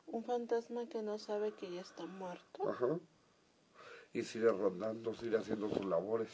Un 0.07 0.23
fantasma 0.25 0.89
que 0.89 1.03
no 1.03 1.19
sabe 1.19 1.53
que 1.53 1.71
ya 1.71 1.81
está 1.83 2.07
muerto. 2.07 2.69
Ajá. 2.69 2.99
Y 4.13 4.23
sigue 4.25 4.51
rondando, 4.51 5.15
sigue 5.15 5.37
haciendo 5.37 5.69
sus 5.69 5.85
labores. 5.85 6.31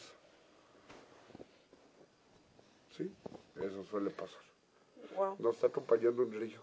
Sí, 2.96 3.14
eso 3.56 3.84
suele 3.84 4.10
pasar. 4.10 4.40
Wow. 5.14 5.36
Nos 5.38 5.56
está 5.56 5.66
acompañando 5.66 6.22
un 6.22 6.32
río. 6.32 6.60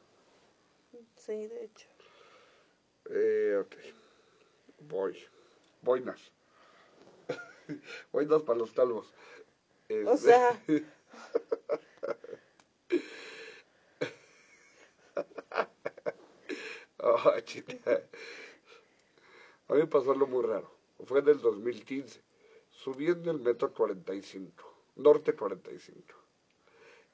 Sí, 1.15 1.47
de 1.47 1.65
hecho. 1.65 1.87
Eh, 3.09 3.57
ok. 3.61 3.75
Voy. 4.89 5.17
Boinas. 5.81 6.31
Boinas 8.11 8.41
para 8.45 8.59
los 8.59 8.71
calvos. 8.71 9.07
O 10.05 10.13
Este, 10.13 10.17
sea, 10.17 10.59
A 19.67 19.73
mí 19.73 19.79
me 19.79 19.87
pasó 19.87 20.11
algo 20.11 20.25
muy 20.25 20.43
raro. 20.43 20.71
Fue 21.05 21.19
en 21.19 21.27
el 21.27 21.41
2015. 21.41 22.21
Subiendo 22.69 23.29
el 23.29 23.39
metro 23.39 23.73
45, 23.73 24.63
norte 24.95 25.35
45. 25.35 26.01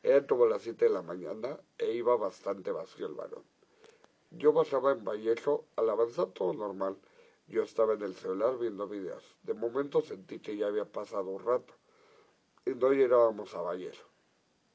Eran 0.04 0.28
como 0.28 0.46
las 0.46 0.62
7 0.62 0.86
de 0.86 0.92
la 0.92 1.02
mañana 1.02 1.60
e 1.78 1.94
iba 1.94 2.16
bastante 2.16 2.72
vacío 2.72 3.08
el 3.08 3.16
varón. 3.16 3.44
Yo 4.32 4.54
bajaba 4.54 4.92
en 4.92 5.04
Vallejo, 5.04 5.66
al 5.76 5.90
avanzar 5.90 6.28
todo 6.28 6.54
normal. 6.54 6.96
Yo 7.48 7.64
estaba 7.64 7.96
en 7.96 8.04
el 8.04 8.14
celular 8.14 8.60
viendo 8.60 8.88
videos. 8.88 9.24
De 9.42 9.56
momento 9.56 10.02
sentí 10.02 10.40
que 10.40 10.56
ya 10.56 10.68
había 10.68 10.86
pasado 10.86 11.32
un 11.32 11.44
rato. 11.44 11.74
Y 12.66 12.76
no 12.76 12.92
llegábamos 12.92 13.56
a 13.56 13.62
Vallejo. 13.62 14.08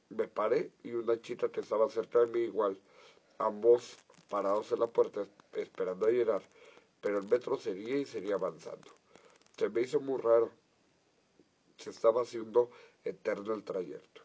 Me 0.08 0.26
paré 0.26 0.72
y 0.82 0.92
una 0.92 1.20
chica 1.20 1.50
que 1.50 1.60
estaba 1.60 1.88
cerca 1.88 2.18
de 2.20 2.26
mí 2.26 2.40
igual. 2.40 2.76
Ambos 3.38 3.96
parados 4.28 4.72
en 4.72 4.80
la 4.80 4.86
puerta 4.88 5.26
esperando 5.54 6.06
a 6.06 6.10
llegar. 6.10 6.42
Pero 7.00 7.18
el 7.18 7.28
metro 7.28 7.56
seguía 7.58 7.98
y 7.98 8.06
seguía 8.06 8.34
avanzando. 8.36 8.90
Se 9.58 9.68
me 9.70 9.82
hizo 9.82 10.00
muy 10.00 10.20
raro. 10.20 10.50
Se 11.76 11.90
estaba 11.90 12.22
haciendo 12.22 12.68
eterno 13.04 13.54
el 13.54 13.62
trayecto. 13.62 14.22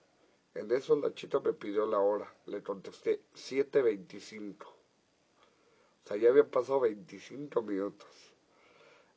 En 0.55 0.71
eso 0.71 0.95
la 0.95 1.13
chica 1.13 1.39
me 1.39 1.53
pidió 1.53 1.85
la 1.85 1.99
hora. 1.99 2.33
Le 2.47 2.63
contesté 2.63 3.21
7.25. 3.33 4.67
O 6.03 6.07
sea, 6.07 6.17
ya 6.17 6.29
habían 6.29 6.49
pasado 6.49 6.81
25 6.81 7.61
minutos. 7.61 8.09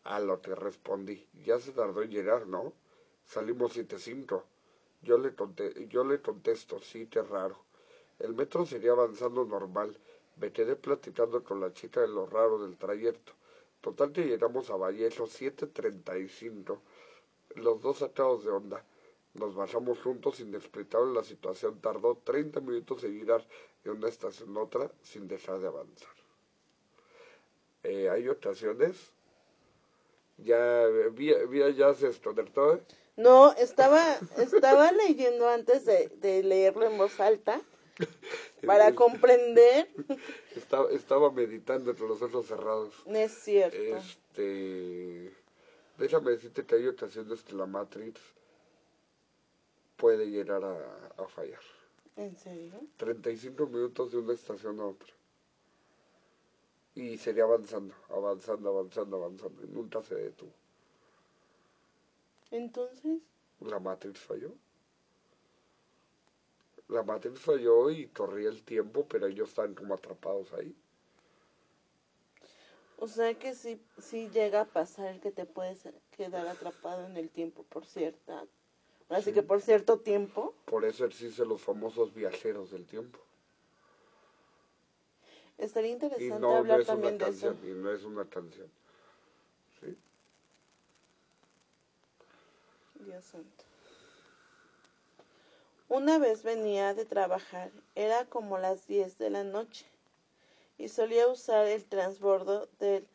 A 0.05 0.21
lo 0.21 0.41
que 0.43 0.55
respondí. 0.55 1.27
Ya 1.45 1.59
se 1.59 1.73
tardó 1.73 2.03
en 2.03 2.11
llegar, 2.11 2.47
¿no? 2.47 2.73
Salimos 3.25 3.73
7.5. 3.73 4.45
Yo 5.03 5.19
le, 5.19 5.35
conte- 5.35 5.89
yo 5.89 6.05
le 6.05 6.21
contesto, 6.23 6.79
sí, 6.81 7.09
qué 7.09 7.23
raro. 7.23 7.57
El 8.21 8.35
metro 8.35 8.67
seguía 8.67 8.93
avanzando 8.93 9.45
normal. 9.45 9.99
Me 10.37 10.53
quedé 10.53 10.77
platicando 10.77 11.43
con 11.43 11.61
la 11.61 11.73
chica 11.73 12.01
de 12.01 12.09
lo 12.09 12.27
raro 12.27 12.59
del 12.59 12.77
trayecto. 12.77 13.33
Total 13.81 14.13
que 14.13 14.25
llegamos 14.25 14.71
a 14.71 14.77
Vallejo 14.77 15.25
7.35. 15.27 16.79
Los 17.57 17.83
dos 17.83 17.99
sacados 17.99 18.45
de 18.45 18.51
onda. 18.51 18.85
Nos 19.35 19.55
bajamos 19.55 20.01
juntos 20.01 20.41
inexplicable 20.41 21.15
la 21.15 21.25
situación. 21.25 21.81
Tardó 21.81 22.17
30 22.25 22.61
minutos 22.61 23.05
en 23.05 23.19
girar 23.19 23.47
de 23.85 23.91
una 23.91 24.09
estación 24.09 24.57
a 24.57 24.61
otra 24.63 24.91
sin 25.03 25.27
dejar 25.29 25.59
de 25.61 25.69
avanzar. 25.69 26.15
Eh, 27.83 28.09
hay 28.09 28.29
ocasiones. 28.29 29.13
Ya 30.39 30.87
vi, 31.13 31.33
vi 31.49 31.75
ya 31.75 31.95
se 31.95 32.07
desconectó, 32.07 32.75
¿eh? 32.75 32.83
no, 33.17 33.53
estaba, 33.53 34.19
estaba 34.39 34.91
leyendo 34.93 35.49
antes 35.49 35.85
de, 35.85 36.09
de 36.17 36.43
leerlo 36.43 36.87
en 36.87 36.97
voz 36.99 37.21
alta 37.21 37.61
para 38.67 38.95
comprender. 38.95 39.89
Estaba, 40.57 40.91
estaba 40.91 41.31
meditando 41.31 41.95
con 41.97 42.09
los 42.09 42.23
ojos 42.23 42.47
cerrados. 42.47 42.95
No 43.07 43.19
es 43.19 43.33
cierto. 43.33 43.77
Este, 43.77 45.33
déjame 45.99 46.33
decirte 46.33 46.65
que 46.65 46.75
hay 46.77 46.87
ocasiones 46.87 47.43
que 47.43 47.55
la 47.55 47.67
Matrix 47.67 48.21
puede 49.97 50.31
llegar 50.31 50.63
a, 50.65 50.77
a 51.17 51.27
fallar. 51.29 51.61
¿En 52.17 52.37
serio? 52.37 52.73
35 52.99 53.67
minutos 53.67 54.13
de 54.13 54.19
una 54.19 54.35
estación 54.35 54.79
a 54.81 54.87
otra. 54.87 55.13
Y 56.95 57.17
sería 57.17 57.45
avanzando, 57.45 57.95
avanzando, 58.11 58.69
avanzando, 58.69 59.17
avanzando. 59.17 59.63
Y 59.65 59.69
nunca 59.69 60.03
se 60.03 60.15
detuvo. 60.15 60.53
Entonces, 62.51 63.23
La 63.61 63.79
Matrix 63.79 64.21
falló. 64.21 64.53
La 66.89 67.03
Matrix 67.03 67.41
falló 67.41 67.91
y 67.91 68.07
corría 68.09 68.49
el 68.49 68.63
tiempo, 68.63 69.07
pero 69.09 69.27
ellos 69.27 69.49
están 69.49 69.75
como 69.75 69.95
atrapados 69.95 70.53
ahí. 70.53 70.77
o 72.97 73.07
sea 73.09 73.35
que 73.39 73.55
sí, 73.55 73.81
sí 73.99 74.29
llega 74.31 74.61
a 74.63 74.65
pasar 74.65 75.07
el 75.09 75.21
que 75.21 75.31
te 75.33 75.45
puedes 75.45 75.89
quedar 76.11 76.47
atrapado 76.49 77.07
en 77.07 77.17
el 77.17 77.31
tiempo 77.31 77.65
por 77.65 77.85
cierta. 77.87 78.47
Así 79.09 79.33
que 79.33 79.43
por 79.43 79.61
cierto 79.61 79.99
tiempo. 80.01 80.55
Por 80.65 80.85
eso 80.85 81.05
existen 81.05 81.49
los 81.49 81.63
famosos 81.63 82.13
viajeros 82.13 82.71
del 82.73 82.87
tiempo. 82.87 83.21
Estaría 85.59 85.91
Y 85.91 85.93
interesante 85.93 86.31
no, 86.31 86.63
no 86.65 86.77
hablar 86.77 86.81
es 86.81 86.93
una 86.93 87.13
también 87.13 87.19
de 87.19 87.29
eso. 87.29 87.55
canción, 87.55 87.59
y 87.63 87.73
no 87.75 87.91
es 87.93 88.05
una 88.05 88.29
canción. 88.29 88.71
¿Sí? 89.81 89.97
Dios 92.95 93.25
santo. 93.25 93.65
Una 95.93 96.19
vez 96.19 96.43
venía 96.43 96.95
de 96.95 97.05
trabajar, 97.05 97.71
era 97.95 98.25
como 98.25 98.57
las 98.57 98.87
10 98.87 99.19
de 99.19 99.29
la 99.29 99.45
noche, 99.45 99.85
y 100.79 100.89
solía 100.89 101.29
usar 101.29 101.67
el 101.67 101.85
transbordo 101.85 102.67
del 102.81 103.07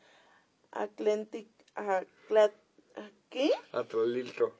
Atlantic, 0.69 1.47
Atla- 1.73 2.51
¿qué? 3.31 3.49
Atlolilco. 3.71 4.51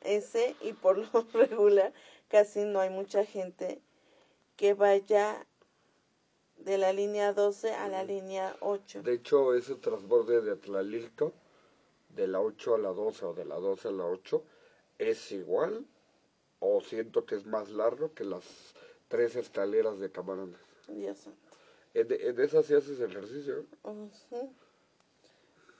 Ese, 0.00 0.56
y 0.62 0.72
por 0.72 0.96
lo 0.96 1.26
regular 1.34 1.92
casi 2.28 2.64
no 2.64 2.80
hay 2.80 2.88
mucha 2.88 3.26
gente 3.26 3.82
que 4.56 4.72
vaya 4.72 5.44
de 6.56 6.78
la 6.78 6.94
línea 6.94 7.34
12 7.34 7.74
a 7.74 7.86
la 7.88 8.02
línea 8.02 8.56
8. 8.60 9.02
De 9.02 9.12
hecho, 9.12 9.52
ese 9.52 9.74
transborde 9.74 10.40
de 10.40 10.52
Atlalilco, 10.52 11.34
de 12.08 12.28
la 12.28 12.40
8 12.40 12.76
a 12.76 12.78
la 12.78 12.94
12 12.94 13.26
o 13.26 13.34
de 13.34 13.44
la 13.44 13.56
12 13.56 13.88
a 13.88 13.92
la 13.92 14.06
8, 14.06 14.42
es 14.96 15.30
igual 15.32 15.84
o 16.60 16.80
siento 16.80 17.24
que 17.24 17.36
es 17.36 17.46
más 17.46 17.70
largo 17.70 18.14
que 18.14 18.24
las 18.24 18.44
tres 19.08 19.36
escaleras 19.36 19.98
de 19.98 20.10
camarones. 20.10 20.58
Dios 20.88 21.18
santo. 21.18 21.38
En, 21.94 22.12
en 22.12 22.40
esas 22.40 22.66
sí 22.66 22.74
haces 22.74 23.00
ejercicio. 23.00 23.66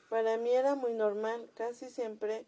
Para 0.09 0.37
mí 0.39 0.51
era 0.51 0.75
muy 0.75 0.95
normal, 0.95 1.51
casi 1.55 1.91
siempre 1.91 2.45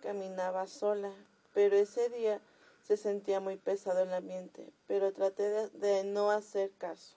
caminaba 0.00 0.66
sola, 0.66 1.12
pero 1.52 1.76
ese 1.76 2.08
día 2.08 2.40
se 2.82 2.96
sentía 2.96 3.40
muy 3.40 3.56
pesado 3.56 4.00
el 4.00 4.12
ambiente, 4.12 4.72
pero 4.86 5.12
traté 5.12 5.42
de, 5.42 5.68
de 5.70 6.04
no 6.04 6.30
hacer 6.30 6.70
caso. 6.78 7.16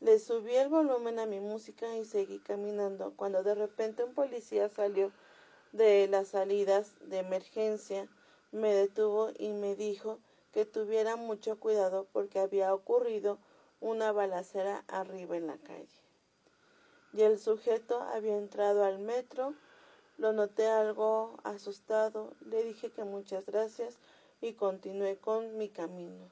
Le 0.00 0.18
subí 0.18 0.54
el 0.54 0.68
volumen 0.68 1.18
a 1.18 1.26
mi 1.26 1.40
música 1.40 1.96
y 1.96 2.04
seguí 2.04 2.38
caminando, 2.38 3.14
cuando 3.16 3.42
de 3.42 3.54
repente 3.54 4.04
un 4.04 4.14
policía 4.14 4.68
salió 4.68 5.10
de 5.72 6.06
las 6.08 6.28
salidas 6.28 6.94
de 7.08 7.18
emergencia, 7.18 8.08
me 8.52 8.74
detuvo 8.74 9.30
y 9.38 9.52
me 9.52 9.76
dijo 9.76 10.18
que 10.52 10.64
tuviera 10.64 11.16
mucho 11.16 11.58
cuidado 11.58 12.06
porque 12.12 12.40
había 12.40 12.74
ocurrido 12.74 13.38
una 13.80 14.12
balacera 14.12 14.84
arriba 14.88 15.36
en 15.36 15.46
la 15.46 15.56
calle. 15.58 15.88
y 17.12 17.22
el 17.22 17.38
sujeto 17.38 18.00
había 18.02 18.36
entrado 18.36 18.84
al 18.84 18.98
metro. 18.98 19.54
Lo 20.16 20.32
noté 20.32 20.66
algo 20.68 21.38
asustado, 21.44 22.34
le 22.40 22.62
dije 22.62 22.90
que 22.90 23.04
muchas 23.04 23.44
gracias 23.46 23.98
y 24.40 24.52
continué 24.52 25.16
con 25.16 25.56
mi 25.56 25.68
camino. 25.68 26.30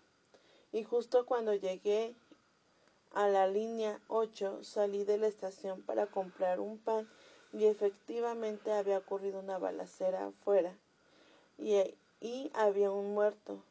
Y 0.72 0.84
justo 0.84 1.26
cuando 1.26 1.54
llegué 1.54 2.14
a 3.12 3.28
la 3.28 3.46
línea 3.46 4.00
8 4.08 4.62
salí 4.62 5.04
de 5.04 5.18
la 5.18 5.26
estación 5.26 5.82
para 5.82 6.06
comprar 6.06 6.60
un 6.60 6.78
pan 6.78 7.08
y 7.52 7.64
efectivamente 7.64 8.72
había 8.72 8.98
ocurrido 8.98 9.40
una 9.40 9.58
balacera 9.58 10.26
afuera 10.26 10.76
y, 11.56 11.74
y 12.20 12.50
había 12.54 12.90
un 12.90 13.14
muerto, 13.14 13.62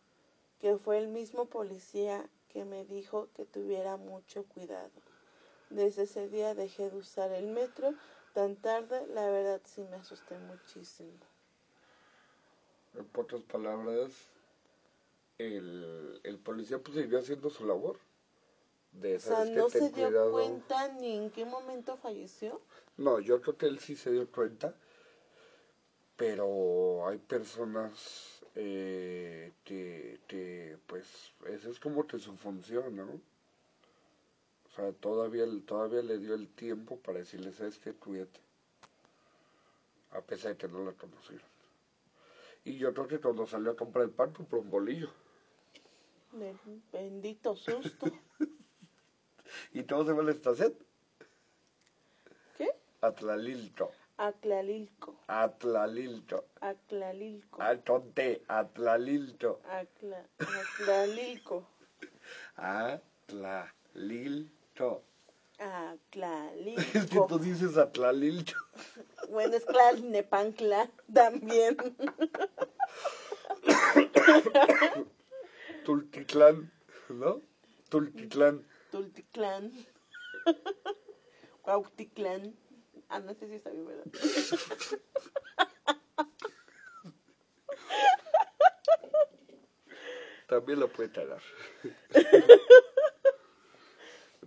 que 0.60 0.78
fue 0.78 0.98
el 0.98 1.08
mismo 1.08 1.46
policía 1.46 2.30
que 2.50 2.66
me 2.66 2.86
dijo 2.86 3.30
que 3.36 3.46
tuviera 3.46 3.98
mucho 3.98 4.44
cuidado. 4.46 4.92
Desde 5.70 6.04
ese 6.04 6.30
día 6.30 6.56
dejé 6.56 6.90
de 6.90 6.98
usar 6.98 7.32
el 7.32 7.48
metro 7.48 7.94
tan 8.34 8.56
tarde, 8.56 9.06
la 9.08 9.30
verdad 9.30 9.62
sí 9.66 9.84
me 9.84 9.98
asusté 9.98 10.38
muchísimo. 10.40 11.12
En 12.96 13.06
pocas 13.06 13.42
palabras, 13.44 14.12
el, 15.38 16.20
el 16.24 16.38
policía 16.40 16.80
pues 16.80 16.98
siguió 16.98 17.20
haciendo 17.20 17.50
su 17.50 17.66
labor. 17.66 18.00
De, 18.92 19.18
O 19.18 19.20
sea, 19.20 19.46
no 19.46 19.70
se 19.70 19.90
dio 19.90 20.08
cuidado. 20.08 20.32
cuenta 20.32 20.88
ni 20.94 21.16
en 21.18 21.30
qué 21.32 21.46
momento 21.46 21.98
falleció. 21.98 22.60
No, 22.98 23.20
yo 23.20 23.42
creo 23.42 23.58
que 23.58 23.68
él 23.68 23.80
sí 23.80 23.96
se 23.96 24.12
dio 24.12 24.30
cuenta, 24.32 24.76
pero 26.16 27.08
hay 27.08 27.18
personas 27.20 28.37
eh, 28.60 29.54
que, 29.64 30.20
que, 30.28 30.78
pues, 30.88 31.06
esa 31.48 31.70
es 31.70 31.80
como 31.80 32.08
que 32.08 32.18
su 32.18 32.36
función, 32.38 32.96
¿no? 32.96 33.06
O 33.06 34.70
sea, 34.76 34.92
todavía, 34.94 35.46
todavía 35.68 36.02
le 36.02 36.18
dio 36.18 36.34
el 36.34 36.48
tiempo 36.48 36.98
para 36.98 37.20
decirle, 37.20 37.52
¿sabes 37.52 37.78
qué? 37.78 37.94
Cuídate. 37.94 38.40
A 40.12 40.22
pesar 40.22 40.54
de 40.54 40.58
que 40.58 40.68
no 40.68 40.84
la 40.84 40.94
conocieron. 40.94 41.46
Y 42.66 42.80
yo 42.80 42.96
creo 42.96 43.08
que 43.08 43.20
cuando 43.20 43.46
salió 43.46 43.72
a 43.72 43.76
comprar 43.76 44.06
el 44.06 44.12
pan, 44.12 44.34
compró 44.34 44.60
un 44.62 44.72
bolillo. 44.72 45.12
Bendito 46.92 47.56
susto. 47.56 48.08
¿Y 49.72 49.84
todo 49.84 50.04
se 50.04 50.14
va 50.14 50.22
a 50.22 50.26
la 50.26 50.32
estación? 50.32 50.74
¿Qué? 52.58 52.72
Atlalilco. 53.02 53.92
Aclalilco. 54.18 55.16
Atlalilco. 55.28 56.46
Aclalilco. 56.60 57.62
Atonte. 57.62 58.42
Atlalilco. 58.48 59.60
Acla, 59.70 60.26
aclalilco. 60.40 61.68
Atlalilco. 65.60 66.82
Es 66.98 67.06
que 67.06 67.20
tú 67.28 67.38
dices 67.38 67.78
Atlalilco. 67.78 68.60
Bueno, 69.30 69.56
es 69.56 69.66
Tlalnepancla 69.66 70.90
también. 71.14 71.78
Tultitlán, 75.86 76.72
¿no? 77.10 77.42
Tultitlán. 77.90 78.66
Tulticlán. 78.92 79.72
Cuauticlán. 81.62 82.56
Ah, 83.10 83.20
no 83.20 83.34
sé 83.34 83.48
si 83.48 83.56
está 83.56 83.70
bien, 83.70 83.86
¿verdad? 83.86 84.06
También 90.48 90.80
lo 90.80 90.88
puede 90.88 91.10
tragar. 91.10 91.42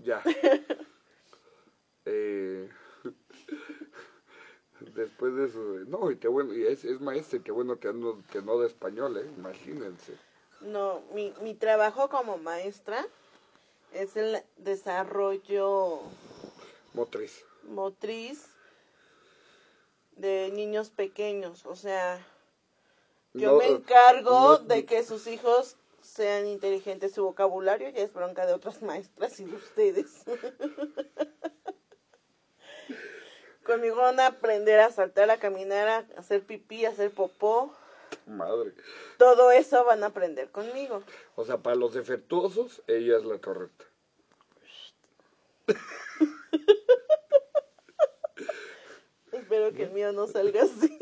ya. 0.02 0.22
Eh, 2.06 2.68
después 4.80 5.34
de 5.36 5.44
eso, 5.46 5.58
no, 5.86 6.10
y 6.10 6.16
qué 6.16 6.28
bueno, 6.28 6.54
y 6.54 6.66
es, 6.66 6.84
es 6.84 7.00
maestro, 7.00 7.38
y 7.38 7.42
qué 7.42 7.52
bueno 7.52 7.78
que 7.78 7.92
no, 7.92 8.22
que 8.32 8.40
no 8.40 8.58
de 8.58 8.66
español, 8.68 9.18
¿eh? 9.18 9.30
Imagínense. 9.36 10.16
No, 10.62 11.02
mi, 11.12 11.34
mi 11.42 11.54
trabajo 11.54 12.08
como 12.08 12.38
maestra 12.38 13.06
es 13.92 14.16
el 14.16 14.42
desarrollo 14.56 16.00
Motriz. 16.94 17.44
Motriz 17.64 18.46
de 20.16 20.50
niños 20.52 20.90
pequeños. 20.90 21.64
O 21.66 21.74
sea, 21.76 22.24
yo 23.34 23.52
No, 23.52 23.58
me 23.58 23.66
eh, 23.66 23.70
encargo 23.76 24.40
no- 24.40 24.58
de 24.58 24.84
que 24.84 25.02
sus 25.02 25.26
hijos 25.26 25.76
sean 26.02 26.46
inteligentes. 26.46 27.12
Su 27.12 27.24
vocabulario 27.24 27.88
ya 27.90 28.02
es 28.02 28.12
bronca 28.12 28.46
de 28.46 28.52
otras 28.52 28.82
maestras 28.82 29.38
y 29.40 29.44
de 29.44 29.56
ustedes. 29.56 30.24
Conmigo 33.64 33.96
van 33.96 34.18
a 34.20 34.26
aprender 34.26 34.80
a 34.80 34.90
saltar, 34.90 35.30
a 35.30 35.38
caminar, 35.38 35.86
a 35.88 35.98
hacer 36.18 36.42
pipí, 36.44 36.84
a 36.86 36.90
hacer 36.90 37.10
popó. 37.12 37.72
Madre. 38.26 38.72
Todo 39.18 39.50
eso 39.52 39.84
van 39.84 40.02
a 40.02 40.06
aprender 40.06 40.50
conmigo. 40.50 41.02
O 41.36 41.44
sea, 41.44 41.58
para 41.58 41.76
los 41.76 41.92
defectuosos, 41.94 42.82
ella 42.88 43.16
es 43.18 43.24
la 43.24 43.38
correcta. 43.38 43.84
Espero 49.50 49.72
que 49.72 49.82
el 49.82 49.90
mío 49.90 50.12
no 50.12 50.28
salga 50.28 50.62
así. 50.62 50.96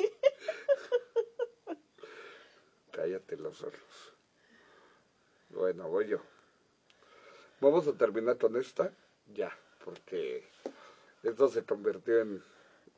Cállate 2.92 3.36
los 3.36 3.60
ojos. 3.60 4.14
Bueno, 5.50 5.86
voy 5.90 6.08
yo. 6.08 6.18
Vamos 7.60 7.86
a 7.88 7.92
terminar 7.92 8.38
con 8.38 8.56
esta 8.56 8.90
ya, 9.34 9.54
porque 9.84 10.48
esto 11.22 11.48
se 11.48 11.62
convirtió 11.62 12.20
en, 12.20 12.42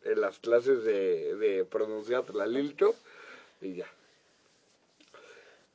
en 0.04 0.20
las 0.20 0.38
clases 0.38 0.84
de, 0.84 1.34
de 1.34 1.64
pronunciar 1.64 2.32
la 2.32 2.46
Lilcho 2.46 2.94
y 3.60 3.74
ya. 3.74 3.88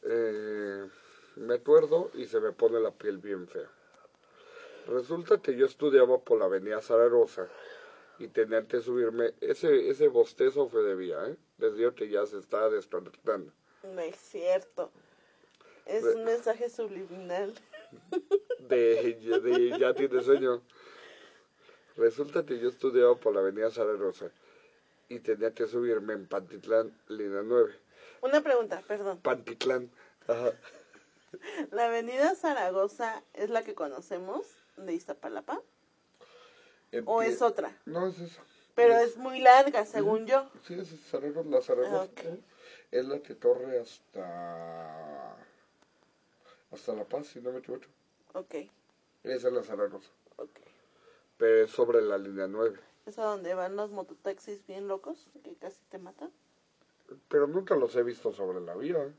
Eh, 0.03 0.89
me 1.35 1.55
acuerdo 1.55 2.11
y 2.13 2.27
se 2.27 2.39
me 2.39 2.53
pone 2.53 2.79
la 2.79 2.91
piel 2.91 3.17
bien 3.17 3.45
fea. 3.45 3.69
Resulta 4.87 5.41
que 5.41 5.57
yo 5.57 5.65
estudiaba 5.65 6.17
por 6.19 6.39
la 6.39 6.45
avenida 6.45 6.81
Zaragoza 6.81 7.49
y 8.19 8.27
tenía 8.27 8.63
que 8.63 8.81
subirme. 8.81 9.33
Ese, 9.41 9.89
ese 9.89 10.07
bostezo 10.07 10.67
fue 10.67 10.83
de 10.83 10.95
vía, 10.95 11.27
¿eh? 11.27 11.35
Les 11.57 11.75
digo 11.75 11.93
que 11.95 12.09
ya 12.09 12.25
se 12.25 12.39
estaba 12.39 12.69
desconectando. 12.69 13.51
No 13.83 14.01
es 14.01 14.15
cierto. 14.15 14.91
Es 15.85 16.03
un 16.03 16.23
mensaje 16.23 16.69
subliminal. 16.69 17.53
de, 18.59 19.13
de 19.13 19.79
ya 19.79 19.93
tiene 19.93 20.21
sueño. 20.21 20.61
Resulta 21.95 22.45
que 22.45 22.59
yo 22.59 22.69
estudiaba 22.69 23.15
por 23.15 23.33
la 23.33 23.41
avenida 23.41 23.69
Zaragoza 23.69 24.29
y 25.07 25.19
tenía 25.19 25.53
que 25.53 25.67
subirme 25.67 26.13
en 26.13 26.27
Pantitlán, 26.27 26.97
línea 27.07 27.41
9. 27.43 27.73
Una 28.21 28.41
pregunta, 28.41 28.83
perdón. 28.87 29.19
Pantitlán. 29.19 29.89
Ajá. 30.27 30.51
¿La 31.71 31.85
avenida 31.85 32.35
Zaragoza 32.35 33.23
es 33.33 33.49
la 33.49 33.63
que 33.63 33.75
conocemos 33.75 34.45
de 34.77 34.93
Iztapalapa? 34.93 35.61
¿O 37.05 37.21
Empie- 37.21 37.27
es 37.27 37.41
otra? 37.41 37.75
No, 37.85 38.07
es 38.07 38.19
esa. 38.19 38.41
Pero 38.75 38.93
es 38.97 39.17
muy 39.17 39.39
larga, 39.39 39.85
según 39.85 40.25
yo. 40.27 40.49
Sí, 40.67 40.73
es 40.79 40.89
Zaragoza, 41.09 41.49
la 41.49 41.61
Zaragoza. 41.61 42.09
Ah. 42.17 42.35
Es 42.91 43.05
la 43.05 43.19
que 43.19 43.37
corre 43.37 43.79
hasta... 43.79 45.35
Hasta 46.71 46.93
La 46.93 47.05
Paz, 47.05 47.27
si 47.27 47.39
no 47.39 47.51
me 47.51 47.59
equivoco. 47.59 47.85
Ok, 48.33 48.55
Esa 49.23 49.47
es 49.47 49.53
la 49.53 49.63
Zaragoza. 49.63 50.09
ok. 50.37 50.49
Pero 51.37 51.65
es 51.65 51.71
sobre 51.71 52.01
la 52.01 52.17
línea 52.17 52.47
9. 52.47 52.77
¿Es 53.05 53.17
a 53.19 53.23
donde 53.23 53.53
van 53.53 53.75
los 53.75 53.91
mototaxis 53.91 54.65
bien 54.65 54.87
locos 54.87 55.29
que 55.43 55.55
casi 55.55 55.79
te 55.89 55.97
matan? 55.99 56.31
Pero 57.29 57.47
nunca 57.47 57.75
los 57.75 57.95
he 57.95 58.03
visto 58.03 58.33
sobre 58.33 58.59
la 58.61 58.75
vía. 58.75 58.97
¿eh? 59.03 59.13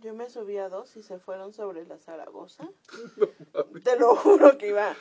Yo 0.00 0.14
me 0.14 0.28
subí 0.30 0.56
a 0.58 0.68
dos 0.68 0.96
y 0.96 1.02
se 1.02 1.18
fueron 1.18 1.52
sobre 1.52 1.84
la 1.86 1.98
Zaragoza. 1.98 2.68
Te 3.84 3.96
lo 3.98 4.16
juro 4.16 4.56
que 4.58 4.68
iba 4.68 4.94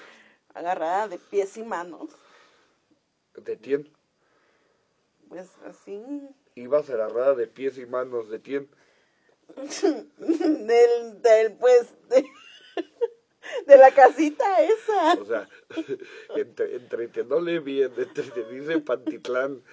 agarrada 0.53 1.07
de 1.07 1.17
pies 1.17 1.57
y 1.57 1.63
manos. 1.63 2.09
¿De 3.35 3.57
quién? 3.57 3.89
Pues 5.29 5.49
así. 5.65 6.01
Iba 6.55 6.79
agarrada 6.79 7.33
de 7.35 7.47
pies 7.47 7.77
y 7.77 7.85
manos. 7.85 8.29
¿De 8.29 8.41
quién? 8.41 8.69
Del, 10.17 11.21
del 11.21 11.53
pues, 11.57 11.93
de, 12.09 12.23
de 13.67 13.77
la 13.77 13.91
casita 13.91 14.61
esa. 14.61 15.13
O 15.13 15.25
sea, 15.25 15.49
entre, 16.35 16.75
entre 16.75 17.11
que 17.11 17.23
no 17.23 17.39
le 17.39 17.59
bien, 17.59 17.91
entre 17.97 18.29
que 18.29 18.43
dice 18.45 18.79
Pantitlán, 18.79 19.63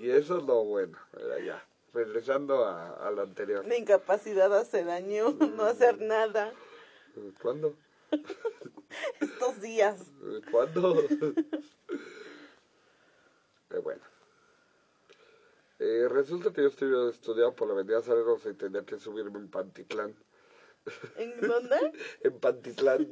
y 0.00 0.10
eso 0.10 0.38
es 0.38 0.44
lo 0.44 0.64
bueno. 0.64 0.98
Ya, 1.44 1.64
regresando 1.92 2.64
a, 2.64 3.06
a 3.06 3.10
lo 3.10 3.22
anterior. 3.22 3.64
Mi 3.66 3.76
incapacidad 3.76 4.52
hace 4.56 4.84
daño, 4.84 5.30
no 5.30 5.64
hacer 5.64 6.00
nada. 6.00 6.52
¿Cuándo? 7.40 7.74
Estos 9.20 9.60
días. 9.60 9.96
¿Cuándo? 10.50 10.96
Eh, 13.70 13.78
bueno. 13.80 14.00
Eh, 15.78 16.08
resulta 16.08 16.50
que 16.52 16.62
yo 16.62 16.68
estudiaba, 16.68 17.10
estudiaba 17.10 17.54
por 17.54 17.68
la 17.68 17.74
avenida 17.74 18.00
Zaragoza 18.02 18.48
y 18.48 18.54
tenía 18.54 18.82
que 18.82 18.98
subirme 18.98 19.38
en 19.38 19.50
Pantitlán. 19.50 20.16
¿En 21.16 21.38
dónde? 21.40 21.76
En 22.22 22.40
Pantitlán. 22.40 23.08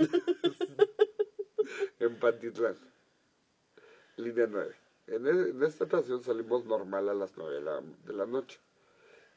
en 2.01 2.19
Pantitlán. 2.19 2.77
Línea 4.17 4.47
9. 4.47 4.75
En, 5.09 5.27
e- 5.27 5.51
en 5.51 5.63
esta 5.63 5.85
estación 5.85 6.23
salimos 6.25 6.65
normal 6.65 7.09
a 7.11 7.15
las 7.15 7.37
9 7.37 7.55
de 7.57 7.61
la, 7.61 7.81
de 7.81 8.13
la 8.15 8.27
noche. 8.27 8.59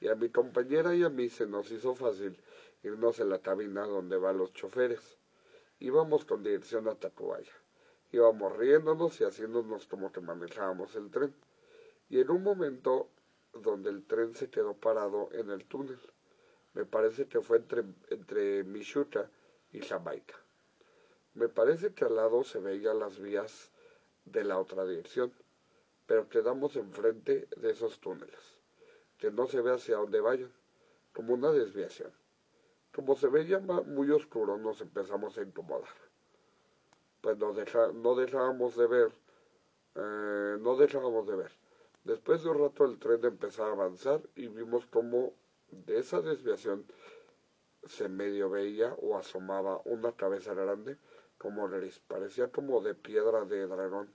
Y 0.02 0.08
a 0.08 0.16
mi 0.16 0.30
compañera 0.30 0.96
y 0.96 1.04
a 1.04 1.10
mí 1.10 1.30
se 1.30 1.46
nos 1.46 1.72
hizo 1.72 1.96
fácil 1.96 2.38
irnos 2.84 3.20
en 3.20 3.30
la 3.30 3.42
cabina 3.42 3.86
donde 3.86 4.18
van 4.18 4.38
los 4.40 4.54
choferes. 4.54 5.19
Íbamos 5.80 6.26
con 6.26 6.44
dirección 6.44 6.88
a 6.88 6.96
Tacubaya. 6.96 7.54
Íbamos 8.12 8.58
riéndonos 8.58 9.20
y 9.22 9.24
haciéndonos 9.24 9.88
como 9.88 10.12
que 10.12 10.20
manejábamos 10.20 10.96
el 10.96 11.10
tren. 11.10 11.34
Y 12.10 12.20
en 12.20 12.32
un 12.32 12.44
momento 12.44 13.10
donde 13.54 13.90
el 13.90 14.06
tren 14.06 14.36
se 14.36 14.50
quedó 14.50 14.74
parado 14.74 15.30
en 15.32 15.50
el 15.50 15.66
túnel. 15.66 16.00
Me 16.74 16.86
parece 16.86 17.28
que 17.28 17.42
fue 17.42 17.58
entre, 17.58 17.84
entre 18.10 18.64
Michuta 18.64 19.30
y 19.72 19.82
Jamaica. 19.82 20.36
Me 21.34 21.48
parece 21.48 21.94
que 21.94 22.06
al 22.06 22.16
lado 22.16 22.44
se 22.44 22.60
veían 22.60 23.00
las 23.00 23.20
vías 23.20 23.72
de 24.26 24.44
la 24.44 24.60
otra 24.60 24.86
dirección, 24.86 25.32
pero 26.06 26.28
quedamos 26.28 26.76
enfrente 26.76 27.48
de 27.56 27.72
esos 27.72 28.00
túneles, 28.00 28.58
que 29.18 29.32
no 29.32 29.48
se 29.48 29.62
ve 29.62 29.74
hacia 29.74 29.98
dónde 29.98 30.22
vayan, 30.22 30.52
como 31.14 31.34
una 31.34 31.52
desviación. 31.52 32.12
Como 33.00 33.16
se 33.16 33.30
veía 33.30 33.60
muy 33.60 34.12
oscuro, 34.12 34.58
nos 34.58 34.82
empezamos 34.82 35.38
a 35.38 35.42
incomodar. 35.42 35.88
Pues 37.22 37.38
no 37.38 37.54
dejábamos 37.54 38.76
de 38.76 38.88
ver, 38.88 39.12
eh, 39.96 40.58
no 40.60 40.76
dejábamos 40.76 41.26
de 41.26 41.38
ver. 41.38 41.52
Después 42.04 42.44
de 42.44 42.50
un 42.50 42.60
rato 42.60 42.84
el 42.84 43.00
tren 43.00 43.24
empezó 43.24 43.64
a 43.64 43.72
avanzar 43.72 44.20
y 44.36 44.50
vimos 44.50 44.86
como 44.88 45.32
de 45.72 46.00
esa 46.00 46.20
desviación 46.20 46.86
se 47.86 48.10
medio 48.10 48.50
veía 48.50 48.94
o 48.96 49.18
asomaba 49.18 49.80
una 49.86 50.12
cabeza 50.12 50.54
grande 50.54 50.98
como 51.38 51.70
nariz, 51.70 52.02
parecía 52.06 52.52
como 52.52 52.82
de 52.82 52.96
piedra 52.96 53.46
de 53.46 53.66
dragón. 53.66 54.14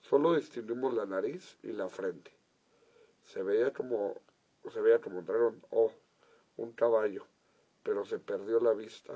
Solo 0.00 0.36
distinguimos 0.36 0.94
la 0.94 1.04
nariz 1.04 1.58
y 1.62 1.72
la 1.72 1.90
frente. 1.90 2.30
Se 3.24 3.42
veía 3.42 3.74
como, 3.74 4.14
se 4.72 4.80
veía 4.80 5.02
como 5.02 5.18
un 5.18 5.26
dragón 5.26 5.62
o 5.68 5.92
un 6.56 6.72
caballo, 6.72 7.26
pero 7.86 8.04
se 8.04 8.18
perdió 8.18 8.58
la 8.58 8.72
vista 8.72 9.14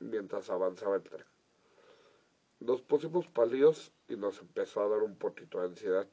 mientras 0.00 0.50
avanzaba 0.50 0.96
el 0.96 1.02
tren. 1.02 1.24
Nos 2.58 2.82
pusimos 2.82 3.26
pálidos 3.28 3.90
y 4.06 4.16
nos 4.16 4.38
empezó 4.42 4.82
a 4.82 4.88
dar 4.88 5.02
un 5.02 5.16
poquito 5.16 5.58
de 5.58 5.68
ansiedad. 5.68 6.06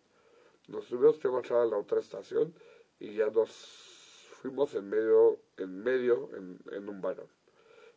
Nos 0.70 0.88
tuvimos 0.88 1.20
que 1.20 1.28
bajar 1.28 1.57
a 1.57 1.65
la 1.65 1.76
otra 1.76 1.99
estación 1.99 2.53
y 3.01 3.15
ya 3.15 3.30
nos 3.30 3.51
fuimos 4.41 4.76
en 4.76 4.89
medio, 4.89 5.41
en 5.57 5.84
medio, 5.84 6.30
en, 6.38 6.88
un 6.88 7.01
vagón. 7.01 7.28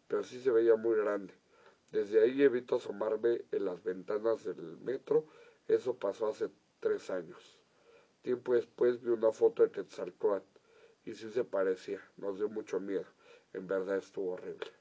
Pero 0.09 0.25
sí 0.25 0.41
se 0.41 0.51
veía 0.51 0.75
muy 0.75 0.97
grande. 0.97 1.33
Desde 1.93 2.21
ahí 2.21 2.43
evito 2.43 2.75
asomarme 2.75 3.43
en 3.53 3.65
las 3.67 3.85
ventanas 3.85 4.43
del 4.43 4.79
metro. 4.79 5.27
Eso 5.69 5.95
pasó 5.95 6.27
hace 6.27 6.51
tres 6.81 7.09
años. 7.09 7.57
Tiempo 8.23 8.53
después 8.55 9.01
vi 9.01 9.11
una 9.11 9.31
foto 9.31 9.63
de 9.63 9.71
Quetzalcóatl 9.71 10.59
y 11.05 11.15
sí 11.15 11.31
se 11.31 11.45
parecía. 11.45 12.01
Nos 12.17 12.37
dio 12.39 12.49
mucho 12.49 12.81
miedo. 12.81 13.07
En 13.53 13.69
verdad 13.69 13.99
estuvo 13.99 14.33
horrible. 14.33 14.73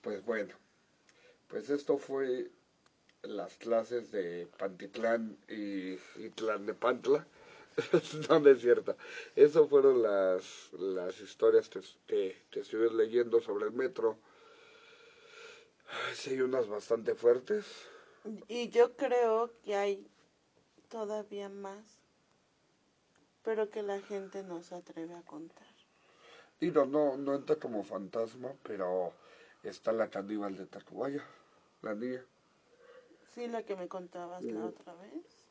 Pues 0.00 0.24
bueno, 0.24 0.54
pues 1.48 1.70
esto 1.70 1.98
fue 1.98 2.50
las 3.22 3.56
clases 3.56 4.12
de 4.12 4.48
Pantitlán 4.58 5.38
y, 5.48 5.94
y 6.16 6.30
Tlalnepantla. 6.34 7.26
no, 8.30 8.40
no 8.40 8.50
es 8.50 8.60
cierto. 8.62 8.96
Esas 9.36 9.68
fueron 9.68 10.02
las, 10.02 10.70
las 10.72 11.20
historias 11.20 11.68
que, 11.68 11.80
que, 12.06 12.36
que 12.50 12.60
estuve 12.60 12.90
leyendo 12.92 13.40
sobre 13.40 13.66
el 13.66 13.72
metro. 13.72 14.18
Sí, 16.14 16.30
hay 16.30 16.40
unas 16.40 16.66
bastante 16.68 17.14
fuertes. 17.14 17.64
Y 18.48 18.68
yo 18.70 18.94
creo 18.96 19.50
que 19.62 19.74
hay 19.74 20.06
todavía 20.88 21.48
más, 21.48 22.00
pero 23.42 23.70
que 23.70 23.80
la 23.82 23.98
gente 24.02 24.42
no 24.42 24.62
se 24.62 24.74
atreve 24.74 25.14
a 25.14 25.22
contar. 25.22 25.65
Y 26.60 26.70
no, 26.70 26.86
no, 26.86 27.16
no 27.16 27.34
entra 27.34 27.56
como 27.56 27.84
fantasma, 27.84 28.52
pero 28.62 29.12
está 29.62 29.92
la 29.92 30.08
caníbal 30.08 30.56
de 30.56 30.66
Tacubaya, 30.66 31.24
la 31.82 31.94
niña. 31.94 32.24
Sí, 33.34 33.46
la 33.46 33.62
que 33.64 33.76
me 33.76 33.88
contabas 33.88 34.42
la 34.42 34.64
otra 34.64 34.94
vez. 34.94 35.44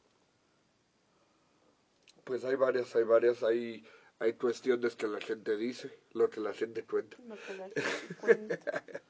Pues 2.23 2.43
hay 2.43 2.55
varias, 2.55 2.95
hay 2.95 3.03
varias, 3.03 3.43
hay, 3.43 3.85
hay 4.17 4.33
cuestiones 4.33 4.95
que 4.95 5.07
la 5.07 5.21
gente 5.21 5.55
dice, 5.55 5.95
lo 6.13 6.29
que 6.29 6.39
la 6.39 6.53
gente 6.53 6.83
cuenta. 6.83 7.17
Lo 7.27 7.35
que 7.35 7.53
la 7.53 7.69
gente 7.69 8.15
cuenta. 8.19 8.83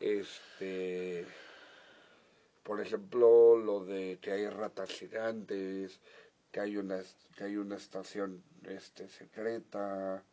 Este, 0.00 1.26
por 2.62 2.80
ejemplo, 2.80 3.58
lo 3.58 3.84
de 3.84 4.18
que 4.22 4.32
hay 4.32 4.48
ratas 4.48 4.90
gigantes, 4.90 6.00
que 6.50 6.60
hay 6.60 6.76
una, 6.78 7.02
que 7.36 7.44
hay 7.44 7.56
una 7.56 7.76
estación 7.76 8.42
este, 8.64 9.08
secreta, 9.08 10.24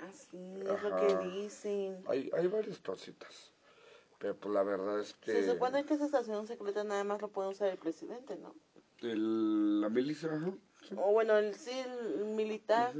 Así 0.00 0.36
es 0.60 0.82
lo 0.82 0.96
que 0.96 1.16
dicen. 1.16 2.04
hay, 2.08 2.30
hay 2.34 2.46
varias 2.48 2.78
cositas. 2.78 3.52
Pero 4.18 4.34
pues 4.36 4.54
la 4.54 4.62
verdad 4.62 5.00
es 5.00 5.14
que 5.14 5.32
Se 5.32 5.52
supone 5.52 5.84
que 5.84 5.94
esa 5.94 6.06
estación 6.06 6.46
secreta 6.46 6.84
nada 6.84 7.04
más 7.04 7.20
lo 7.20 7.28
puede 7.28 7.50
usar 7.50 7.68
el 7.68 7.78
presidente, 7.78 8.36
¿no? 8.36 8.54
el- 9.02 9.80
la 9.80 9.88
milicia, 9.90 10.32
ajá, 10.32 10.52
sí. 10.88 10.94
O 10.98 11.12
bueno, 11.12 11.36
el 11.36 11.54
sí, 11.54 11.70
el 11.70 12.24
militar. 12.24 12.94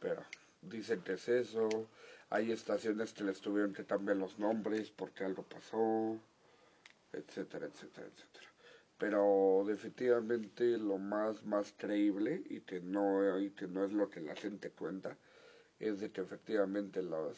pero 0.00 0.22
dicen 0.62 1.02
que 1.02 1.12
es 1.14 1.28
eso. 1.28 1.68
Hay 2.30 2.52
estaciones 2.52 3.12
que 3.12 3.24
les 3.24 3.40
tuvieron 3.40 3.72
que 3.72 3.84
cambiar 3.84 4.16
los 4.16 4.38
nombres 4.38 4.90
porque 4.90 5.24
algo 5.24 5.42
pasó, 5.42 6.16
etcétera, 7.12 7.66
etcétera, 7.66 8.06
etcétera. 8.06 8.46
Pero 8.98 9.64
definitivamente 9.66 10.76
lo 10.78 10.98
más 10.98 11.44
más 11.44 11.74
creíble 11.76 12.42
y 12.48 12.60
que 12.60 12.80
no 12.80 13.38
y 13.40 13.50
que 13.50 13.66
no 13.66 13.84
es 13.84 13.92
lo 13.92 14.10
que 14.10 14.20
la 14.20 14.34
gente 14.36 14.70
cuenta 14.70 15.16
es 15.80 16.00
de 16.00 16.10
que 16.10 16.20
efectivamente 16.20 17.02
las 17.02 17.36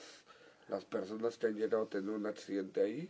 las 0.69 0.85
personas 0.85 1.37
que 1.37 1.49
han 1.49 1.57
llegado 1.57 1.85
a 1.85 1.89
tener 1.89 2.11
un 2.11 2.27
accidente 2.27 2.81
ahí 2.81 3.09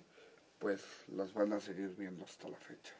pues 0.59 0.80
las 1.09 1.33
van 1.33 1.53
a 1.53 1.61
seguir 1.61 1.89
viendo 1.97 2.24
hasta 2.24 2.49
la 2.49 2.57
fecha. 2.57 2.95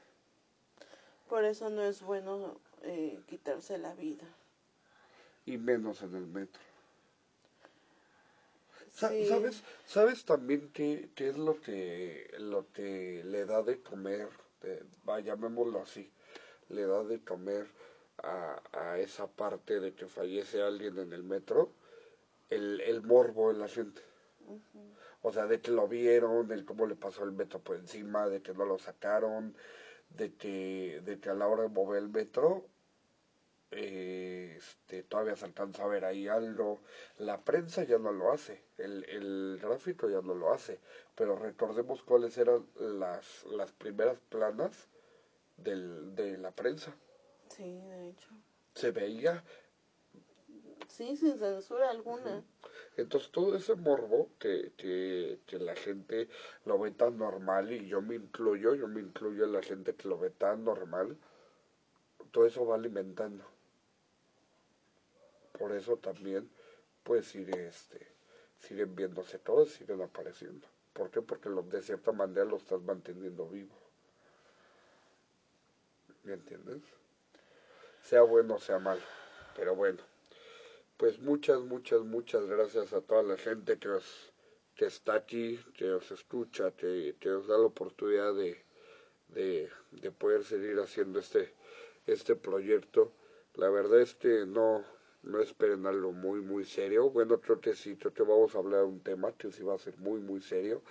Por 1.29 1.45
eso 1.45 1.71
no 1.71 1.83
es 1.83 2.03
bueno 2.03 2.61
eh, 2.83 3.21
quitarse 3.29 3.79
la 3.79 3.95
vida. 3.95 4.25
Y 5.47 5.59
menos 5.59 6.03
en 6.03 6.15
el 6.17 6.27
metro. 6.27 6.61
Sí. 8.93 9.27
¿Sabes? 9.27 9.63
¿Sabes 9.87 10.25
también 10.25 10.71
qué, 10.73 11.09
qué 11.15 11.29
es 11.29 11.39
lo 11.39 11.61
que, 11.61 12.35
lo 12.39 12.71
que 12.73 13.23
le 13.25 13.47
da 13.47 13.63
de 13.63 13.81
comer, 13.81 14.29
de, 14.61 14.85
llamémoslo 15.23 15.83
así, 15.83 16.11
le 16.69 16.85
da 16.85 17.03
de 17.05 17.21
comer 17.21 17.67
a, 18.23 18.61
a 18.73 18.99
esa 18.99 19.27
parte 19.29 19.81
de 19.81 19.95
que 19.95 20.07
fallece 20.07 20.61
alguien 20.61 20.99
en 20.99 21.13
el 21.13 21.23
metro? 21.23 21.73
El, 22.55 22.81
el 22.81 23.03
morbo 23.03 23.51
en 23.51 23.59
la 23.61 23.69
gente. 23.69 24.03
O 25.23 25.33
sea, 25.33 25.47
de 25.47 25.61
que 25.61 25.71
lo 25.71 25.87
vieron, 25.87 26.49
de 26.49 26.65
cómo 26.65 26.87
le 26.87 26.97
pasó 26.97 27.25
el 27.25 27.33
metro 27.33 27.61
por 27.61 27.77
encima, 27.77 28.29
de 28.29 28.43
que 28.43 28.53
no 28.53 28.65
lo 28.65 28.79
sacaron, 28.79 29.55
de 30.11 30.35
que, 30.35 31.01
de 31.05 31.21
que 31.21 31.31
a 31.31 31.35
la 31.35 31.47
hora 31.47 31.63
de 31.63 31.69
mover 31.69 32.03
el 32.03 32.09
metro 32.09 32.67
eh, 33.71 34.57
este, 34.59 35.03
todavía 35.05 35.35
se 35.37 35.47
alcanza 35.47 35.85
a 35.85 35.89
ver 35.89 36.05
ahí 36.05 36.29
algo. 36.29 36.81
La 37.19 37.43
prensa 37.43 37.85
ya 37.85 37.99
no 37.99 38.13
lo 38.13 38.33
hace, 38.33 38.63
el, 38.79 39.05
el 39.09 39.59
gráfico 39.63 40.11
ya 40.11 40.21
no 40.21 40.35
lo 40.35 40.53
hace, 40.53 40.79
pero 41.15 41.37
recordemos 41.37 42.03
cuáles 42.03 42.37
eran 42.37 42.67
las, 42.79 43.45
las 43.47 43.73
primeras 43.73 44.19
planas 44.29 44.89
del, 45.57 46.15
de 46.15 46.37
la 46.37 46.51
prensa. 46.51 46.95
Sí, 47.49 47.81
de 47.81 48.09
hecho. 48.09 48.29
Se 48.75 48.91
veía, 48.91 49.43
Sí, 50.93 51.17
sin 51.17 51.39
censura 51.39 51.89
alguna. 51.89 52.45
entonces 52.99 53.31
todo 53.31 53.57
ese 53.57 53.75
morbo 53.77 54.29
que, 54.39 54.73
que, 54.77 55.59
la 55.59 55.75
gente 55.75 56.29
lo 56.67 56.79
ve 56.79 56.91
tan 56.91 57.17
normal, 57.17 57.73
y 57.73 57.89
yo 57.89 58.03
me 58.03 58.17
incluyo, 58.17 58.75
yo 58.75 58.89
me 58.89 59.01
incluyo 59.01 59.47
en 59.47 59.53
la 59.53 59.63
gente 59.63 59.95
que 59.95 60.07
lo 60.07 60.19
ve 60.19 60.29
tan 60.29 60.65
normal, 60.65 61.17
todo 62.31 62.45
eso 62.45 62.67
va 62.67 62.75
alimentando. 62.75 63.43
Por 65.59 65.73
eso 65.73 65.97
también, 65.97 66.51
pues 67.05 67.27
sigue 67.27 67.69
este, 67.69 68.07
siguen 68.59 68.95
viéndose 68.95 69.39
todos, 69.39 69.71
siguen 69.71 70.03
apareciendo. 70.03 70.69
¿Por 70.93 71.11
qué? 71.11 71.23
Porque 71.23 71.49
lo, 71.49 71.63
de 71.63 71.81
cierta 71.81 72.13
manera 72.13 72.45
lo 72.45 72.59
estás 72.59 72.83
manteniendo 72.83 73.49
vivo. 73.49 73.75
¿Me 76.25 76.35
entiendes? 76.35 76.83
Sea 78.03 78.21
bueno 78.21 78.57
o 78.57 78.61
sea 78.61 78.79
malo. 78.79 79.01
Pero 79.57 79.75
bueno, 79.75 80.12
pues 81.03 81.19
muchas, 81.19 81.61
muchas, 81.63 82.03
muchas 82.03 82.47
gracias 82.47 82.93
a 82.93 83.01
toda 83.01 83.25
la 83.25 83.37
gente 83.37 83.77
que, 83.77 83.89
os, 83.89 84.33
que 84.77 84.85
está 84.85 85.15
aquí, 85.15 85.59
que 85.75 85.91
os 85.91 86.09
escucha, 86.13 86.71
que, 86.77 87.17
que 87.19 87.29
os 87.29 87.49
da 87.49 87.59
la 87.59 87.67
oportunidad 87.67 88.33
de, 88.37 88.63
de, 89.27 89.69
de 89.91 90.13
poder 90.13 90.45
seguir 90.45 90.79
haciendo 90.79 91.19
este, 91.19 91.53
este 92.07 92.37
proyecto. 92.37 93.11
La 93.55 93.69
verdad 93.69 94.01
es 94.01 94.15
que 94.15 94.47
no, 94.47 94.85
no 95.25 95.41
esperen 95.41 95.87
algo 95.87 96.13
muy, 96.13 96.41
muy 96.41 96.65
serio. 96.65 97.11
Bueno, 97.11 97.41
creo 97.41 97.61
que 97.61 97.75
sí, 97.75 97.99
vamos 98.21 98.55
a 98.55 98.59
hablar 98.59 98.83
de 98.83 98.87
un 98.87 99.01
tema 99.01 99.33
que 99.33 99.51
sí 99.51 99.65
va 99.65 99.75
a 99.75 99.79
ser 99.79 99.97
muy, 99.99 100.21
muy 100.21 100.41
serio. 100.41 100.83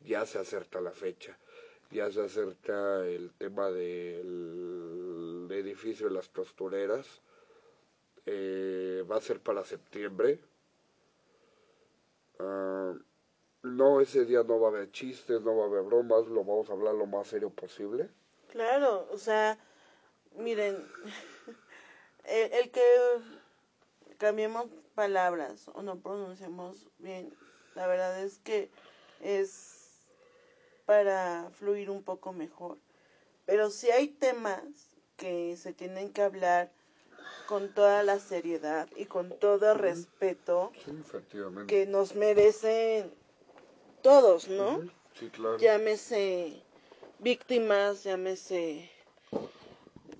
Ya 0.00 0.26
se 0.26 0.40
acerca 0.40 0.80
la 0.80 0.90
fecha. 0.90 1.38
Ya 1.92 2.10
se 2.10 2.22
acerca 2.22 3.06
el 3.06 3.30
tema 3.38 3.70
del 3.70 5.46
edificio 5.48 6.08
de 6.08 6.14
las 6.14 6.28
costureras. 6.28 7.22
Eh, 8.32 9.04
va 9.10 9.16
a 9.16 9.20
ser 9.20 9.40
para 9.40 9.64
septiembre. 9.64 10.38
Ah, 12.38 12.94
no, 13.64 14.00
ese 14.00 14.24
día 14.24 14.44
no 14.44 14.60
va 14.60 14.68
a 14.68 14.70
haber 14.70 14.92
chistes, 14.92 15.40
no 15.42 15.56
va 15.56 15.64
a 15.64 15.66
haber 15.66 15.82
bromas, 15.82 16.28
lo 16.28 16.44
vamos 16.44 16.70
a 16.70 16.74
hablar 16.74 16.94
lo 16.94 17.06
más 17.06 17.26
serio 17.26 17.50
posible. 17.50 18.08
Claro, 18.52 19.08
o 19.10 19.18
sea, 19.18 19.58
miren, 20.36 20.76
el, 22.24 22.52
el 22.52 22.70
que 22.70 22.82
cambiemos 24.18 24.66
palabras 24.94 25.68
o 25.74 25.82
no 25.82 25.98
pronunciamos 25.98 26.86
bien, 26.98 27.34
la 27.74 27.88
verdad 27.88 28.22
es 28.22 28.38
que 28.38 28.70
es 29.20 30.06
para 30.86 31.50
fluir 31.58 31.90
un 31.90 32.04
poco 32.04 32.32
mejor. 32.32 32.78
Pero 33.44 33.70
si 33.70 33.90
hay 33.90 34.06
temas 34.06 34.62
que 35.16 35.56
se 35.56 35.72
tienen 35.72 36.12
que 36.12 36.22
hablar 36.22 36.70
con 37.50 37.74
toda 37.74 38.04
la 38.04 38.20
seriedad 38.20 38.88
y 38.94 39.06
con 39.06 39.36
todo 39.40 39.74
respeto 39.74 40.70
Sí, 40.84 40.92
efectivamente. 41.00 41.66
que 41.66 41.84
nos 41.84 42.14
merecen 42.14 43.12
todos, 44.02 44.46
¿no? 44.46 44.88
Sí, 45.18 45.28
claro. 45.30 45.58
Llámese 45.58 46.62
víctimas, 47.18 48.04
llámese 48.04 48.88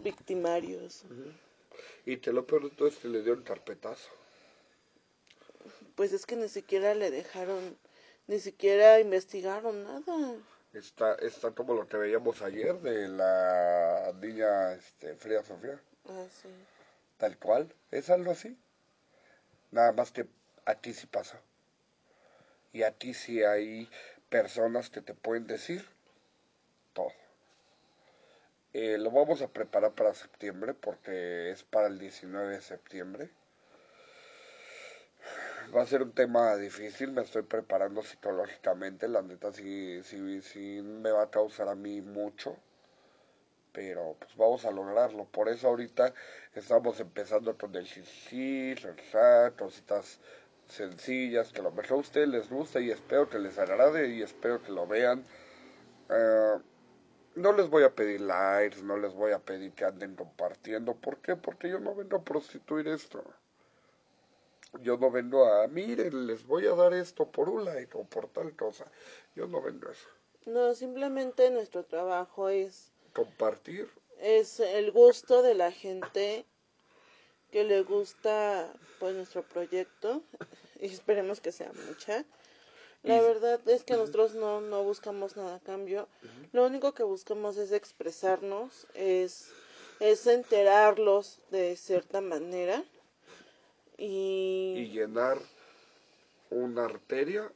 victimarios. 0.03 1.05
Y 2.05 2.16
te 2.16 2.33
lo 2.33 2.45
peor 2.45 2.64
de 2.64 2.70
todo 2.70 2.89
es 2.89 2.97
que 2.97 3.07
le 3.07 3.20
el 3.20 3.45
carpetazo. 3.45 4.11
Pues 5.95 6.12
es 6.12 6.26
que 6.26 6.35
ni 6.35 6.49
siquiera 6.49 6.97
le 6.97 7.12
dejaron, 7.12 7.78
ni 8.26 8.41
siquiera 8.41 8.99
investigaron 8.99 9.85
nada. 9.85 10.35
Está, 10.72 11.14
está 11.14 11.53
como 11.53 11.74
lo 11.74 11.87
que 11.87 11.97
veíamos 11.97 12.43
ayer 12.43 12.74
de 12.81 13.07
la 13.07 14.12
niña 14.20 14.72
este, 14.72 15.14
Frida 15.14 15.45
Sofía. 15.45 15.81
Ah, 16.09 16.26
sí. 16.43 16.49
Tal 17.21 17.37
cual, 17.37 17.75
es 17.91 18.09
algo 18.09 18.33
así. 18.33 18.59
Nada 19.73 19.93
más 19.93 20.11
que 20.11 20.27
a 20.64 20.75
ti 20.77 20.95
sí 20.95 21.07
pasó. 21.07 21.37
Y 22.73 22.83
a 22.83 22.93
ti 22.93 23.12
sí 23.12 23.45
hay 23.45 23.91
personas 24.31 24.89
que 24.89 25.03
te 25.03 25.12
pueden 25.12 25.47
decir 25.47 25.85
todo. 26.95 27.12
Eh, 28.73 28.97
lo 28.97 29.11
vamos 29.11 29.43
a 29.43 29.49
preparar 29.49 29.93
para 29.93 30.14
septiembre 30.14 30.73
porque 30.73 31.51
es 31.51 31.62
para 31.62 31.89
el 31.89 31.99
19 31.99 32.55
de 32.55 32.62
septiembre. 32.62 33.29
Va 35.77 35.83
a 35.83 35.87
ser 35.87 36.03
un 36.03 36.12
tema 36.12 36.57
difícil, 36.57 37.12
me 37.12 37.21
estoy 37.21 37.43
preparando 37.43 38.03
psicológicamente, 38.03 39.09
la 39.09 39.21
neta 39.21 39.53
sí, 39.53 40.03
sí, 40.05 40.41
sí 40.41 40.81
me 40.83 41.11
va 41.11 41.25
a 41.25 41.31
causar 41.31 41.68
a 41.68 41.75
mí 41.75 42.01
mucho 42.01 42.57
pero 43.73 44.16
pues 44.18 44.37
vamos 44.37 44.64
a 44.64 44.71
lograrlo. 44.71 45.25
Por 45.27 45.49
eso 45.49 45.68
ahorita 45.68 46.12
estamos 46.55 47.01
empezando 47.01 47.57
con 47.57 47.75
el 47.75 47.87
sí, 47.87 48.73
el 48.73 49.57
cositas 49.57 50.21
sencillas 50.66 51.53
que 51.53 51.62
lo 51.62 51.73
mejor 51.73 51.99
a 51.99 52.01
ustedes 52.01 52.29
les 52.29 52.49
gusta 52.49 52.81
y 52.81 52.91
espero 52.91 53.29
que 53.29 53.39
les 53.39 53.59
agrade 53.59 54.09
y 54.09 54.23
espero 54.23 54.62
que 54.62 54.73
lo 54.73 54.87
vean. 54.87 55.25
Eh, 56.09 56.59
no 57.37 57.53
les 57.53 57.68
voy 57.68 57.85
a 57.85 57.95
pedir 57.95 58.21
likes, 58.21 58.83
no 58.83 58.97
les 58.97 59.14
voy 59.14 59.33
a 59.33 59.39
pedir 59.39 59.73
que 59.73 59.85
anden 59.85 60.14
compartiendo. 60.16 60.95
¿Por 60.95 61.18
qué? 61.18 61.37
Porque 61.37 61.68
yo 61.68 61.79
no 61.79 61.95
vengo 61.95 62.16
a 62.16 62.25
prostituir 62.25 62.89
esto. 62.89 63.23
Yo 64.83 64.97
no 64.99 65.11
vengo 65.11 65.47
a, 65.47 65.66
miren, 65.66 66.27
les 66.27 66.47
voy 66.47 66.66
a 66.66 66.75
dar 66.75 66.95
esto 66.95 67.31
por 67.31 67.49
un 67.49 67.64
like 67.64 67.97
o 67.97 68.05
por 68.05 68.29
tal 68.29 68.55
cosa. 68.55 68.87
Yo 69.35 69.47
no 69.47 69.61
vengo 69.61 69.89
a 69.89 69.93
eso. 69.93 70.09
No, 70.47 70.75
simplemente 70.75 71.51
nuestro 71.51 71.85
trabajo 71.85 72.49
es, 72.49 72.93
Compartir 73.13 73.89
es 74.21 74.61
el 74.61 74.93
gusto 74.93 75.43
de 75.43 75.55
la 75.55 75.73
gente 75.73 76.47
que 77.51 77.65
le 77.65 77.83
gusta 77.83 78.73
pues 78.99 79.15
nuestro 79.15 79.43
proyecto 79.43 80.23
y 80.81 80.87
esperemos 80.87 81.41
que 81.41 81.53
sea 81.53 81.73
mucha. 81.87 82.25
La 83.03 83.19
Y- 83.19 83.21
verdad 83.21 83.61
es 83.69 83.85
que 83.85 83.95
nosotros 83.95 84.35
no, 84.35 84.61
no 84.61 84.83
buscamos 84.85 85.37
nada 85.37 85.57
a 85.57 85.61
cambio. 85.61 86.09
Lo 86.53 86.67
único 86.67 86.95
que 86.95 87.03
buscamos 87.05 87.57
es 87.57 87.73
expresarnos, 87.73 88.87
es, 88.95 89.57
es 90.01 90.27
enterarlos 90.27 91.41
de 91.51 91.77
cierta 91.77 92.21
manera. 92.21 92.85
y 93.99 94.81
Y, 94.81 94.87
llenar 94.91 95.39
una 96.51 96.85
arteria 96.85 97.51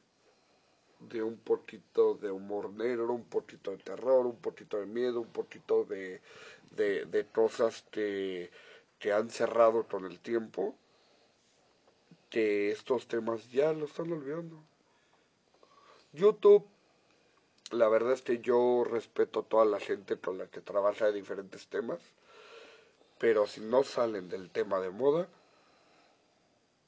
de 1.08 1.22
un 1.22 1.36
poquito 1.36 2.14
de 2.14 2.30
humor 2.30 2.70
negro, 2.70 3.12
un 3.12 3.24
poquito 3.24 3.70
de 3.70 3.78
terror, 3.78 4.26
un 4.26 4.36
poquito 4.36 4.78
de 4.78 4.86
miedo, 4.86 5.20
un 5.20 5.32
poquito 5.32 5.84
de, 5.84 6.20
de, 6.72 7.26
cosas 7.32 7.84
que, 7.90 8.50
que 8.98 9.12
han 9.12 9.30
cerrado 9.30 9.86
con 9.86 10.04
el 10.04 10.20
tiempo, 10.20 10.74
que 12.30 12.70
estos 12.70 13.06
temas 13.06 13.50
ya 13.50 13.72
lo 13.72 13.86
están 13.86 14.12
olvidando. 14.12 14.56
YouTube, 16.12 16.66
la 17.70 17.88
verdad 17.88 18.12
es 18.12 18.22
que 18.22 18.38
yo 18.40 18.84
respeto 18.84 19.40
a 19.40 19.44
toda 19.44 19.64
la 19.64 19.80
gente 19.80 20.18
con 20.18 20.38
la 20.38 20.46
que 20.46 20.60
trabaja 20.60 21.06
de 21.06 21.12
diferentes 21.12 21.66
temas, 21.68 22.00
pero 23.18 23.46
si 23.46 23.60
no 23.60 23.84
salen 23.84 24.28
del 24.28 24.50
tema 24.50 24.80
de 24.80 24.90
moda, 24.90 25.28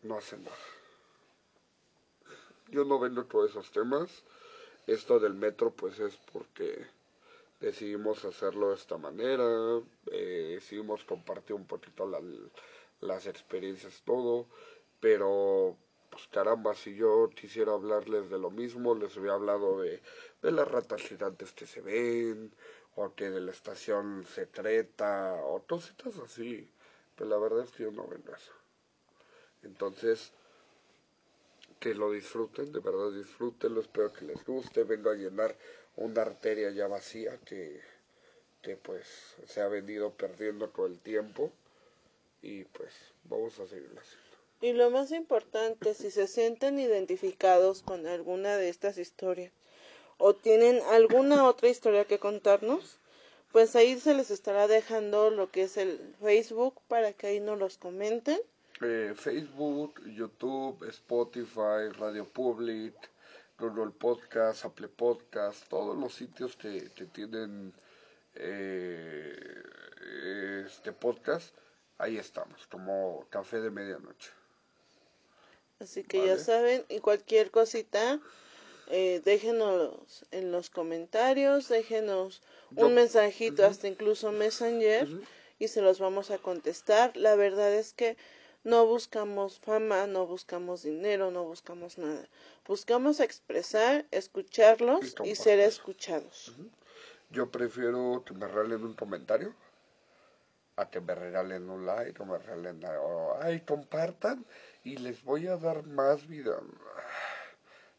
no 0.02 0.18
hacen 0.18 0.44
nada. 0.44 0.75
Yo 2.68 2.84
no 2.84 2.98
vendo 2.98 3.24
todos 3.24 3.50
esos 3.50 3.70
temas. 3.72 4.22
Esto 4.86 5.18
del 5.20 5.34
metro 5.34 5.72
pues 5.72 5.98
es 6.00 6.16
porque 6.32 6.86
decidimos 7.60 8.24
hacerlo 8.24 8.70
de 8.70 8.76
esta 8.76 8.98
manera, 8.98 9.44
eh, 10.12 10.52
decidimos 10.56 11.04
compartir 11.04 11.56
un 11.56 11.66
poquito 11.66 12.06
la- 12.08 12.22
las 13.00 13.26
experiencias, 13.26 14.02
todo, 14.04 14.46
pero 15.00 15.76
pues 16.10 16.28
caramba, 16.28 16.74
si 16.74 16.96
yo 16.96 17.30
quisiera 17.30 17.72
hablarles 17.74 18.30
de 18.30 18.38
lo 18.38 18.50
mismo, 18.50 18.94
les 18.94 19.16
hubiera 19.16 19.34
hablado 19.36 19.80
de, 19.82 20.02
de 20.42 20.52
las 20.52 20.68
ratas 20.68 21.02
gigantes 21.02 21.52
que 21.52 21.66
se 21.66 21.80
ven, 21.82 22.52
o 22.96 23.14
que 23.14 23.30
de 23.30 23.40
la 23.42 23.52
estación 23.52 24.24
secreta, 24.26 25.34
o 25.44 25.62
cositas 25.66 26.18
así, 26.18 26.70
pero 27.16 27.30
la 27.30 27.38
verdad 27.38 27.64
es 27.64 27.72
que 27.72 27.84
yo 27.84 27.92
no 27.92 28.06
vendo 28.08 28.34
eso. 28.34 28.52
Entonces, 29.62 30.32
que 31.80 31.94
lo 31.94 32.12
disfruten, 32.12 32.72
de 32.72 32.80
verdad 32.80 33.12
disfrútenlo, 33.12 33.80
espero 33.80 34.12
que 34.12 34.24
les 34.24 34.44
guste, 34.44 34.84
vengo 34.84 35.10
a 35.10 35.14
llenar 35.14 35.54
una 35.96 36.22
arteria 36.22 36.70
ya 36.70 36.86
vacía 36.86 37.38
que, 37.44 37.80
que 38.62 38.76
pues 38.76 39.06
se 39.46 39.60
ha 39.60 39.68
venido 39.68 40.12
perdiendo 40.12 40.72
con 40.72 40.92
el 40.92 40.98
tiempo 40.98 41.52
y 42.42 42.64
pues 42.64 42.92
vamos 43.24 43.58
a 43.58 43.66
seguirlo 43.66 44.00
haciendo. 44.00 44.26
y 44.60 44.72
lo 44.72 44.90
más 44.90 45.12
importante, 45.12 45.94
si 45.94 46.10
se 46.10 46.26
sienten 46.26 46.78
identificados 46.78 47.82
con 47.82 48.06
alguna 48.06 48.56
de 48.56 48.68
estas 48.68 48.98
historias 48.98 49.52
o 50.18 50.34
tienen 50.34 50.80
alguna 50.90 51.46
otra 51.46 51.68
historia 51.68 52.06
que 52.06 52.18
contarnos, 52.18 52.98
pues 53.52 53.76
ahí 53.76 53.98
se 53.98 54.14
les 54.14 54.30
estará 54.30 54.66
dejando 54.68 55.30
lo 55.30 55.50
que 55.50 55.62
es 55.62 55.76
el 55.76 56.14
Facebook 56.20 56.80
para 56.88 57.12
que 57.12 57.26
ahí 57.26 57.40
nos 57.40 57.58
los 57.58 57.78
comenten. 57.78 58.38
Eh, 58.82 59.14
Facebook, 59.16 60.02
YouTube, 60.06 60.84
Spotify, 60.88 61.88
Radio 61.98 62.26
Public, 62.26 62.94
Google 63.58 63.90
Podcast, 63.92 64.64
Apple 64.66 64.88
Podcast, 64.88 65.66
todos 65.68 65.96
los 65.96 66.14
sitios 66.14 66.56
que, 66.56 66.90
que 66.94 67.06
tienen 67.06 67.72
eh, 68.34 69.62
este 70.66 70.92
podcast, 70.92 71.54
ahí 71.96 72.18
estamos, 72.18 72.66
como 72.66 73.26
Café 73.30 73.60
de 73.60 73.70
Medianoche. 73.70 74.30
Así 75.80 76.02
que 76.04 76.18
Vale. 76.18 76.30
ya 76.36 76.38
saben, 76.38 76.84
y 76.90 77.00
cualquier 77.00 77.50
cosita, 77.50 78.20
eh, 78.88 79.22
déjenos 79.24 80.26
en 80.32 80.52
los 80.52 80.68
comentarios, 80.68 81.68
déjenos 81.68 82.42
Yo- 82.72 82.86
un 82.86 82.94
mensajito, 82.94 83.64
hasta 83.64 83.88
incluso 83.88 84.32
Messenger, 84.32 85.08
y 85.58 85.68
se 85.68 85.80
los 85.80 85.98
vamos 85.98 86.30
a 86.30 86.36
contestar. 86.38 87.16
La 87.16 87.36
verdad 87.36 87.72
es 87.72 87.94
que 87.94 88.18
no 88.66 88.84
buscamos 88.84 89.60
fama, 89.60 90.08
no 90.08 90.26
buscamos 90.26 90.82
dinero, 90.82 91.30
no 91.30 91.44
buscamos 91.44 91.98
nada. 91.98 92.26
Buscamos 92.66 93.20
expresar, 93.20 94.04
escucharlos 94.10 95.14
Y 95.22 95.36
ser 95.36 95.60
escuchados. 95.60 96.52
Yo 97.30 97.48
prefiero 97.48 98.24
que 98.26 98.34
me 98.34 98.48
regalen 98.48 98.82
un 98.84 98.94
comentario 98.94 99.54
a 100.74 100.90
que 100.90 101.00
me 101.00 101.14
regalen 101.14 101.70
un 101.70 101.86
like 101.86 102.20
o 102.20 102.26
me 102.26 102.38
regalen 102.38 102.84
o, 102.84 103.36
ay 103.40 103.60
compartan 103.60 104.44
y 104.82 104.96
les 104.96 105.22
voy 105.22 105.46
a 105.46 105.56
dar 105.56 105.84
más 105.86 106.26
vida 106.26 106.60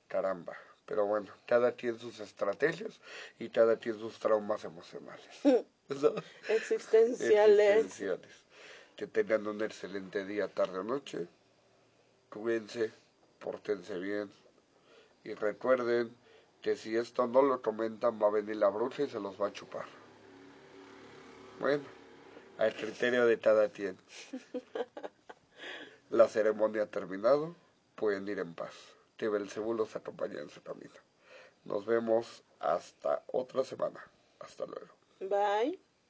caramba 0.07 0.55
pero 0.85 1.05
bueno 1.07 1.31
cada 1.47 1.71
quien 1.71 1.97
sus 1.97 2.19
estrategias 2.19 2.99
y 3.39 3.49
cada 3.49 3.77
quien 3.77 3.97
sus 3.97 4.19
traumas 4.19 4.63
emocionales 4.63 5.25
¿no? 5.43 6.13
Existenciales. 6.49 7.85
Existenciales. 7.85 8.46
Que 8.97 9.07
tengan 9.07 9.47
un 9.47 9.61
excelente 9.61 10.25
día 10.25 10.49
tarde 10.49 10.79
o 10.79 10.83
noche 10.83 11.27
cuídense 12.29 12.91
pórtense 13.39 13.97
bien 13.99 14.29
y 15.23 15.33
recuerden 15.33 16.13
que 16.61 16.75
si 16.75 16.97
esto 16.97 17.27
no 17.27 17.41
lo 17.41 17.61
comentan 17.61 18.21
va 18.21 18.27
a 18.27 18.31
venir 18.31 18.57
la 18.57 18.69
bruja 18.69 19.03
y 19.03 19.09
se 19.09 19.19
los 19.19 19.39
va 19.41 19.47
a 19.47 19.53
chupar. 19.53 19.85
Bueno, 21.59 21.83
al 22.57 22.75
criterio 22.75 23.25
de 23.25 23.39
cada 23.39 23.69
quien. 23.69 23.97
La 26.09 26.27
ceremonia 26.27 26.83
ha 26.83 26.87
terminado, 26.87 27.55
pueden 27.95 28.27
ir 28.27 28.39
en 28.39 28.53
paz. 28.53 28.73
Que 29.17 29.29
Belcebú 29.29 29.73
los 29.73 29.95
acompañe 29.95 30.39
en 30.39 30.49
su 30.49 30.61
camino. 30.61 30.93
Nos 31.65 31.85
vemos 31.85 32.43
hasta 32.59 33.23
otra 33.31 33.63
semana. 33.63 34.03
Hasta 34.39 34.65
luego. 34.65 34.87
Bye. 35.19 35.86